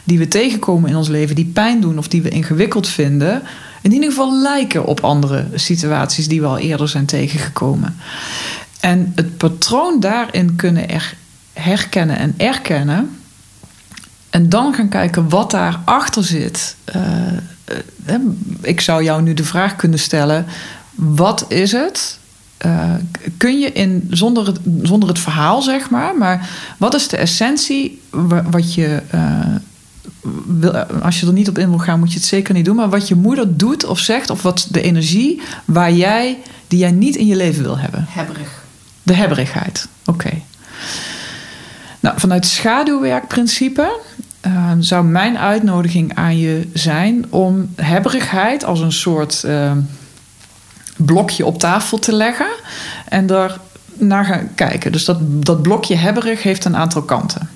[0.03, 3.41] die we tegenkomen in ons leven, die pijn doen of die we ingewikkeld vinden,
[3.83, 7.95] in ieder geval lijken op andere situaties die we al eerder zijn tegengekomen.
[8.79, 11.15] En het patroon daarin kunnen er
[11.53, 13.17] herkennen en erkennen.
[14.29, 16.75] En dan gaan kijken wat daarachter zit.
[16.95, 18.15] Uh,
[18.61, 20.45] ik zou jou nu de vraag kunnen stellen:
[20.95, 22.19] wat is het?
[23.37, 28.01] Kun je in, zonder, het, zonder het verhaal, zeg maar, maar wat is de essentie
[28.49, 29.01] wat je.
[31.01, 32.75] Als je er niet op in wil gaan, moet je het zeker niet doen.
[32.75, 36.37] Maar wat je moeder doet of zegt, of wat de energie waar jij,
[36.67, 38.05] die jij niet in je leven wil hebben.
[38.09, 38.63] Hebberig.
[39.03, 40.41] De hebberigheid, oké.
[41.99, 43.99] Nou, vanuit schaduwwerkprincipe
[44.45, 49.71] uh, zou mijn uitnodiging aan je zijn om hebberigheid als een soort uh,
[50.97, 52.51] blokje op tafel te leggen
[53.09, 53.59] en daar
[53.93, 54.91] naar gaan kijken.
[54.91, 57.49] Dus dat, dat blokje hebberig heeft een aantal kanten.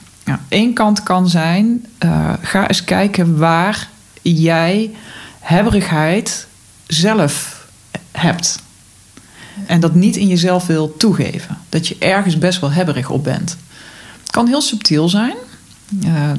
[0.50, 3.90] Eén kant kan zijn: uh, ga eens kijken waar
[4.22, 4.96] jij
[5.40, 6.48] hebberigheid
[6.88, 7.68] zelf
[8.12, 8.60] hebt.
[9.66, 11.58] En dat niet in jezelf wil toegeven.
[11.70, 13.58] Dat je ergens best wel hebberig op bent.
[14.22, 15.36] Het kan heel subtiel zijn.
[16.06, 16.32] Uh,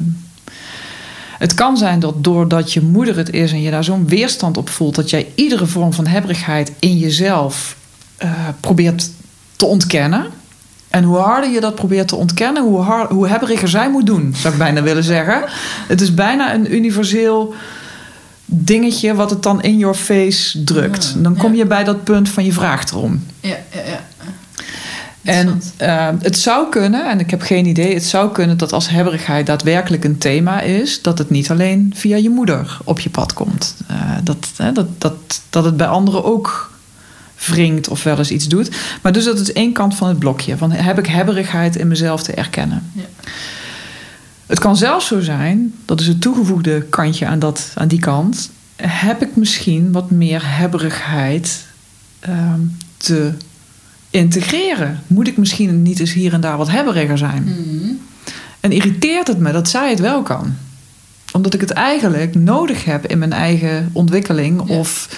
[1.39, 4.69] het kan zijn dat doordat je moeder het is en je daar zo'n weerstand op
[4.69, 7.75] voelt, dat jij iedere vorm van hebberigheid in jezelf
[8.23, 9.09] uh, probeert
[9.55, 10.27] te ontkennen.
[10.89, 14.33] En hoe harder je dat probeert te ontkennen, hoe, hard, hoe hebberiger zij moet doen,
[14.35, 15.43] zou ik bijna willen zeggen.
[15.87, 17.53] Het is bijna een universeel
[18.45, 21.13] dingetje wat het dan in your face drukt.
[21.17, 23.25] Dan kom je bij dat punt van je vraagt erom.
[23.39, 23.99] Ja, ja, ja.
[25.21, 28.89] En uh, het zou kunnen, en ik heb geen idee, het zou kunnen dat als
[28.89, 33.33] hebberigheid daadwerkelijk een thema is, dat het niet alleen via je moeder op je pad
[33.33, 33.75] komt.
[33.91, 36.71] Uh, dat, uh, dat, dat, dat het bij anderen ook
[37.45, 38.69] wringt of wel eens iets doet.
[39.01, 40.57] Maar dus dat is één kant van het blokje.
[40.57, 42.91] Van heb ik hebberigheid in mezelf te erkennen?
[42.93, 43.03] Ja.
[44.45, 48.51] Het kan zelfs zo zijn, dat is het toegevoegde kantje aan, dat, aan die kant,
[48.75, 51.65] heb ik misschien wat meer hebberigheid
[52.19, 52.59] ehm,
[52.97, 53.31] te
[54.09, 55.03] integreren.
[55.07, 57.43] Moet ik misschien niet eens hier en daar wat hebberiger zijn?
[57.43, 57.99] Mm.
[58.59, 60.55] En irriteert het me dat zij het wel kan?
[61.33, 64.61] Omdat ik het eigenlijk nodig heb in mijn eigen ontwikkeling.
[64.69, 64.77] Ja.
[64.77, 65.09] Of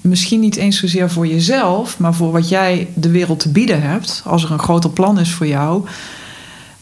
[0.00, 4.22] misschien niet eens zozeer voor jezelf, maar voor wat jij de wereld te bieden hebt.
[4.24, 5.86] Als er een groter plan is voor jou.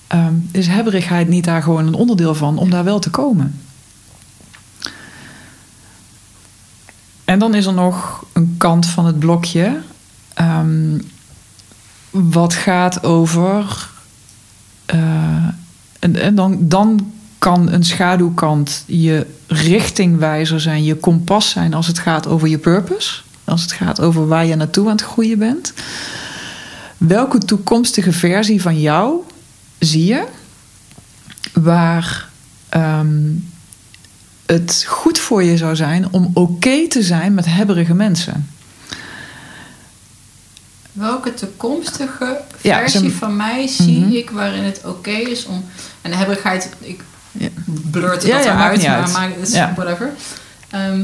[0.07, 3.61] ehm, is hebberigheid niet daar gewoon een onderdeel van om daar wel te komen?
[7.25, 9.81] En dan is er nog een kant van het blokje.
[10.35, 10.99] ehm,
[12.11, 13.89] wat gaat over.
[14.87, 14.99] eh,
[15.99, 17.13] en, en dan, dan
[17.45, 23.21] kan een schaduwkant je richtingwijzer zijn, je kompas zijn als het gaat over je purpose.
[23.45, 25.73] Als het gaat over waar je naartoe aan het groeien bent.
[26.97, 29.21] Welke toekomstige versie van jou
[29.79, 30.25] zie je
[31.53, 32.29] waar
[32.69, 33.31] ehm,
[34.47, 38.49] het goed voor je zou zijn om oké te zijn met hebberige mensen?
[40.93, 44.13] Welke toekomstige Ja, versie van mij zie Mhm.
[44.13, 45.65] ik waarin het oké is om.
[46.03, 47.03] En hebberigheid, ik
[47.39, 47.49] Ja.
[47.65, 49.13] blurt het Ja, dat ja, eruit, maar, uit.
[49.13, 50.11] maar het is whatever.
[50.71, 51.01] Ehm,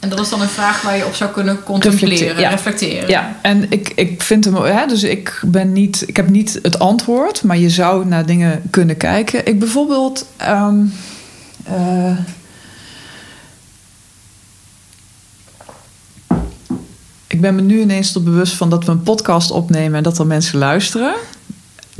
[0.00, 2.48] en dat is dan een vraag waar je op zou kunnen contempleren, Reflecteren, ja.
[2.50, 3.08] reflecteren.
[3.08, 6.78] Ja, en ik, ik vind hem, hè, dus ik ben niet, ik heb niet het
[6.78, 9.46] antwoord, maar je zou naar dingen kunnen kijken.
[9.46, 10.84] Ik bijvoorbeeld, ehm,
[11.64, 12.16] eh,
[17.26, 20.18] ik ben me nu ineens tot bewust van dat we een podcast opnemen en dat
[20.18, 21.14] er mensen luisteren.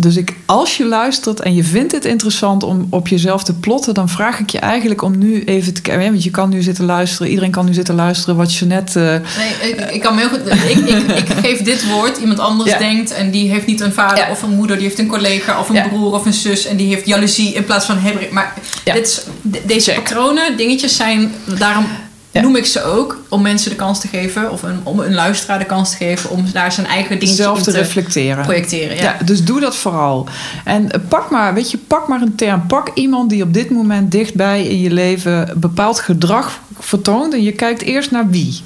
[0.00, 3.94] Dus ik, als je luistert en je vindt het interessant om op jezelf te plotten,
[3.94, 6.10] dan vraag ik je eigenlijk om nu even te kijken.
[6.10, 8.96] Want je kan nu zitten luisteren, iedereen kan nu zitten luisteren wat je net.
[8.96, 10.46] eh, Nee, ik, ik kan me heel goed.
[10.46, 12.78] Ik, ik, ik geef dit woord, iemand anders Ja.
[12.78, 14.30] denkt en die heeft niet een vader Ja.
[14.30, 15.88] of een moeder, die heeft een collega of een Ja.
[15.88, 18.30] broer of een zus en die heeft jaloezie in plaats van hebberig.
[18.30, 18.54] Maar
[18.84, 19.26] dit
[19.66, 20.02] deze Check.
[20.04, 21.86] patronen, dingetjes zijn, daarom
[22.30, 22.40] Ja.
[22.40, 25.58] noem ik ze ook, om mensen de kans te geven of een, om een luisteraar
[25.58, 28.44] de kans te geven om daar zijn eigen dingetje zelf te te reflecteren.
[28.44, 28.96] projecteren.
[28.96, 29.02] Ja.
[29.02, 30.28] Ja, dus doe dat vooral.
[30.64, 32.66] En pak maar, weet je, pak maar een term.
[32.66, 37.34] Pak iemand die op dit moment dichtbij in je leven bepaald gedrag vertoont.
[37.34, 38.60] En je kijkt eerst naar wie.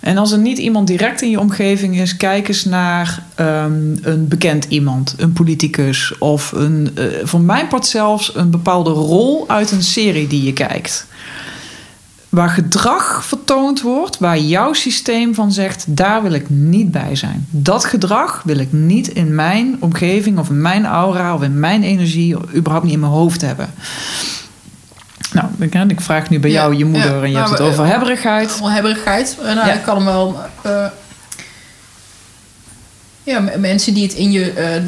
[0.00, 4.28] En als er niet iemand direct in je omgeving is, kijk eens naar ehm, een
[4.28, 9.70] bekend iemand, een politicus of een, eh, voor mijn part zelfs een bepaalde rol uit
[9.70, 11.06] een serie die je kijkt.
[12.32, 17.46] Waar gedrag vertoond wordt, waar jouw systeem van zegt: daar wil ik niet bij zijn.
[17.50, 21.82] Dat gedrag wil ik niet in mijn omgeving of in mijn aura of in mijn
[21.82, 23.70] energie, of überhaupt niet in mijn hoofd hebben.
[25.32, 25.48] Nou,
[25.88, 27.22] ik, vraag nu bij Ja, jou je moeder ja.
[27.22, 28.50] en je hebt Nou, het maar, over hebberigheid.
[28.50, 29.36] Allemaal hebberigheid.
[29.38, 29.72] Eh, Nou, Ja.
[29.74, 30.40] Ik kan hem wel.
[30.62, 30.86] eh,
[33.22, 34.50] ja, mensen die het in je.
[34.52, 34.82] eh,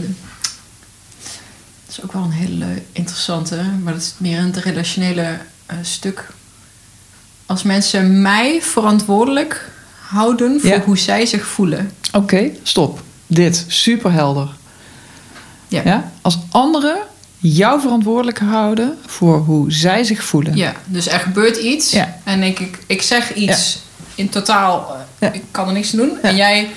[1.89, 5.39] is ook wel een hele interessante, maar dat is meer het relationele
[5.83, 6.27] stuk.
[7.47, 9.71] Als mensen mij verantwoordelijk
[10.09, 10.81] houden voor Ja.
[10.81, 11.91] hoe zij zich voelen.
[12.13, 13.03] Oké, stop.
[13.27, 14.49] Dit, superhelder.
[15.69, 15.83] Ja.
[15.85, 16.13] Ja?
[16.23, 16.97] Als anderen
[17.39, 20.57] jou verantwoordelijk houden voor hoe zij zich voelen.
[20.57, 22.17] Ja, dus er gebeurt iets Ja.
[22.25, 23.79] en ik, ik, ik zeg iets
[24.15, 26.19] in totaal, eh, ik kan er niks aan doen.
[26.23, 26.71] En jij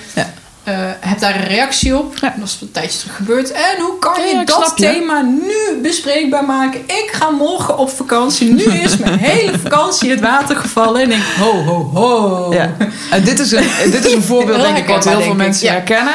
[0.68, 2.16] Eh, hebt daar een reactie op.
[2.20, 2.34] Ja.
[2.38, 3.52] Dat is een tijdje terug gebeurd.
[3.52, 4.82] En hoe kan je Ja, dat je.
[4.82, 6.80] thema nu bespreekbaar maken?
[6.80, 8.54] Ik ga morgen op vakantie.
[8.54, 11.02] Nu is mijn hele vakantie het water gevallen.
[11.02, 12.52] En ik, ho, ho, ho.
[12.52, 12.76] Ja.
[13.10, 16.14] En dit is een, dit is een voorbeeld, denk ik, wat heel veel mensen herkennen.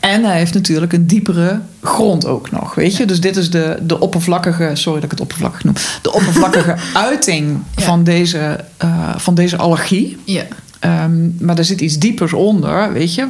[0.00, 3.04] En hij heeft natuurlijk een diepere grond ook nog, weet je.
[3.04, 6.74] Dus dit is de, de oppervlakkige, sorry dat ik het oppervlakkig noem, de oppervlakkige
[7.08, 10.18] uiting van, deze, eh, van deze allergie.
[10.24, 10.42] Ja.
[10.84, 13.26] Ehm, maar er zit iets diepers onder, weet je.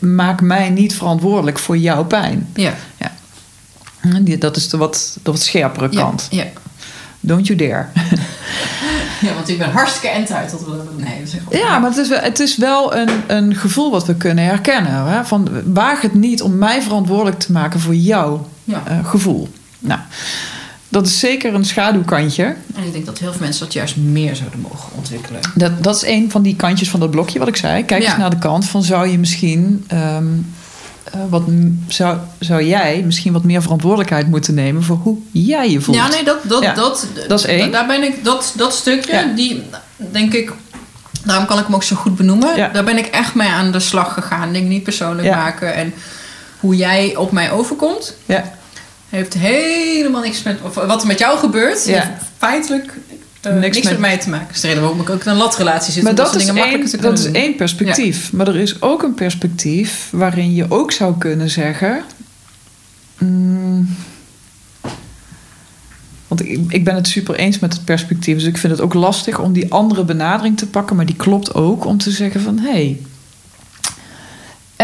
[0.00, 2.48] Maak mij niet verantwoordelijk voor jouw pijn.
[2.54, 2.72] Ja.
[4.00, 6.00] En die- Dat is de wat, de wat scherpere Ja.
[6.00, 6.26] kant.
[6.30, 6.44] Ja.
[7.20, 7.86] Don't you dare.
[9.26, 10.54] ja, want ik ben hartstikke entitled.
[10.96, 14.14] Nee, echt Ja, maar het is wel, het is wel een, een gevoel wat we
[14.14, 14.92] kunnen herkennen.
[15.06, 15.24] Hè?
[15.24, 18.82] Van, waag het niet om mij verantwoordelijk te maken voor jouw Ja.
[18.86, 19.48] eh, gevoel.
[19.78, 20.00] Nou,
[20.94, 22.44] dat is zeker een schaduwkantje.
[22.74, 25.40] En ik denk dat heel veel mensen dat juist meer zouden mogen ontwikkelen.
[25.54, 27.84] Dat, dat is een van die kantjes van dat blokje wat ik zei.
[27.84, 28.08] Kijk Ja.
[28.08, 29.84] eens naar de kant van zou je misschien...
[29.88, 30.26] ehm,
[31.04, 31.42] eh, wat,
[31.88, 34.82] zou, zou jij misschien wat meer verantwoordelijkheid moeten nemen...
[34.82, 35.96] voor hoe jij je voelt?
[35.96, 37.72] Ja, nee, dat, dat, Ja, dat, dat is één.
[37.72, 39.32] Daar ben ik, dat, dat stukje, Ja.
[39.36, 39.62] die
[39.96, 40.52] denk ik,
[41.24, 42.56] daarom kan ik hem ook zo goed benoemen.
[42.56, 42.68] Ja.
[42.68, 44.52] Daar ben ik echt mee aan de slag gegaan.
[44.52, 45.74] Denk niet persoonlijk maken.
[45.74, 45.94] En
[46.60, 48.44] hoe jij op mij overkomt, Ja,
[49.14, 51.92] heeft helemaal niks met, of wat er met jou gebeurt, Ja.
[51.92, 52.08] heeft
[52.38, 52.92] feitelijk
[53.40, 54.46] eh, Niks niks, met- mij te maken.
[54.46, 56.02] Dat is de reden waarom ik ook in een latrelatie zit.
[56.02, 58.32] maar dat soort is, dingen één, dat is één perspectief.
[58.32, 62.02] Maar er is ook een perspectief waarin je ook zou kunnen zeggen...
[63.18, 63.96] mm,
[66.28, 68.34] want ik, ik ben het super eens met het perspectief.
[68.34, 70.96] Dus ik vind het ook lastig om die andere benadering te pakken.
[70.96, 72.58] Maar die klopt ook om te zeggen van...
[72.58, 73.00] hé, hey,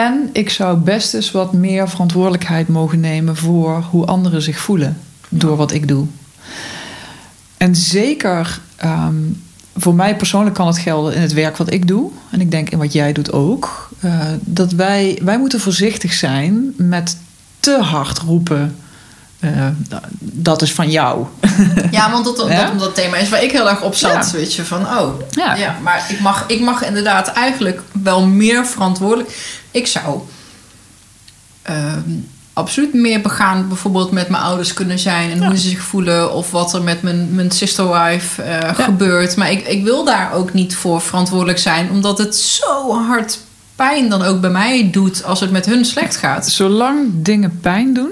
[0.00, 3.36] en ik zou best eens wat meer verantwoordelijkheid mogen nemen...
[3.36, 4.98] voor hoe anderen zich voelen
[5.28, 6.06] door wat ik doe.
[7.56, 9.14] En zeker ehm,
[9.76, 12.10] voor mij persoonlijk kan het gelden in het werk wat ik doe.
[12.30, 13.90] En ik denk in wat jij doet ook.
[14.00, 17.16] eh, dat wij, wij moeten voorzichtig zijn met
[17.60, 18.76] te hard roepen.
[19.40, 19.66] Eh,
[20.20, 21.26] dat is van jou.
[21.90, 22.70] Ja, want dat, dat, Ja?
[22.78, 24.30] dat thema is waar ik heel erg op zat.
[24.30, 24.38] Ja.
[24.38, 25.54] Weet je, van oh, Ja.
[25.54, 25.76] ja.
[25.82, 29.58] maar ik mag, ik mag inderdaad eigenlijk wel meer verantwoordelijk.
[29.70, 30.20] Ik zou
[31.62, 32.10] ehm,
[32.52, 35.30] absoluut meer begaan bijvoorbeeld met mijn ouders kunnen zijn.
[35.30, 36.32] En hoe ze zich voelen.
[36.34, 39.36] Of wat er met mijn, mijn sisterwife eh, gebeurt.
[39.36, 41.90] Maar ik, ik wil daar ook niet voor verantwoordelijk zijn.
[41.90, 43.38] Omdat het zo hard
[43.76, 46.48] pijn dan ook bij mij doet als het met hun slecht gaat.
[46.48, 48.10] Zolang dingen pijn doen.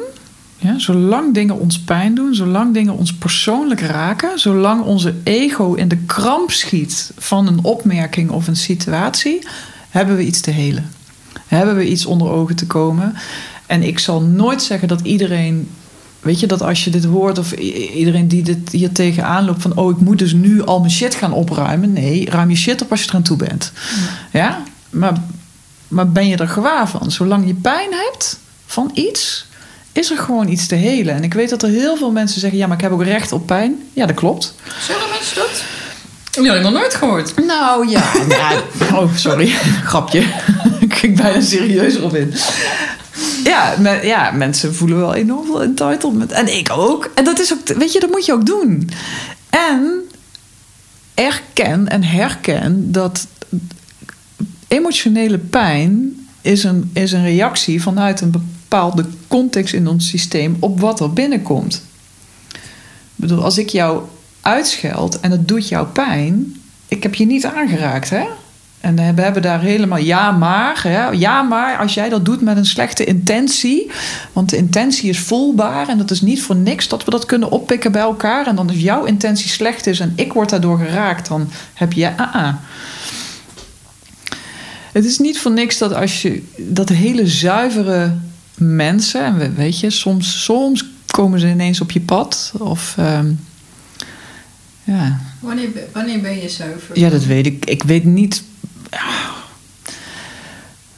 [0.60, 5.89] Ja, zolang dingen ons pijn doen, zolang dingen ons persoonlijk raken, zolang onze ego in
[5.89, 9.47] de kramp schiet van een opmerking of een situatie,
[9.90, 10.90] hebben we iets te helen.
[11.47, 13.14] Hebben we iets onder ogen te komen.
[13.66, 15.70] En ik zal nooit zeggen dat iedereen,
[16.20, 19.76] weet je, dat als je dit hoort of iedereen die dit hier tegenaan loopt van,
[19.76, 21.93] oh, ik moet dus nu al mijn shit gaan opruimen.
[21.93, 23.72] Nee, ruim je shit op als je eraan toe bent.
[24.32, 25.22] Ja, maar,
[25.89, 27.10] maar ben je er gewaar van?
[27.10, 29.47] Zolang je pijn hebt van iets,
[29.98, 31.14] is er gewoon iets te helen.
[31.14, 33.32] En ik weet dat er heel veel mensen zeggen: ja, maar ik heb ook recht
[33.32, 33.82] op pijn.
[33.92, 34.54] Ja, dat klopt.
[34.80, 35.62] Zullen mensen dat?
[36.46, 37.46] Had ik nog nooit gehoord.
[37.46, 38.12] Nou ja.
[38.28, 38.50] ja
[38.94, 39.48] oh, sorry.
[39.90, 40.24] Grapje.
[40.80, 42.34] ik ging bijna serieuzer op in.
[43.44, 46.32] Ja, me- ja, mensen voelen wel enorm veel entitlement.
[46.32, 47.10] En ik ook.
[47.14, 48.90] En dat is ook, weet je, dat moet je ook doen.
[49.50, 50.00] En
[51.14, 53.26] erken en herken dat
[54.68, 58.56] emotionele pijn is een, is een reactie vanuit een bepaalde
[59.28, 61.82] context in ons systeem op wat er binnenkomt.
[62.52, 64.02] Ik bedoel, als ik jou
[64.40, 66.56] uitscheld en het doet jou pijn,
[66.88, 68.24] ik heb je niet aangeraakt, hè?
[68.80, 70.82] En we hebben daar helemaal ja, maar.
[70.82, 71.08] Hè?
[71.08, 73.90] Ja, maar als jij dat doet met een slechte intentie.
[74.32, 75.88] Want de intentie is voelbaar.
[75.88, 78.46] En dat is niet voor niks dat we dat kunnen oppikken bij elkaar.
[78.46, 82.16] En dan als jouw intentie slecht is en ik word daardoor geraakt, dan heb je.
[82.16, 82.54] Ah, ah.
[84.92, 88.12] Het is niet voor niks dat als je dat hele zuivere
[88.59, 92.52] mensen, en we- weet je, soms, soms komen ze ineens op je pad.
[92.59, 93.32] Of ehm,
[94.85, 96.98] ja, Wanneer, wanneer ben je zuiver?
[96.98, 97.64] ja, dat weet ik.
[97.64, 98.43] Ik weet niet.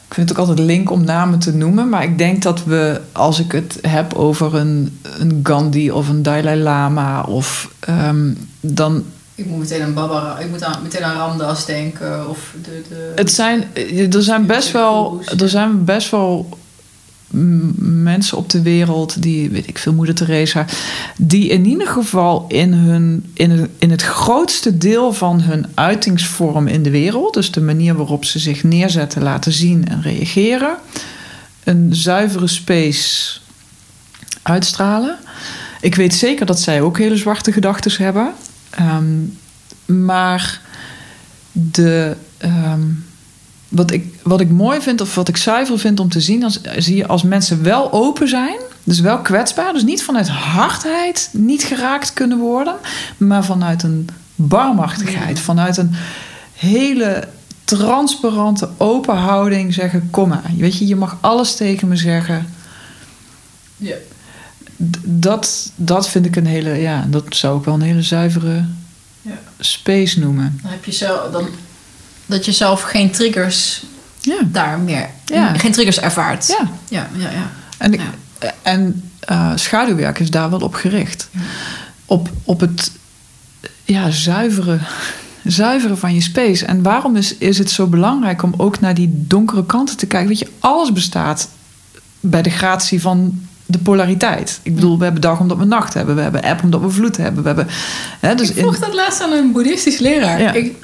[0.07, 1.89] Ik vind het ook altijd link om namen te noemen.
[1.89, 6.21] Maar ik denk dat we, als ik het heb over een, een Gandhi of een
[6.23, 9.03] Dalai Lama, of ehm, dan.
[9.35, 12.29] Ik moet meteen aan Barbara, ik moet aan, meteen aan Ramdas denken.
[12.29, 13.63] Of de, de, Het zijn,
[14.11, 15.21] er zijn best wel.
[15.39, 16.57] Er zijn best wel
[17.31, 20.65] mensen op de wereld, die, weet ik veel, Moeder Teresa,
[21.17, 26.83] die in ieder geval in, hun, in, in het grootste deel van hun uitingsvorm in
[26.83, 30.75] de wereld, dus de manier waarop ze zich neerzetten, laten zien en reageren,
[31.63, 33.39] een zuivere space
[34.41, 35.17] uitstralen.
[35.81, 38.33] Ik weet zeker dat zij ook hele zwarte gedachten hebben.
[38.69, 39.19] Ehm,
[39.85, 40.61] maar
[41.51, 42.81] de, ehm,
[43.71, 46.59] wat, ik, wat ik mooi vind of wat ik zuiver vind om te zien, als,
[46.77, 51.63] zie je als mensen wel open zijn, dus wel kwetsbaar, dus niet vanuit hardheid niet
[51.63, 52.75] geraakt kunnen worden,
[53.17, 55.91] maar vanuit een barmachtigheid, vanuit een
[56.53, 57.27] hele
[57.63, 62.45] transparante, open houding zeggen: Kom maar, weet je, je mag alles tegen me zeggen.
[63.77, 63.95] Ja.
[65.03, 68.65] Dat, dat vind ik een hele, ja, dat zou ik wel een hele zuivere
[69.21, 69.39] Ja.
[69.59, 70.59] space noemen.
[70.61, 71.47] Dan heb je zelf, dan,
[72.31, 73.83] dat je zelf geen triggers
[74.19, 75.53] Ja, daar meer, Ja.
[75.53, 76.47] geen triggers ervaart.
[76.47, 76.67] ja.
[76.89, 77.29] ja, ja.
[77.31, 77.49] ja.
[77.77, 78.01] En, ik,
[78.61, 81.29] en eh, schaduwwerk is daar wel op gericht.
[82.05, 82.91] Op, op het
[83.83, 84.81] ja, zuiveren,
[85.43, 86.65] zuiveren van je space.
[86.65, 90.29] En waarom is, is het zo belangrijk om ook naar die donkere kanten te kijken?
[90.29, 91.49] Weet je, alles bestaat
[92.19, 94.59] bij de gratie van de polariteit.
[94.63, 96.15] Ik bedoel, we hebben dag omdat we nacht hebben.
[96.15, 97.41] We hebben app omdat we vloed hebben.
[97.41, 97.67] We hebben,
[98.19, 100.41] hè, dus ik vroeg in- dat laatst aan een boeddhistisch leraar.
[100.41, 100.51] Ja.
[100.53, 100.75] Ik,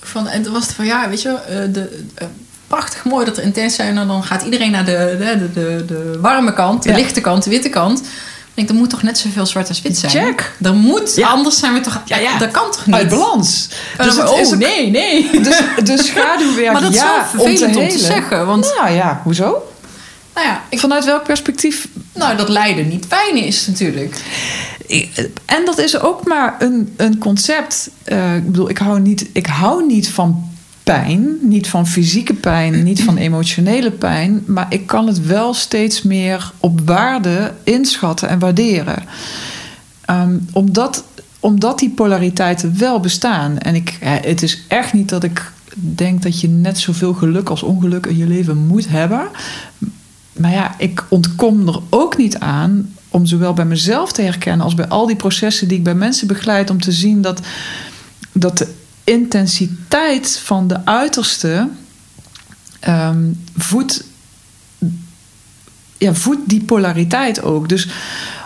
[0.00, 2.26] van, en toen was het van, ja, weet je eh, de, eh,
[2.66, 3.98] prachtig mooi dat er intens zijn.
[3.98, 6.94] En dan gaat iedereen naar de, de, de, de warme kant, de Ja.
[6.96, 8.00] lichte kant, de witte kant.
[8.00, 10.12] Ik denk, er moet toch net zoveel zwart als wit zijn?
[10.12, 10.52] Check.
[10.62, 11.28] Er moet, Ja.
[11.28, 12.02] anders zijn we toch...
[12.04, 12.38] Ja, ja.
[12.38, 12.94] Dat kan toch niet?
[12.94, 13.68] uit balans.
[13.98, 15.30] En Dus dan, oh, ook- nee, nee.
[15.42, 18.46] Dus de schaduwwerk, Maar dat is ja, wel vervelend om te, zeggen.
[18.46, 19.72] Want, Nou ja, hoezo?
[20.34, 24.16] nou ja, ik, Vanuit welk perspectief nou, dat lijden niet fijn is natuurlijk.
[25.44, 27.90] En dat is ook maar een, een concept.
[28.04, 30.50] Eh, ik bedoel, ik hou, niet, ik hou niet van
[30.82, 31.38] pijn.
[31.40, 34.42] Niet van fysieke pijn, niet van emotionele pijn.
[34.46, 39.02] Maar ik kan het wel steeds meer op waarde inschatten en waarderen.
[40.04, 41.04] Ehm, omdat,
[41.40, 43.58] omdat die polariteiten wel bestaan.
[43.58, 47.62] En ik, het is echt niet dat ik denk dat je net zoveel geluk als
[47.62, 49.28] ongeluk in je leven moet hebben.
[50.32, 54.74] Maar ja, ik ontkom er ook niet aan om zowel bij mezelf te herkennen als
[54.74, 57.40] bij al die processen die ik bij mensen begeleid, om te zien dat,
[58.32, 58.74] dat de
[59.04, 61.68] intensiteit van de uiterste
[62.80, 64.04] ehm, voedt,
[65.98, 67.68] ja, voedt die polariteit ook.
[67.68, 67.88] Dus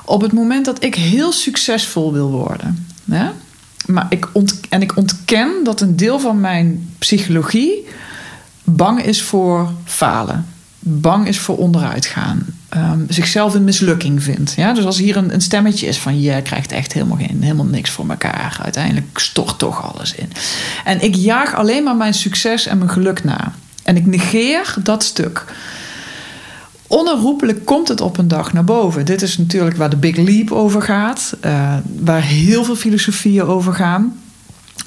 [0.05, 3.31] op het moment dat ik heel succesvol wil worden, hè,
[3.87, 7.87] maar ik ont, en ik ontken dat een deel van mijn psychologie
[8.65, 10.47] bang is voor falen
[10.83, 12.47] bang is voor onderuitgaan.
[12.73, 14.53] Ehm, zichzelf een mislukking vindt.
[14.57, 14.73] Ja?
[14.73, 16.21] Dus als hier een, een stemmetje is van...
[16.21, 18.59] je krijgt echt helemaal, geen, helemaal niks voor elkaar.
[18.63, 20.29] Uiteindelijk stort toch alles in.
[20.85, 23.53] En ik jaag alleen maar mijn succes en mijn geluk na.
[23.83, 25.45] En ik negeer dat stuk.
[26.87, 29.05] Onherroepelijk komt het op een dag naar boven.
[29.05, 31.37] Dit is natuurlijk waar de Big Leap over gaat.
[31.41, 34.21] eh, waar heel veel filosofieën over gaan.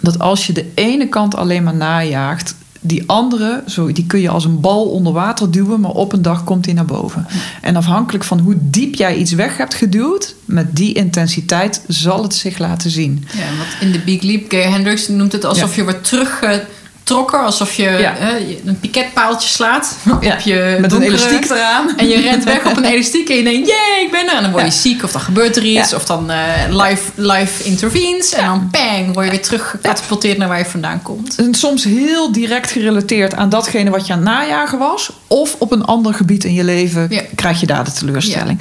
[0.01, 2.55] Dat als je de ene kant alleen maar najaagt
[2.87, 6.21] die andere, zo, die kun je als een bal onder water duwen, maar op een
[6.21, 7.25] dag komt die naar boven.
[7.61, 12.33] En afhankelijk van hoe diep jij iets weg hebt geduwd, met die intensiteit zal het
[12.33, 13.25] zich laten zien.
[13.33, 15.75] Ja, want in de Big Leap, Gay Hendricks noemt het alsof Ja.
[15.75, 16.67] je wordt teruggetrokken.
[17.13, 18.13] Alsof je Ja.
[18.17, 21.97] hè, een piketpaaltje slaat Ja, op je met een elastiek eraan.
[21.97, 24.35] En je rent weg op een elastiek en je denkt, jee, ik ben er.
[24.35, 24.75] En dan word je Ja.
[24.75, 25.93] ziek of dan gebeurt er iets.
[25.93, 26.37] Of dan eh,
[26.69, 28.33] life, life intervenes.
[28.33, 31.35] En dan bang, word je weer teruggecatapulteerd naar waar je vandaan komt.
[31.35, 35.09] En soms heel direct gerelateerd aan datgene wat je aan het najagen was.
[35.27, 38.59] Of op een ander gebied in je leven krijg je daar de teleurstelling.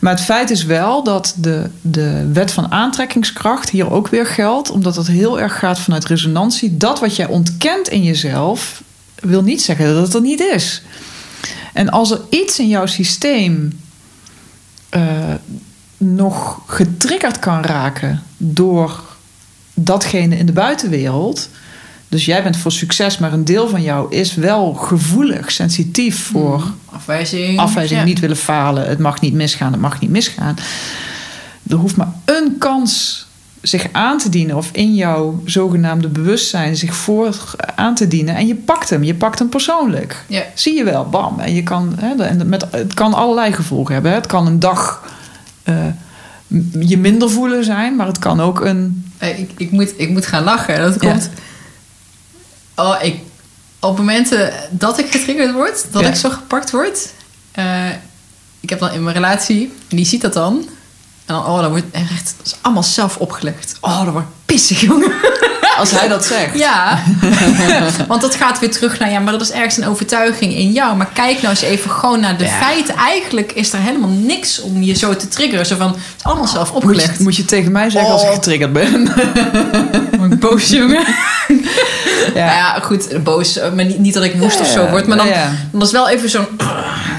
[0.00, 4.70] Maar het feit is wel dat de, de wet van aantrekkingskracht hier ook weer geldt.
[4.70, 6.76] Omdat het heel erg gaat vanuit resonantie.
[6.76, 8.82] Dat wat jij ontkent in jezelf
[9.14, 10.82] wil niet zeggen dat het er niet is.
[11.72, 13.80] En als er iets in jouw systeem
[14.88, 15.34] eh,
[15.96, 19.02] nog getriggerd kan raken door
[19.74, 21.48] datgene in de buitenwereld.
[22.08, 26.72] Dus jij bent voor succes, maar een deel van jou is wel gevoelig, sensitief voor
[26.84, 27.58] Afwijzing.
[27.58, 28.06] afwijzing, Ja.
[28.06, 28.88] niet willen falen.
[28.88, 30.56] Het mag niet misgaan, het mag niet misgaan.
[31.68, 33.26] Er hoeft maar een kans
[33.62, 37.36] zich aan te dienen, of in jouw zogenaamde bewustzijn zich voor
[37.74, 38.34] aan te dienen.
[38.36, 40.24] En je pakt hem, je pakt hem persoonlijk.
[40.54, 41.40] Zie je wel, bam.
[41.40, 44.10] En je kan, hè, en met, het kan allerlei gevolgen hebben.
[44.12, 44.16] hè.
[44.16, 45.04] Het kan een dag
[45.62, 45.76] eh,
[46.80, 49.12] je minder voelen zijn, maar het kan ook een.
[49.18, 50.78] Eh, Ik, ik, moet, ik moet gaan lachen.
[50.80, 51.10] Dat Ja.
[51.10, 51.30] komt.
[52.76, 53.20] Oh, ik,
[53.80, 56.08] op momenten dat ik getriggerd word, dat Ja.
[56.08, 57.12] ik zo gepakt word.
[57.52, 57.86] eh,
[58.60, 60.64] ik heb dan in mijn relatie, en die ziet dat dan.
[61.28, 63.76] En dan, oh, dat wordt echt, dat is allemaal zelf opgelegd.
[63.80, 65.12] Oh, dat wordt pissig, jongen.
[65.78, 66.58] Als hij dat zegt.
[66.58, 67.02] Ja,
[68.08, 70.96] want dat gaat weer terug naar ja, maar dat is ergens een overtuiging in jou.
[70.96, 72.50] Maar kijk nou eens even gewoon naar de Ja.
[72.50, 72.94] feiten.
[72.96, 75.66] Eigenlijk is er helemaal niks om je zo te triggeren.
[75.66, 77.16] Zo van, het is allemaal zelf Moet opgelegd.
[77.16, 78.34] je, moet je tegen mij zeggen als ik Oh.
[78.34, 79.12] getriggerd ben?
[80.40, 81.04] Boos, jongen.
[82.34, 82.44] Ja.
[82.44, 83.58] Nou ja, goed, boos.
[83.74, 85.06] Maar niet, niet dat ik woest of zo word.
[85.06, 85.26] Maar dan,
[85.70, 86.46] dan is het wel even zo'n...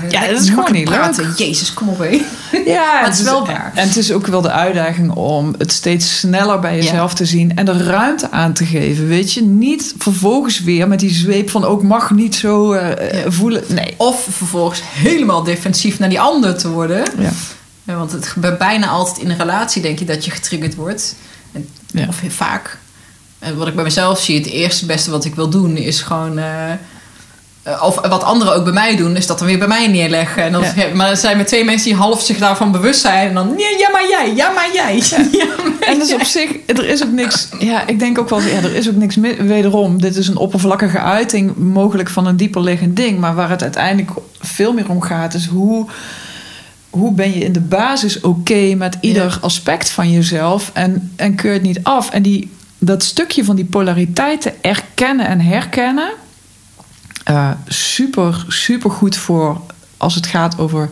[0.10, 1.34] Ja, dat is gewoon niet praten.
[1.38, 2.22] Jezus, kom op, hé.
[2.66, 3.72] Ja, het is wel waar.
[3.76, 7.56] En het is ook wel de uitdaging om het steeds sneller bij jezelf te zien
[7.56, 9.08] en de ruimte aan te geven.
[9.08, 13.32] Weet je, niet vervolgens weer met die zweep van ook mag niet zo eh, Ja.
[13.32, 13.64] voelen.
[13.68, 13.94] Nee.
[13.98, 17.04] Of vervolgens helemaal defensief naar die ander te worden.
[17.20, 17.32] Ja.
[17.84, 21.16] Ja, want het gebeurt bijna altijd in een relatie, denk je, dat je getriggerd wordt.
[21.52, 22.06] En, Ja.
[22.08, 22.78] Of heel vaak.
[23.40, 26.38] En wat ik bij mezelf zie, het eerste beste wat ik wil doen is gewoon.
[26.38, 26.78] eh, eh,
[27.82, 30.44] of wat anderen ook bij mij doen, is dat dan weer bij mij neerleggen.
[30.44, 30.86] En dan, Ja.
[30.94, 33.28] Maar zijn met twee mensen die half zich daarvan bewust zijn.
[33.28, 34.96] En dan, nee, ja, maar jij, ja, maar jij.
[35.32, 36.18] Ja, maar En dus jij.
[36.18, 37.50] op zich, er is ook niks.
[37.60, 40.02] Ja, ik denk ook wel, ja, er is ook niks wederom.
[40.02, 43.20] Dit is een oppervlakkige uiting, mogelijk van een dieper liggend ding.
[43.20, 45.88] Maar waar het uiteindelijk veel meer om gaat, is hoe.
[46.90, 51.54] Hoe ben je in de basis oké met ieder aspect van jezelf en, en keur
[51.54, 52.10] het niet af?
[52.10, 56.10] En die, dat stukje van die polariteiten erkennen en herkennen,
[57.30, 59.62] eh, super, super goed voor
[59.98, 60.90] als het gaat over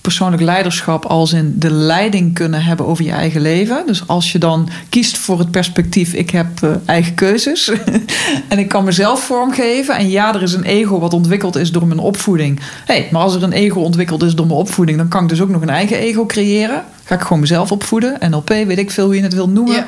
[0.00, 3.86] persoonlijk leiderschap als in de leiding kunnen hebben over je eigen leven.
[3.86, 7.70] Dus als je dan kiest voor het perspectief, ik heb eh, eigen keuzes
[8.48, 9.96] en ik kan mezelf vormgeven.
[9.96, 12.60] En ja, er is een ego wat ontwikkeld is door mijn opvoeding.
[12.84, 15.40] hey, maar als er een ego ontwikkeld is door mijn opvoeding, dan kan ik dus
[15.40, 16.84] ook nog een eigen ego creëren.
[17.04, 18.30] Ga ik gewoon mezelf opvoeden.
[18.30, 19.84] NLP, weet ik veel hoe je het wil noemen.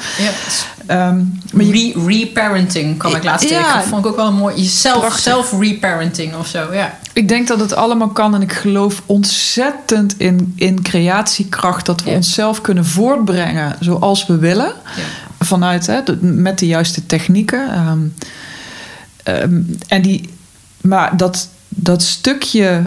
[0.90, 1.22] Ehm,
[1.52, 3.56] maar je, Re- Reparenting kwam ik laatst Ja.
[3.62, 3.74] tegen.
[3.78, 4.56] Dat vond ik ook wel een mooi.
[4.56, 5.20] Jezelf, Prachtig.
[5.22, 6.72] zelf reparenting of zo.
[6.72, 6.98] Ja.
[7.12, 11.86] Ik denk dat het allemaal kan en ik geloof ontzettend in, in creatiekracht.
[11.86, 12.16] Dat we Ja.
[12.16, 14.66] onszelf kunnen voortbrengen zoals we willen.
[14.96, 15.02] Ja.
[15.44, 17.72] Vanuit, hè, met de juiste technieken.
[17.72, 17.98] Ehm,
[19.22, 20.28] ehm, en die,
[20.80, 22.82] maar dat, dat stukje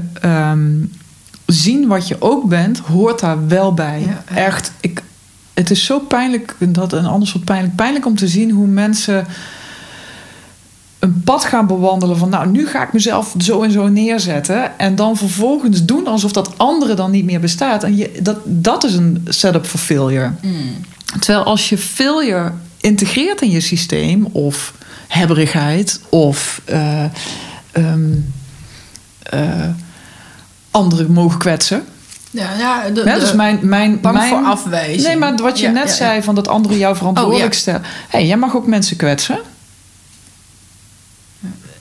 [1.46, 4.00] zien wat je ook bent, hoort daar wel bij.
[4.00, 4.36] Ja, ja.
[4.46, 5.02] Echt, ik,
[5.54, 9.28] het is zo pijnlijk, dat en anders wat pijnlijk, pijnlijk om te zien hoe mensen
[11.00, 14.96] een pad gaan bewandelen van nou nu ga ik mezelf zo en zo neerzetten en
[14.96, 18.94] dan vervolgens doen alsof dat andere dan niet meer bestaat en je, dat, dat is
[18.94, 20.32] een setup voor failure.
[20.42, 20.76] Mm.
[21.20, 24.74] Terwijl als je failure integreert in je systeem of
[25.08, 28.12] hebberigheid of ehm,
[29.24, 29.70] eh,
[30.72, 31.84] anderen mogen kwetsen.
[32.34, 35.08] Ja, ja, de, Ja, dus mijn, mijn, bang mijn, voor afwijzing.
[35.08, 37.82] Nee, maar wat je Ja, net ja, zei van dat anderen jou verantwoordelijk Oh, stellen.
[38.10, 39.40] hey, jij mag ook mensen kwetsen.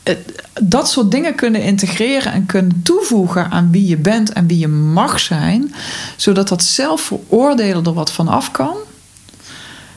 [0.03, 4.59] Het- Dat soort dingen kunnen integreren en kunnen toevoegen aan wie je bent en wie
[4.59, 5.75] je mag zijn,
[6.17, 8.77] zodat dat zelfveroordelen er wat van af kan.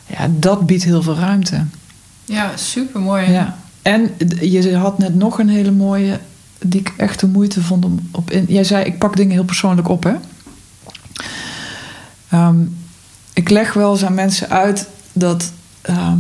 [0.08, 1.64] Ja, dat biedt heel veel ruimte.
[2.26, 3.32] Ja, super mooi.
[3.32, 3.58] Ja.
[3.82, 4.12] En
[4.42, 6.20] je had net nog een hele mooie,
[6.60, 8.46] die ik echt de moeite vond om op in.
[8.48, 10.14] Jij zei, ik pak dingen heel persoonlijk op, hè?
[12.30, 12.56] Ehm,
[13.34, 15.52] ik leg wel eens aan mensen uit dat.
[15.82, 16.18] ehm,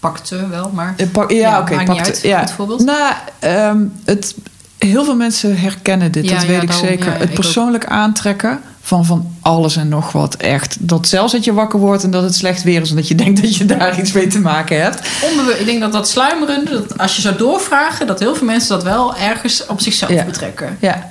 [0.00, 0.94] Pakte wel, maar.
[1.12, 2.20] pak, ja, Ja, oké, maakt pak niet de- uit.
[2.22, 2.38] Ja.
[2.40, 2.84] Goed voorbeeld.
[2.84, 4.34] Nou, ehm, het,
[4.78, 7.18] heel veel mensen herkennen dit, Ja, dat weet ik daarom, zeker.
[7.18, 10.34] het persoonlijk aantrekken van van alles en nog wat.
[10.36, 10.76] Echt.
[10.80, 13.14] Dat zelfs dat je wakker wordt en dat het slecht weer is en dat je
[13.24, 15.08] denkt dat je daar iets mee te maken hebt.
[15.30, 18.68] Onbewust, ik denk dat dat sluimeren, dat als je zou doorvragen, dat heel veel mensen
[18.68, 20.24] dat wel ergens op zichzelf Ja.
[20.24, 20.76] betrekken.
[20.80, 21.08] Ja,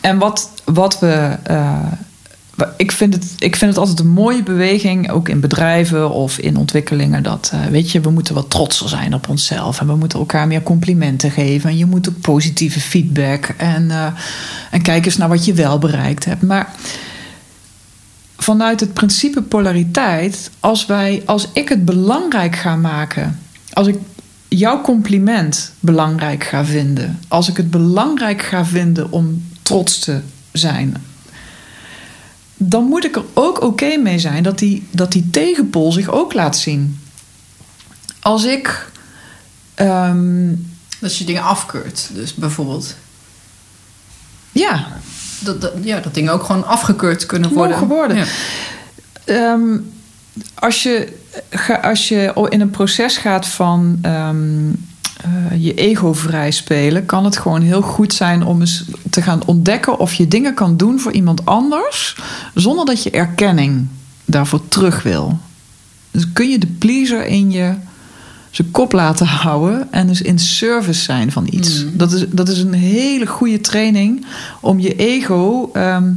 [0.00, 1.36] en wat, wat we.
[1.42, 1.76] eh,
[2.76, 6.56] ik, vind het, ik vind het altijd een mooie beweging, ook in bedrijven of in
[6.56, 7.22] ontwikkelingen.
[7.22, 9.80] Dat, eh, weet je, we moeten wat trotser zijn op onszelf.
[9.80, 11.70] En we moeten elkaar meer complimenten geven.
[11.70, 13.54] En je moet ook positieve feedback.
[13.56, 14.06] En, eh,
[14.70, 16.42] en kijk eens naar wat je wel bereikt hebt.
[16.42, 16.74] Maar
[18.36, 23.38] vanuit het principe polariteit, als, wij, als ik het belangrijk ga maken,
[23.72, 23.96] als ik
[24.48, 30.20] jouw compliment belangrijk ga vinden, als ik het belangrijk ga vinden om trots te
[30.52, 30.96] zijn,
[32.56, 36.32] dan moet ik er ook oké mee zijn dat die, dat die tegenpol zich ook
[36.32, 37.00] laat zien.
[38.20, 38.90] Als ik.
[39.74, 40.52] ehm,
[41.00, 42.96] Dat je dingen afkeurt, dus bijvoorbeeld.
[44.52, 44.86] ja,
[45.40, 47.70] Dat, dat, ja, dat dingen ook gewoon afgekeurd kunnen worden.
[47.72, 48.16] Mogen worden.
[48.16, 48.24] Ja.
[49.24, 49.78] Ehm,
[50.54, 51.12] als, je,
[51.82, 54.70] als je in een proces gaat van ehm,
[55.16, 59.46] eh, je ego vrij spelen, kan het gewoon heel goed zijn om eens te gaan
[59.46, 62.16] ontdekken of je dingen kan doen voor iemand anders
[62.54, 63.86] zonder dat je erkenning
[64.24, 65.38] daarvoor terug wil.
[66.10, 67.74] Dus kun je de pleaser in je
[68.50, 71.84] zijn kop laten houden en dus in service zijn van iets.
[71.84, 71.96] Mm.
[71.96, 74.26] Dat, is, dat is een hele goede training
[74.60, 76.12] om je ego ehm,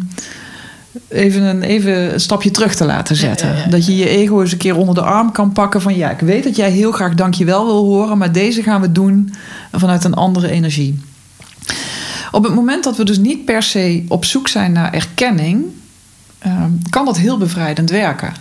[1.09, 3.47] even een, even een stapje terug te laten zetten.
[3.47, 3.69] Ja, ja, ja.
[3.69, 6.19] Dat je je ego eens een keer onder de arm kan pakken van ja, ik
[6.19, 9.33] weet dat jij heel graag dankjewel wil horen, maar deze gaan we doen
[9.71, 10.99] vanuit een andere energie.
[12.31, 15.65] Op het moment dat we dus niet per se op zoek zijn naar erkenning,
[16.39, 18.33] ehm, kan dat heel bevrijdend werken.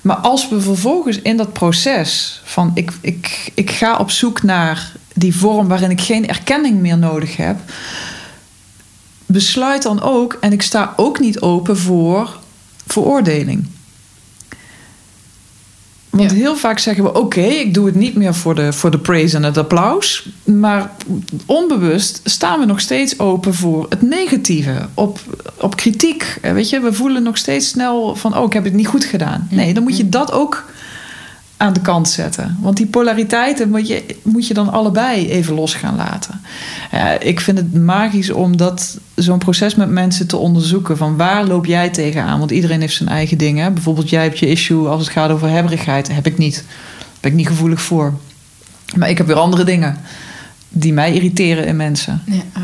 [0.00, 4.92] Maar als we vervolgens in dat proces van ik, ik, ik ga op zoek naar
[5.14, 7.56] die vorm waarin ik geen erkenning meer nodig heb,
[9.28, 12.38] besluit dan ook, en ik sta ook niet open voor
[12.86, 13.66] veroordeling.
[16.10, 16.36] Want Ja.
[16.36, 19.36] heel vaak zeggen we: Oké, ik doe het niet meer voor de, voor de praise
[19.36, 20.28] en het applaus.
[20.44, 20.90] Maar
[21.46, 25.18] onbewust staan we nog steeds open voor het negatieve, op,
[25.56, 26.38] op kritiek.
[26.42, 29.04] Eh, Weet je, we voelen nog steeds snel van: Oh, ik heb het niet goed
[29.04, 29.48] gedaan.
[29.50, 30.64] Nee, dan moet je dat ook
[31.60, 32.56] aan de kant zetten.
[32.60, 36.40] Want die polariteiten moet je, moet je dan allebei even los gaan laten.
[37.20, 40.96] Ik vind het magisch om dat zo'n proces met mensen te onderzoeken.
[40.96, 42.38] Van waar loop jij tegenaan?
[42.38, 43.74] Want iedereen heeft zijn eigen dingen.
[43.74, 46.14] Bijvoorbeeld jij hebt je issue als het gaat over hebberigheid.
[46.14, 46.54] Heb ik niet.
[46.98, 48.14] Daar ben ik niet gevoelig voor.
[48.96, 49.96] Maar ik heb weer andere dingen
[50.68, 52.22] die mij irriteren in mensen.
[52.26, 52.62] Ja, eh,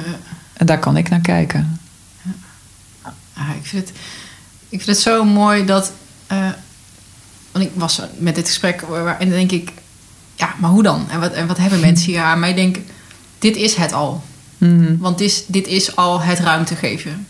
[0.53, 1.79] En daar kan ik naar kijken.
[3.35, 3.97] ah, ik, vind het,
[4.69, 5.93] ik vind het zo mooi dat.
[7.55, 9.70] Want ik was met dit gesprek waar- en dan denk ik,
[10.36, 11.06] ja, maar hoe dan?
[11.10, 12.39] En wat, en wat hebben mensen hier aan?
[12.40, 12.76] Maar ik denk,
[13.39, 14.22] dit is het al.
[14.59, 14.97] Mhm.
[14.98, 17.26] Want dit is, dit is al het ruimte geven.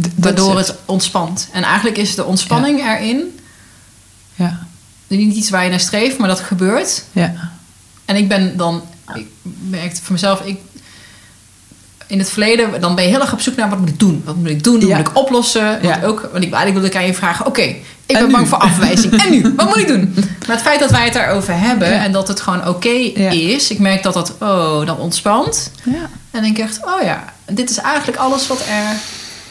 [0.00, 1.48] D- Waardoor het ontspant.
[1.52, 3.38] En eigenlijk is de ontspanning erin
[4.34, 4.66] Ja,
[5.06, 7.04] niet iets waar je naar streeft, maar dat gebeurt.
[7.12, 7.52] ja.
[8.04, 8.82] En ik ben dan,
[9.14, 9.26] ik
[9.68, 10.58] merkte voor mezelf, ik,
[12.06, 14.22] in het verleden, dan ben je heel erg op zoek naar wat moet ik doen?
[14.24, 14.80] Wat moet ik doen?
[14.80, 14.96] Hoe Ja.
[14.96, 15.64] moet ik oplossen?
[15.82, 16.02] Want, Ja.
[16.02, 17.74] ook, want ik, eigenlijk wilde ik aan je vragen, oké,
[18.06, 18.32] ik En ben nu?
[18.32, 19.22] bang voor afwijzing.
[19.22, 19.52] en nu?
[19.56, 20.14] Wat moet ik doen?
[20.46, 22.04] Maar het feit dat wij het daarover hebben Ja.
[22.04, 23.30] en dat het gewoon oké Ja.
[23.30, 25.70] is, ik merk dat dat, oh, dan ontspant.
[25.84, 26.08] ja.
[26.30, 28.96] En denk ik echt, oh ja, dit is eigenlijk alles wat er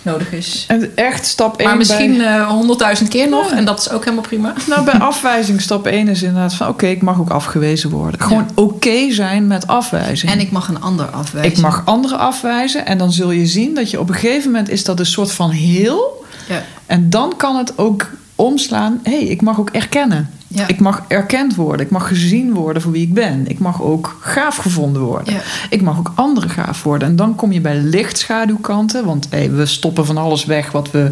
[0.02, 0.66] nodig is.
[0.68, 3.58] En echt stap 1 Maar misschien eh, honderdduizend keer nog, Ja.
[3.58, 4.54] en dat is ook helemaal prima.
[4.68, 6.68] Nou, bij afwijzing stap 1 is inderdaad van...
[6.68, 8.22] oké, ik mag ook afgewezen worden.
[8.22, 10.32] Gewoon oké zijn met afwijzing.
[10.32, 11.52] En ik mag een ander afwijzen.
[11.52, 12.86] Ik mag anderen afwijzen.
[12.86, 14.70] En dan zul je zien dat je op een gegeven moment...
[14.70, 16.26] is dat een soort van heel.
[16.48, 16.64] Ja.
[16.86, 19.00] En dan kan het ook omslaan.
[19.04, 20.30] Hé, hey, ik mag ook erkennen.
[20.48, 20.68] Ja.
[20.68, 21.86] Ik mag erkend worden.
[21.86, 23.48] Ik mag gezien worden voor wie ik ben.
[23.48, 25.34] Ik mag ook gaaf gevonden worden.
[25.34, 25.42] Ja.
[25.70, 27.08] Ik mag ook anderen gaaf worden.
[27.08, 29.06] En dan kom je bij lichtschaduwkanten.
[29.06, 31.12] Want hey, we stoppen van alles weg wat, we,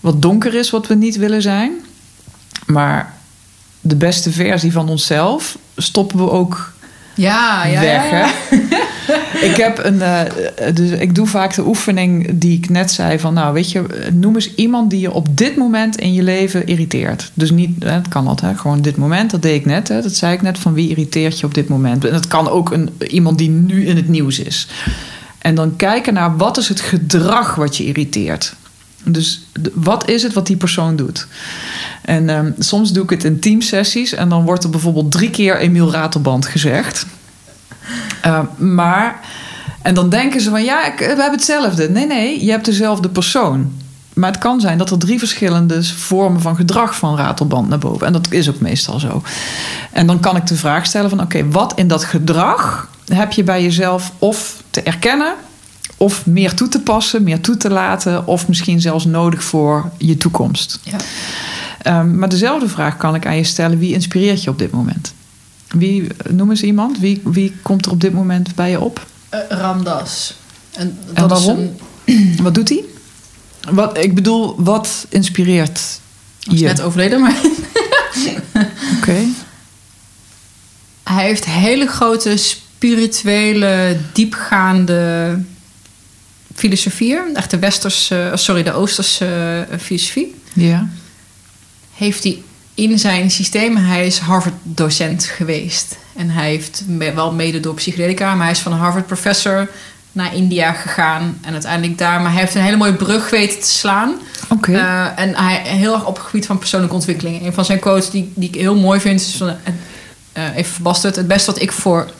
[0.00, 1.72] wat donker is, wat we niet willen zijn.
[2.66, 3.14] Maar
[3.80, 6.72] de beste versie van onszelf stoppen we ook
[7.14, 8.10] Ja, ja, weg.
[8.10, 8.30] ja, ja.
[8.48, 8.56] Hè?
[9.50, 10.20] ik, heb een, eh,
[10.74, 14.34] dus ik doe vaak de oefening die ik net zei: van nou, weet je, noem
[14.34, 17.30] eens iemand die je op dit moment in je leven irriteert.
[17.34, 19.88] Dus niet, het kan altijd, hè, gewoon dit moment, dat deed ik net.
[19.88, 22.04] Hè, dat zei ik net: van wie irriteert je op dit moment?
[22.04, 24.68] En het kan ook een, iemand die nu in het nieuws is.
[25.38, 28.54] En dan kijken naar wat is het gedrag wat je irriteert.
[29.04, 31.26] Dus wat is het wat die persoon doet?
[32.02, 35.58] En ehm, soms doe ik het in teamsessies en dan wordt er bijvoorbeeld drie keer
[35.58, 37.06] Emiel Ratelband gezegd.
[38.26, 39.20] Uh, maar,
[39.82, 41.90] en dan denken ze van ja, ik, we hebben hetzelfde.
[41.90, 43.72] Nee, nee, je hebt dezelfde persoon.
[44.12, 48.06] Maar het kan zijn dat er drie verschillende vormen van gedrag van ratelband naar boven.
[48.06, 49.22] En dat is ook meestal zo.
[49.92, 53.42] En dan kan ik de vraag stellen van oké, wat in dat gedrag heb je
[53.42, 55.34] bij jezelf of te erkennen,
[56.02, 60.16] of meer toe te passen, meer toe te laten, of misschien zelfs nodig voor je
[60.16, 60.80] toekomst.
[60.82, 62.00] Ja.
[62.00, 65.14] Um, maar dezelfde vraag kan ik aan je stellen: wie inspireert je op dit moment?
[65.68, 66.98] Wie, noem eens iemand.
[66.98, 69.06] Wie, wie komt er op dit moment bij je op?
[69.34, 70.34] Uh, Ramdas.
[70.72, 71.70] En, en waarom?
[72.04, 72.36] Een...
[72.42, 72.84] Wat doet hij?
[73.70, 76.00] Wat, ik bedoel, wat inspireert
[76.38, 76.54] je?
[76.54, 77.36] Is net overleden, maar...
[78.54, 78.70] Oké.
[78.96, 79.28] Okay.
[81.02, 85.38] Hij heeft hele grote spirituele, diepgaande
[86.62, 87.36] filosofieën.
[87.36, 89.26] Echt de westerse, sorry, de oosterse
[89.70, 90.34] uh, filosofie.
[90.52, 90.88] Ja.
[91.94, 92.42] Heeft hij
[92.74, 93.76] in zijn systeem.
[93.76, 95.96] Hij is Harvard-docent geweest.
[96.16, 96.82] En hij heeft
[97.14, 99.68] wel mede door psychedelica, maar hij is van Harvard-professor
[100.12, 101.38] naar India gegaan.
[101.40, 102.20] En uiteindelijk daar.
[102.20, 104.14] Maar hij heeft een hele mooie brug weten te slaan.
[104.48, 104.70] Oké.
[104.70, 104.74] Okay.
[104.74, 107.46] Uh, en hij heel erg op het gebied van persoonlijke ontwikkeling.
[107.46, 109.48] Een van zijn quotes die, die ik heel mooi vind is van.
[109.48, 111.16] Uh, even verbasterd.
[111.16, 112.10] Het beste wat ik voor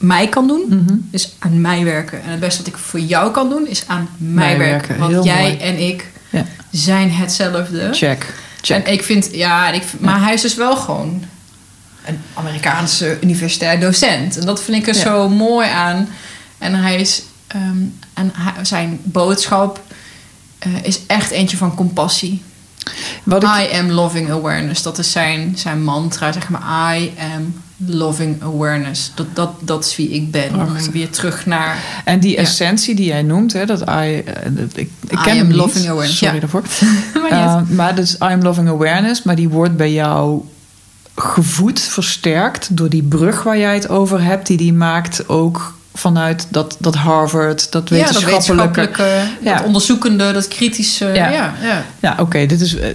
[0.00, 0.76] mij kan doen, Mhm.
[0.76, 1.08] mm -hmm.
[1.10, 2.22] is aan mij werken.
[2.22, 4.88] En het beste wat ik voor jou kan doen, is aan mij, mij werken.
[4.88, 4.98] werken.
[4.98, 5.56] Want heel jij mooi.
[5.56, 6.44] en ik ja.
[6.70, 7.88] zijn hetzelfde.
[7.92, 8.34] Check.
[8.60, 8.86] Check.
[8.86, 10.24] En ik vind, ja, ik, maar ja.
[10.24, 11.24] hij is dus wel gewoon
[12.04, 14.38] een Amerikaanse universitair docent.
[14.38, 15.00] En dat vind ik er ja.
[15.00, 16.08] zo mooi aan.
[16.58, 17.22] En hij is,
[17.56, 19.80] um, en hij, zijn boodschap
[20.66, 22.42] uh, is echt eentje van compassie.
[23.22, 24.82] Wat ik, I am loving awareness.
[24.82, 26.96] Dat is zijn, zijn mantra, zeg maar.
[26.96, 29.12] I am loving awareness.
[29.14, 30.56] Dat, dat, dat is wie ik ben.
[30.56, 30.86] Wacht.
[30.86, 31.76] Om weer terug naar...
[32.04, 32.38] En die Ja.
[32.38, 34.16] essentie die jij noemt, hè, dat I, eh,
[34.74, 36.40] ik, ik I ken am hem niet, loving awareness, sorry ja.
[36.40, 36.62] daarvoor.
[37.30, 37.70] Maar niet.
[37.70, 40.42] Uh, maar dus I am loving awareness, maar die wordt bij jou
[41.14, 46.46] gevoed, versterkt door die brug waar jij het over hebt, die die maakt ook vanuit
[46.50, 49.22] dat, dat Harvard, dat ja, dat wetenschappelijke.
[49.42, 49.54] Ja.
[49.56, 51.06] dat onderzoekende, dat kritische.
[51.06, 51.30] Ja.
[51.30, 51.54] Ja,
[52.00, 52.88] ja, oké, dit is eh,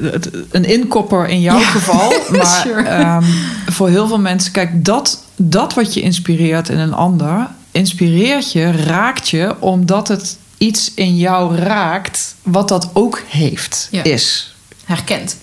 [0.51, 2.13] een inkopper in jouw geval.
[2.31, 2.81] Maar sure.
[2.81, 3.23] ehm,
[3.65, 8.71] voor heel veel mensen, kijk, dat, dat wat je inspireert in een ander, inspireert je,
[8.71, 14.55] raakt je, omdat het iets in jou raakt wat dat ook heeft, is.
[14.85, 15.37] Herkend.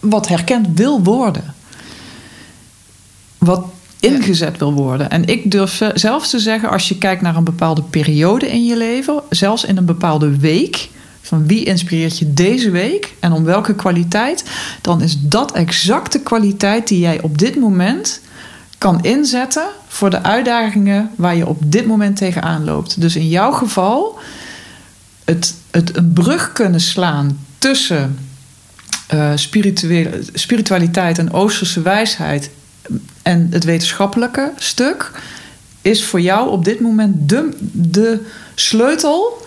[0.00, 1.54] Wat herkend wil worden.
[3.38, 3.64] Wat
[4.00, 5.10] ingezet wil worden.
[5.10, 8.76] En ik durf zelfs te zeggen, als je kijkt naar een bepaalde periode in je
[8.76, 10.88] leven, zelfs in een bepaalde week,
[11.20, 14.44] van wie inspireert je deze week en om welke kwaliteit,
[14.80, 18.20] dan is dat exact de kwaliteit die jij op dit moment
[18.78, 23.00] kan inzetten voor de uitdagingen waar je op dit moment tegenaan loopt.
[23.00, 24.18] Dus in jouw geval
[25.24, 28.18] het, het een brug kunnen slaan tussen
[29.06, 32.50] eh, spirituele, spiritualiteit en oosterse wijsheid
[33.22, 35.10] en het wetenschappelijke stuk
[35.82, 38.20] is voor jou op dit moment de, de
[38.54, 39.46] sleutel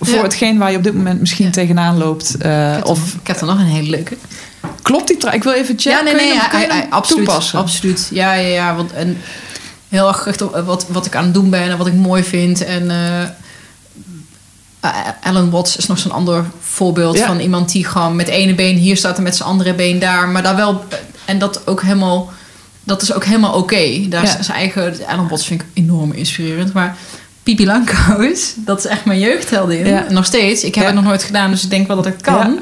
[0.00, 0.22] voor Ja.
[0.22, 1.50] hetgeen waar je op dit moment misschien Ja.
[1.52, 2.36] tegenaan loopt.
[2.38, 4.16] eh, Ik heb, of er, ik heb er nog een hele leuke.
[4.82, 5.30] klopt die?
[5.32, 5.90] Ik wil even checken.
[5.90, 7.58] Ja, nee, nee, hij- absoluut, toepassen?
[7.58, 8.08] absoluut.
[8.12, 8.74] Ja, ja, ja.
[8.76, 9.16] Want, en
[9.88, 12.24] heel erg gericht op wat, wat ik aan het doen ben en wat ik mooi
[12.24, 12.64] vind.
[12.64, 13.22] En eh,
[14.80, 14.90] eh,
[15.22, 18.96] Alan Watts is nog zo'n ander voorbeeld van iemand die gewoon met ene been hier
[18.96, 20.28] staat en met zijn andere been daar.
[20.28, 20.84] Maar daar wel,
[21.24, 22.32] en dat ook helemaal,
[22.84, 24.08] dat is ook helemaal oké.
[24.08, 24.38] Daar Ja.
[24.38, 24.94] is zijn eigen,
[25.36, 26.72] vind ik enorm inspirerend.
[26.72, 26.96] Maar
[27.42, 29.86] Pipi Langkous, dat is echt mijn jeugdheldin.
[29.86, 30.06] Ja.
[30.10, 30.64] Nog steeds.
[30.64, 32.58] Ik heb het nog nooit gedaan, dus ik denk wel dat ik het kan.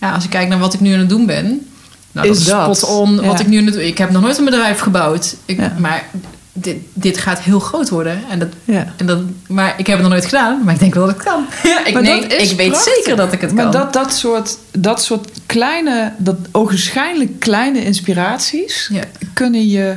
[0.00, 0.12] Ja.
[0.14, 1.66] Als ik kijk naar wat ik nu aan het doen ben.
[2.12, 2.76] Nou, Is dat is dat?
[2.76, 5.34] spot on wat ik nu aan het doen Ik heb nog nooit een bedrijf gebouwd.
[5.44, 5.78] Ik.
[5.78, 6.04] Maar
[6.52, 8.20] dit, dit gaat heel groot worden.
[8.30, 8.94] En dat, Ja.
[8.96, 9.18] en dat,
[9.48, 10.64] maar ik heb het nog nooit gedaan.
[10.64, 11.44] Maar ik denk wel dat ik het kan.
[11.86, 13.72] ik, Maar nee, dat is ik weet zeker dat ik het maar kan.
[13.72, 19.02] dat, dat, soort, dat soort kleine, dat ogenschijnlijk kleine inspiraties Ja.
[19.32, 19.96] kunnen je,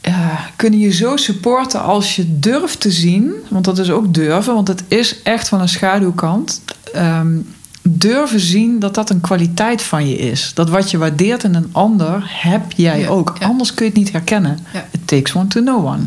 [0.00, 3.32] ja, kunnen je zo supporten als je durft te zien.
[3.48, 6.60] Want dat is ook durven, want het is echt van een schaduwkant.
[6.92, 7.36] Ehm,
[7.82, 10.50] durven zien dat dat een kwaliteit van je is.
[10.54, 13.36] Dat wat je waardeert in een ander, heb jij Ja, ook.
[13.40, 13.46] ja.
[13.46, 14.58] Anders kun je het niet herkennen.
[14.72, 14.86] Ja.
[14.90, 16.02] It takes one to know one.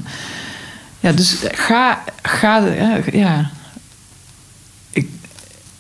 [0.99, 3.49] Ja, dus ga, ga ja, ja.
[4.91, 5.10] Ik,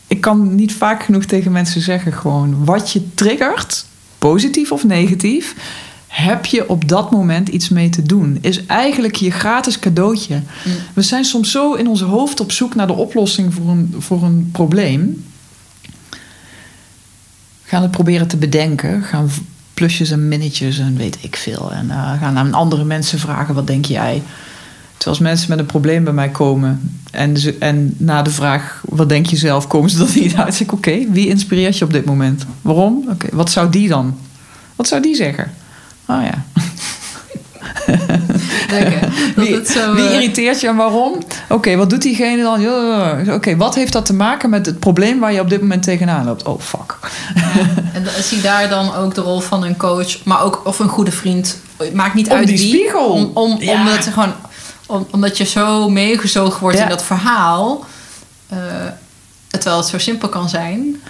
[0.07, 3.85] ik kan niet vaak genoeg tegen mensen zeggen gewoon wat je triggert,
[4.19, 5.55] positief of negatief,
[6.07, 8.37] heb je op dat moment iets mee te doen.
[8.41, 10.35] Is eigenlijk je gratis cadeautje.
[10.35, 10.71] Mm.
[10.93, 14.23] We zijn soms zo in ons hoofd op zoek naar de oplossing voor een, voor
[14.23, 15.23] een probleem.
[17.65, 19.01] Gaan het proberen te bedenken.
[19.03, 19.29] Gaan
[19.73, 21.71] plusjes en minnetjes en weet ik veel.
[21.71, 24.23] En eh, gaan aan andere mensen vragen: wat denk jij?
[24.97, 29.09] Terwijl als mensen met een probleem bij mij komen en, en na de vraag: wat
[29.09, 30.53] denk je zelf, komen ze er niet uit.
[30.53, 32.45] Zeg ik: oké, wie inspireert je op dit moment?
[32.61, 33.05] Waarom?
[33.09, 34.17] Oké, wat zou die dan?
[34.75, 35.51] Wat zou die zeggen?
[36.05, 36.45] Oh ja.
[39.35, 41.17] Dat Wie, het zo, wie eh, irriteert je en waarom?
[41.49, 42.61] Oké, wat doet diegene dan?
[42.61, 45.83] Ja, Oké, wat heeft dat te maken met het probleem waar je op dit moment
[45.83, 46.43] tegenaan loopt?
[46.43, 46.97] Oh, fuck.
[47.93, 50.87] En da- zie daar dan ook de rol van een coach, maar ook of een
[50.89, 51.57] goede vriend.
[51.77, 52.67] Het maakt niet Om uit die wie.
[52.67, 53.07] spiegel.
[53.09, 53.73] Om, om, Ja.
[53.79, 54.33] omdat, er gewoon,
[54.85, 56.83] om, omdat je zo meegezogen wordt Ja.
[56.83, 57.85] in dat verhaal.
[58.49, 58.57] eh,
[59.49, 61.01] terwijl het zo simpel kan zijn.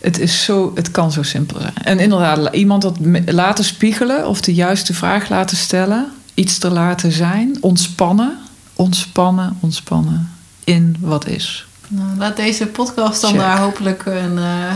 [0.00, 1.72] Het, is zo, het kan zo simpel zijn.
[1.82, 2.96] En inderdaad, iemand dat
[3.26, 8.38] laten spiegelen of de juiste vraag laten stellen, iets te laten zijn, ontspannen,
[8.74, 10.30] ontspannen, ontspannen
[10.64, 11.66] in wat is.
[11.88, 13.40] Nou, laat deze podcast dan Check.
[13.40, 14.72] daar hopelijk een eh,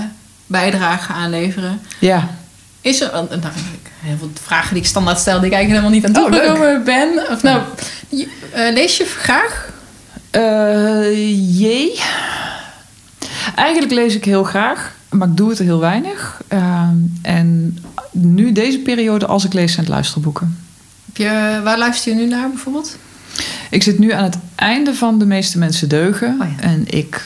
[0.47, 1.81] bijdrage aan leveren.
[1.99, 2.29] Ja,
[2.81, 3.53] Is er een, nou,
[4.01, 6.85] heel veel vragen die ik standaard stel, die ik eigenlijk helemaal niet aan Oh, toegekomen
[6.85, 7.27] ben?
[7.31, 7.63] Of nou,
[8.09, 9.71] je- eh, lees je graag?
[10.31, 12.01] Eh, jee.
[13.55, 16.41] Eigenlijk lees ik heel graag, maar ik doe het heel weinig.
[16.49, 17.79] Ehm, en
[18.11, 20.62] nu deze periode, als ik lees, zijn het luisterboeken.
[21.13, 22.97] Je, waar luister je nu naar bijvoorbeeld?
[23.71, 26.37] Ik zit nu aan het einde van De meeste mensen deugen.
[26.41, 26.63] Oh ja.
[26.63, 27.23] En ik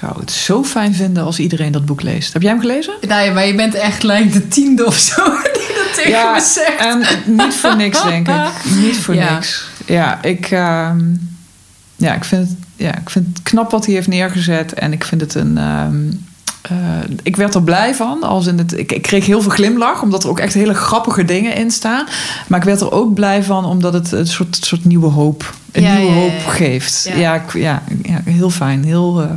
[0.00, 2.32] zou het zo fijn vinden als iedereen dat boek leest.
[2.32, 2.94] Heb jij hem gelezen?
[3.00, 6.78] Ja, maar je bent echt lijkt de tiende of zo die dat tegen me zegt.
[6.78, 7.02] en
[7.36, 8.34] niet voor niks, denk ik.
[8.84, 9.34] Niet voor Ja.
[9.34, 9.64] niks.
[9.86, 11.00] Ja, ik, ehm,
[11.96, 14.72] ja, ik, vind het, ja, ik vind het knap wat hij heeft neergezet.
[14.74, 15.58] En ik vind het een...
[15.58, 16.06] ehm,
[16.68, 16.76] eh,
[17.22, 18.22] ik werd er blij van.
[18.22, 21.24] Als in het, ik, ik kreeg heel veel glimlach, omdat er ook echt hele grappige
[21.24, 22.06] dingen in staan.
[22.46, 25.82] Maar ik werd er ook blij van, omdat het een soort, soort nieuwe hoop, een
[25.82, 26.50] Ja, nieuwe ja, hoop ja.
[26.50, 27.10] geeft.
[27.14, 27.42] Ja.
[27.54, 27.82] Ja,
[28.24, 29.30] heel fijn, heel eh,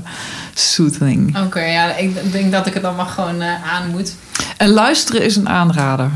[0.53, 1.37] soothing.
[1.37, 4.15] Oké, ja, ik denk dat ik het dan maar gewoon eh, aan moet.
[4.57, 6.11] En luisteren is een aanrader.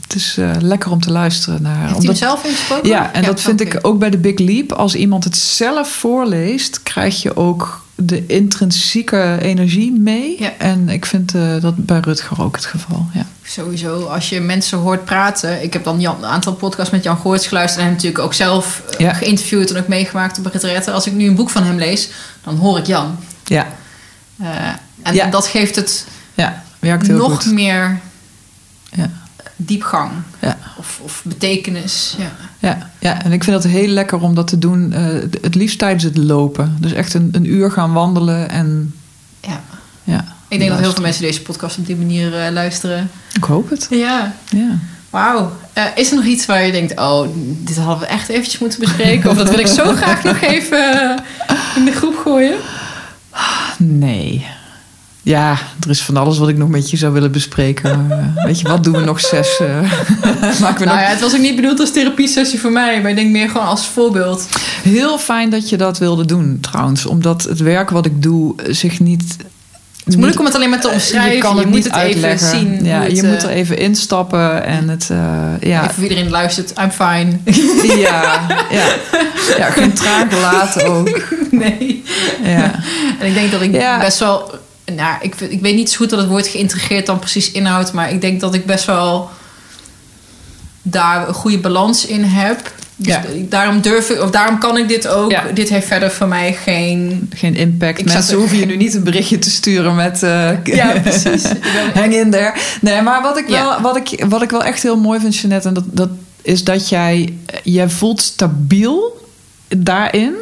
[0.00, 1.86] Het is lekker om te luisteren naar.
[1.86, 2.88] Heeft omdat- zelf ingesproken?
[2.88, 4.72] Ja, en dat vind ik ook bij de Big Leap.
[4.72, 10.36] Als iemand het zelf voorleest, krijg je ook de intrinsieke energie mee.
[10.38, 10.52] Ja.
[10.58, 13.06] En ik vind eh, dat bij Rutger ook het geval.
[13.14, 13.26] Ja.
[13.42, 15.62] Sowieso, als je mensen hoort praten.
[15.62, 17.80] Ik heb dan Jan, een aantal podcasts met Jan Goorts geluisterd.
[17.80, 19.12] En hem natuurlijk ook zelf eh, Ja.
[19.12, 20.90] geïnterviewd en ook meegemaakt op retraite.
[20.90, 22.08] Als ik nu een boek van hem lees,
[22.44, 23.16] dan hoor ik Jan.
[23.44, 23.66] Ja,
[24.40, 24.48] Eh,
[25.02, 25.26] en Ja.
[25.30, 27.52] dat geeft het ja werkt heel nog goed.
[27.52, 28.00] meer
[28.90, 29.10] Ja.
[29.64, 30.10] Diepgang.
[30.38, 30.58] Ja.
[30.78, 32.14] Of, of betekenis.
[32.18, 32.32] Ja.
[32.58, 34.92] Ja, ja, en ik vind het heel lekker om dat te doen.
[34.92, 35.04] eh,
[35.42, 36.76] het liefst tijdens het lopen.
[36.80, 38.94] Dus echt een, een uur gaan wandelen en
[39.40, 39.60] ja.
[40.04, 40.24] ja.
[40.48, 43.10] Ik denk dat heel veel mensen deze podcast op die manier eh, luisteren.
[43.34, 43.86] Ik hoop het.
[43.90, 44.34] Ja.
[44.50, 44.78] Ja.
[45.10, 45.52] Wauw.
[45.72, 47.26] Eh, is er nog iets waar je denkt, oh,
[47.58, 49.30] dit hadden we echt eventjes moeten bespreken?
[49.30, 51.16] Of dat wil ik zo graag nog even
[51.76, 52.56] in de groep gooien?
[53.78, 54.46] Nee.
[55.24, 58.06] Ja, er is van alles wat ik nog met je zou willen bespreken.
[58.06, 59.58] Maar, eh, weet je, wat doen we nog zes?
[59.60, 59.66] eh,
[60.60, 60.84] maken we Nou nog...
[60.84, 63.66] ja, het was ook niet bedoeld als therapiesessie voor mij, maar ik denk meer gewoon
[63.66, 64.48] als voorbeeld.
[64.82, 67.06] Heel fijn dat je dat wilde doen, trouwens.
[67.06, 69.36] Omdat het werk wat ik doe zich niet...
[69.96, 71.32] Het is moeilijk om het alleen maar te omschrijven.
[71.32, 72.48] je kan het moet het uitleggen.
[72.48, 72.84] even zien.
[72.84, 75.08] Ja, het, je eh, moet er even instappen en het...
[75.10, 75.18] eh,
[75.60, 77.38] ja, Even voor iedereen luistert, I'm fine.
[78.02, 78.84] ja, ja,
[79.56, 81.20] ja, geen traan gelaten ook.
[81.50, 82.02] nee.
[82.44, 82.74] Ja.
[83.18, 83.98] En ik denk dat ik Ja.
[83.98, 84.50] best wel...
[84.94, 87.92] Nou, ik, ik weet niet zo goed dat het woord geïntegreerd dan precies inhoudt.
[87.92, 89.30] Maar ik denk dat ik best wel
[90.82, 92.72] daar een goede balans in heb.
[92.96, 93.22] Dus Ja.
[93.48, 95.30] daarom durf ik, of daarom kan ik dit ook.
[95.30, 95.44] Ja.
[95.54, 97.26] Dit heeft verder voor mij geen...
[97.34, 97.98] Geen impact.
[97.98, 100.22] Ik Mensen hoeven je nu niet een berichtje te sturen met...
[100.22, 101.42] eh, Ja, precies.
[101.94, 102.52] Hang in there.
[102.80, 103.80] Nee, maar wat ik wel, Ja.
[103.82, 105.68] wat ik, wat ik wel echt heel mooi vind, Jeanette...
[105.68, 106.08] En dat, dat
[106.42, 107.34] is dat jij...
[107.62, 109.26] Jij voelt stabiel
[109.68, 110.34] daarin.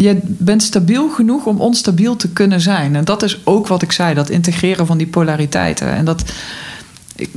[0.00, 2.96] Je bent stabiel genoeg om onstabiel te kunnen zijn.
[2.96, 4.14] En dat is ook wat ik zei.
[4.14, 5.88] Dat integreren van die polariteiten.
[5.92, 6.22] En dat...
[7.16, 7.30] Ik,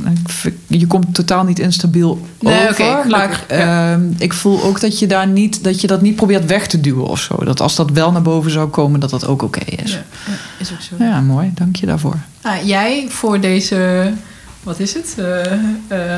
[0.68, 3.08] je komt totaal niet instabiel Nee, over.
[3.10, 3.92] maar ja.
[3.94, 5.64] ehm, ik voel ook dat je daar niet...
[5.64, 7.44] Dat je dat niet probeert weg te duwen of zo.
[7.44, 9.92] Dat als dat wel naar boven zou komen, dat dat ook oké is.
[9.92, 10.32] Ja, Ja.
[10.32, 11.22] ja, is ook zo.
[11.22, 11.52] mooi.
[11.56, 12.16] Dank je daarvoor.
[12.42, 14.12] Ah, jij voor deze,
[14.64, 15.16] wat is het?
[15.88, 16.18] Eh,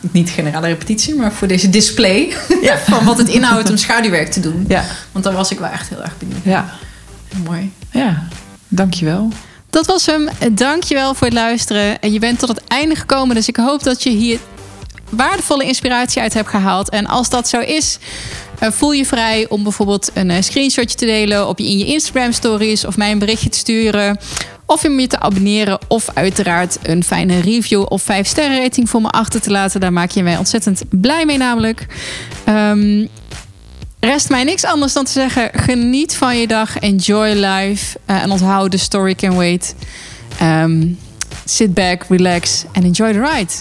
[0.00, 2.32] niet generale repetitie, maar voor deze display
[2.62, 2.76] Ja.
[2.88, 4.64] van wat het inhoudt om schaduwwerk te doen.
[4.68, 6.44] Ja, Want daar was ik wel echt heel erg benieuwd.
[6.44, 6.70] ja.
[7.44, 7.72] Mooi.
[7.92, 8.22] Ja,
[8.68, 9.28] dankjewel.
[9.70, 10.28] Dat was hem.
[10.52, 12.00] Dankjewel voor het luisteren.
[12.00, 14.38] En je bent tot het einde gekomen, dus ik hoop dat je hier
[15.10, 16.88] waardevolle inspiratie uit hebt gehaald.
[16.88, 17.98] En als dat zo is,
[18.58, 21.84] eh, voel je vrij om bijvoorbeeld een eh, screenshotje te delen op je, in je
[21.86, 24.18] Instagram stories of mij een berichtje te sturen.
[24.70, 29.00] Of om je te abonneren of uiteraard een fijne review of 5 sterren rating voor
[29.02, 29.80] me achter te laten.
[29.80, 31.86] Daar maak je mij ontzettend blij mee namelijk.
[32.44, 33.06] Ehm,
[34.00, 38.30] rest mij niks anders dan te zeggen: geniet van je dag, enjoy life eh, en
[38.30, 39.74] onthoud de story can wait.
[40.38, 40.86] Ehm,
[41.44, 43.52] sit back, relax and enjoy the ride.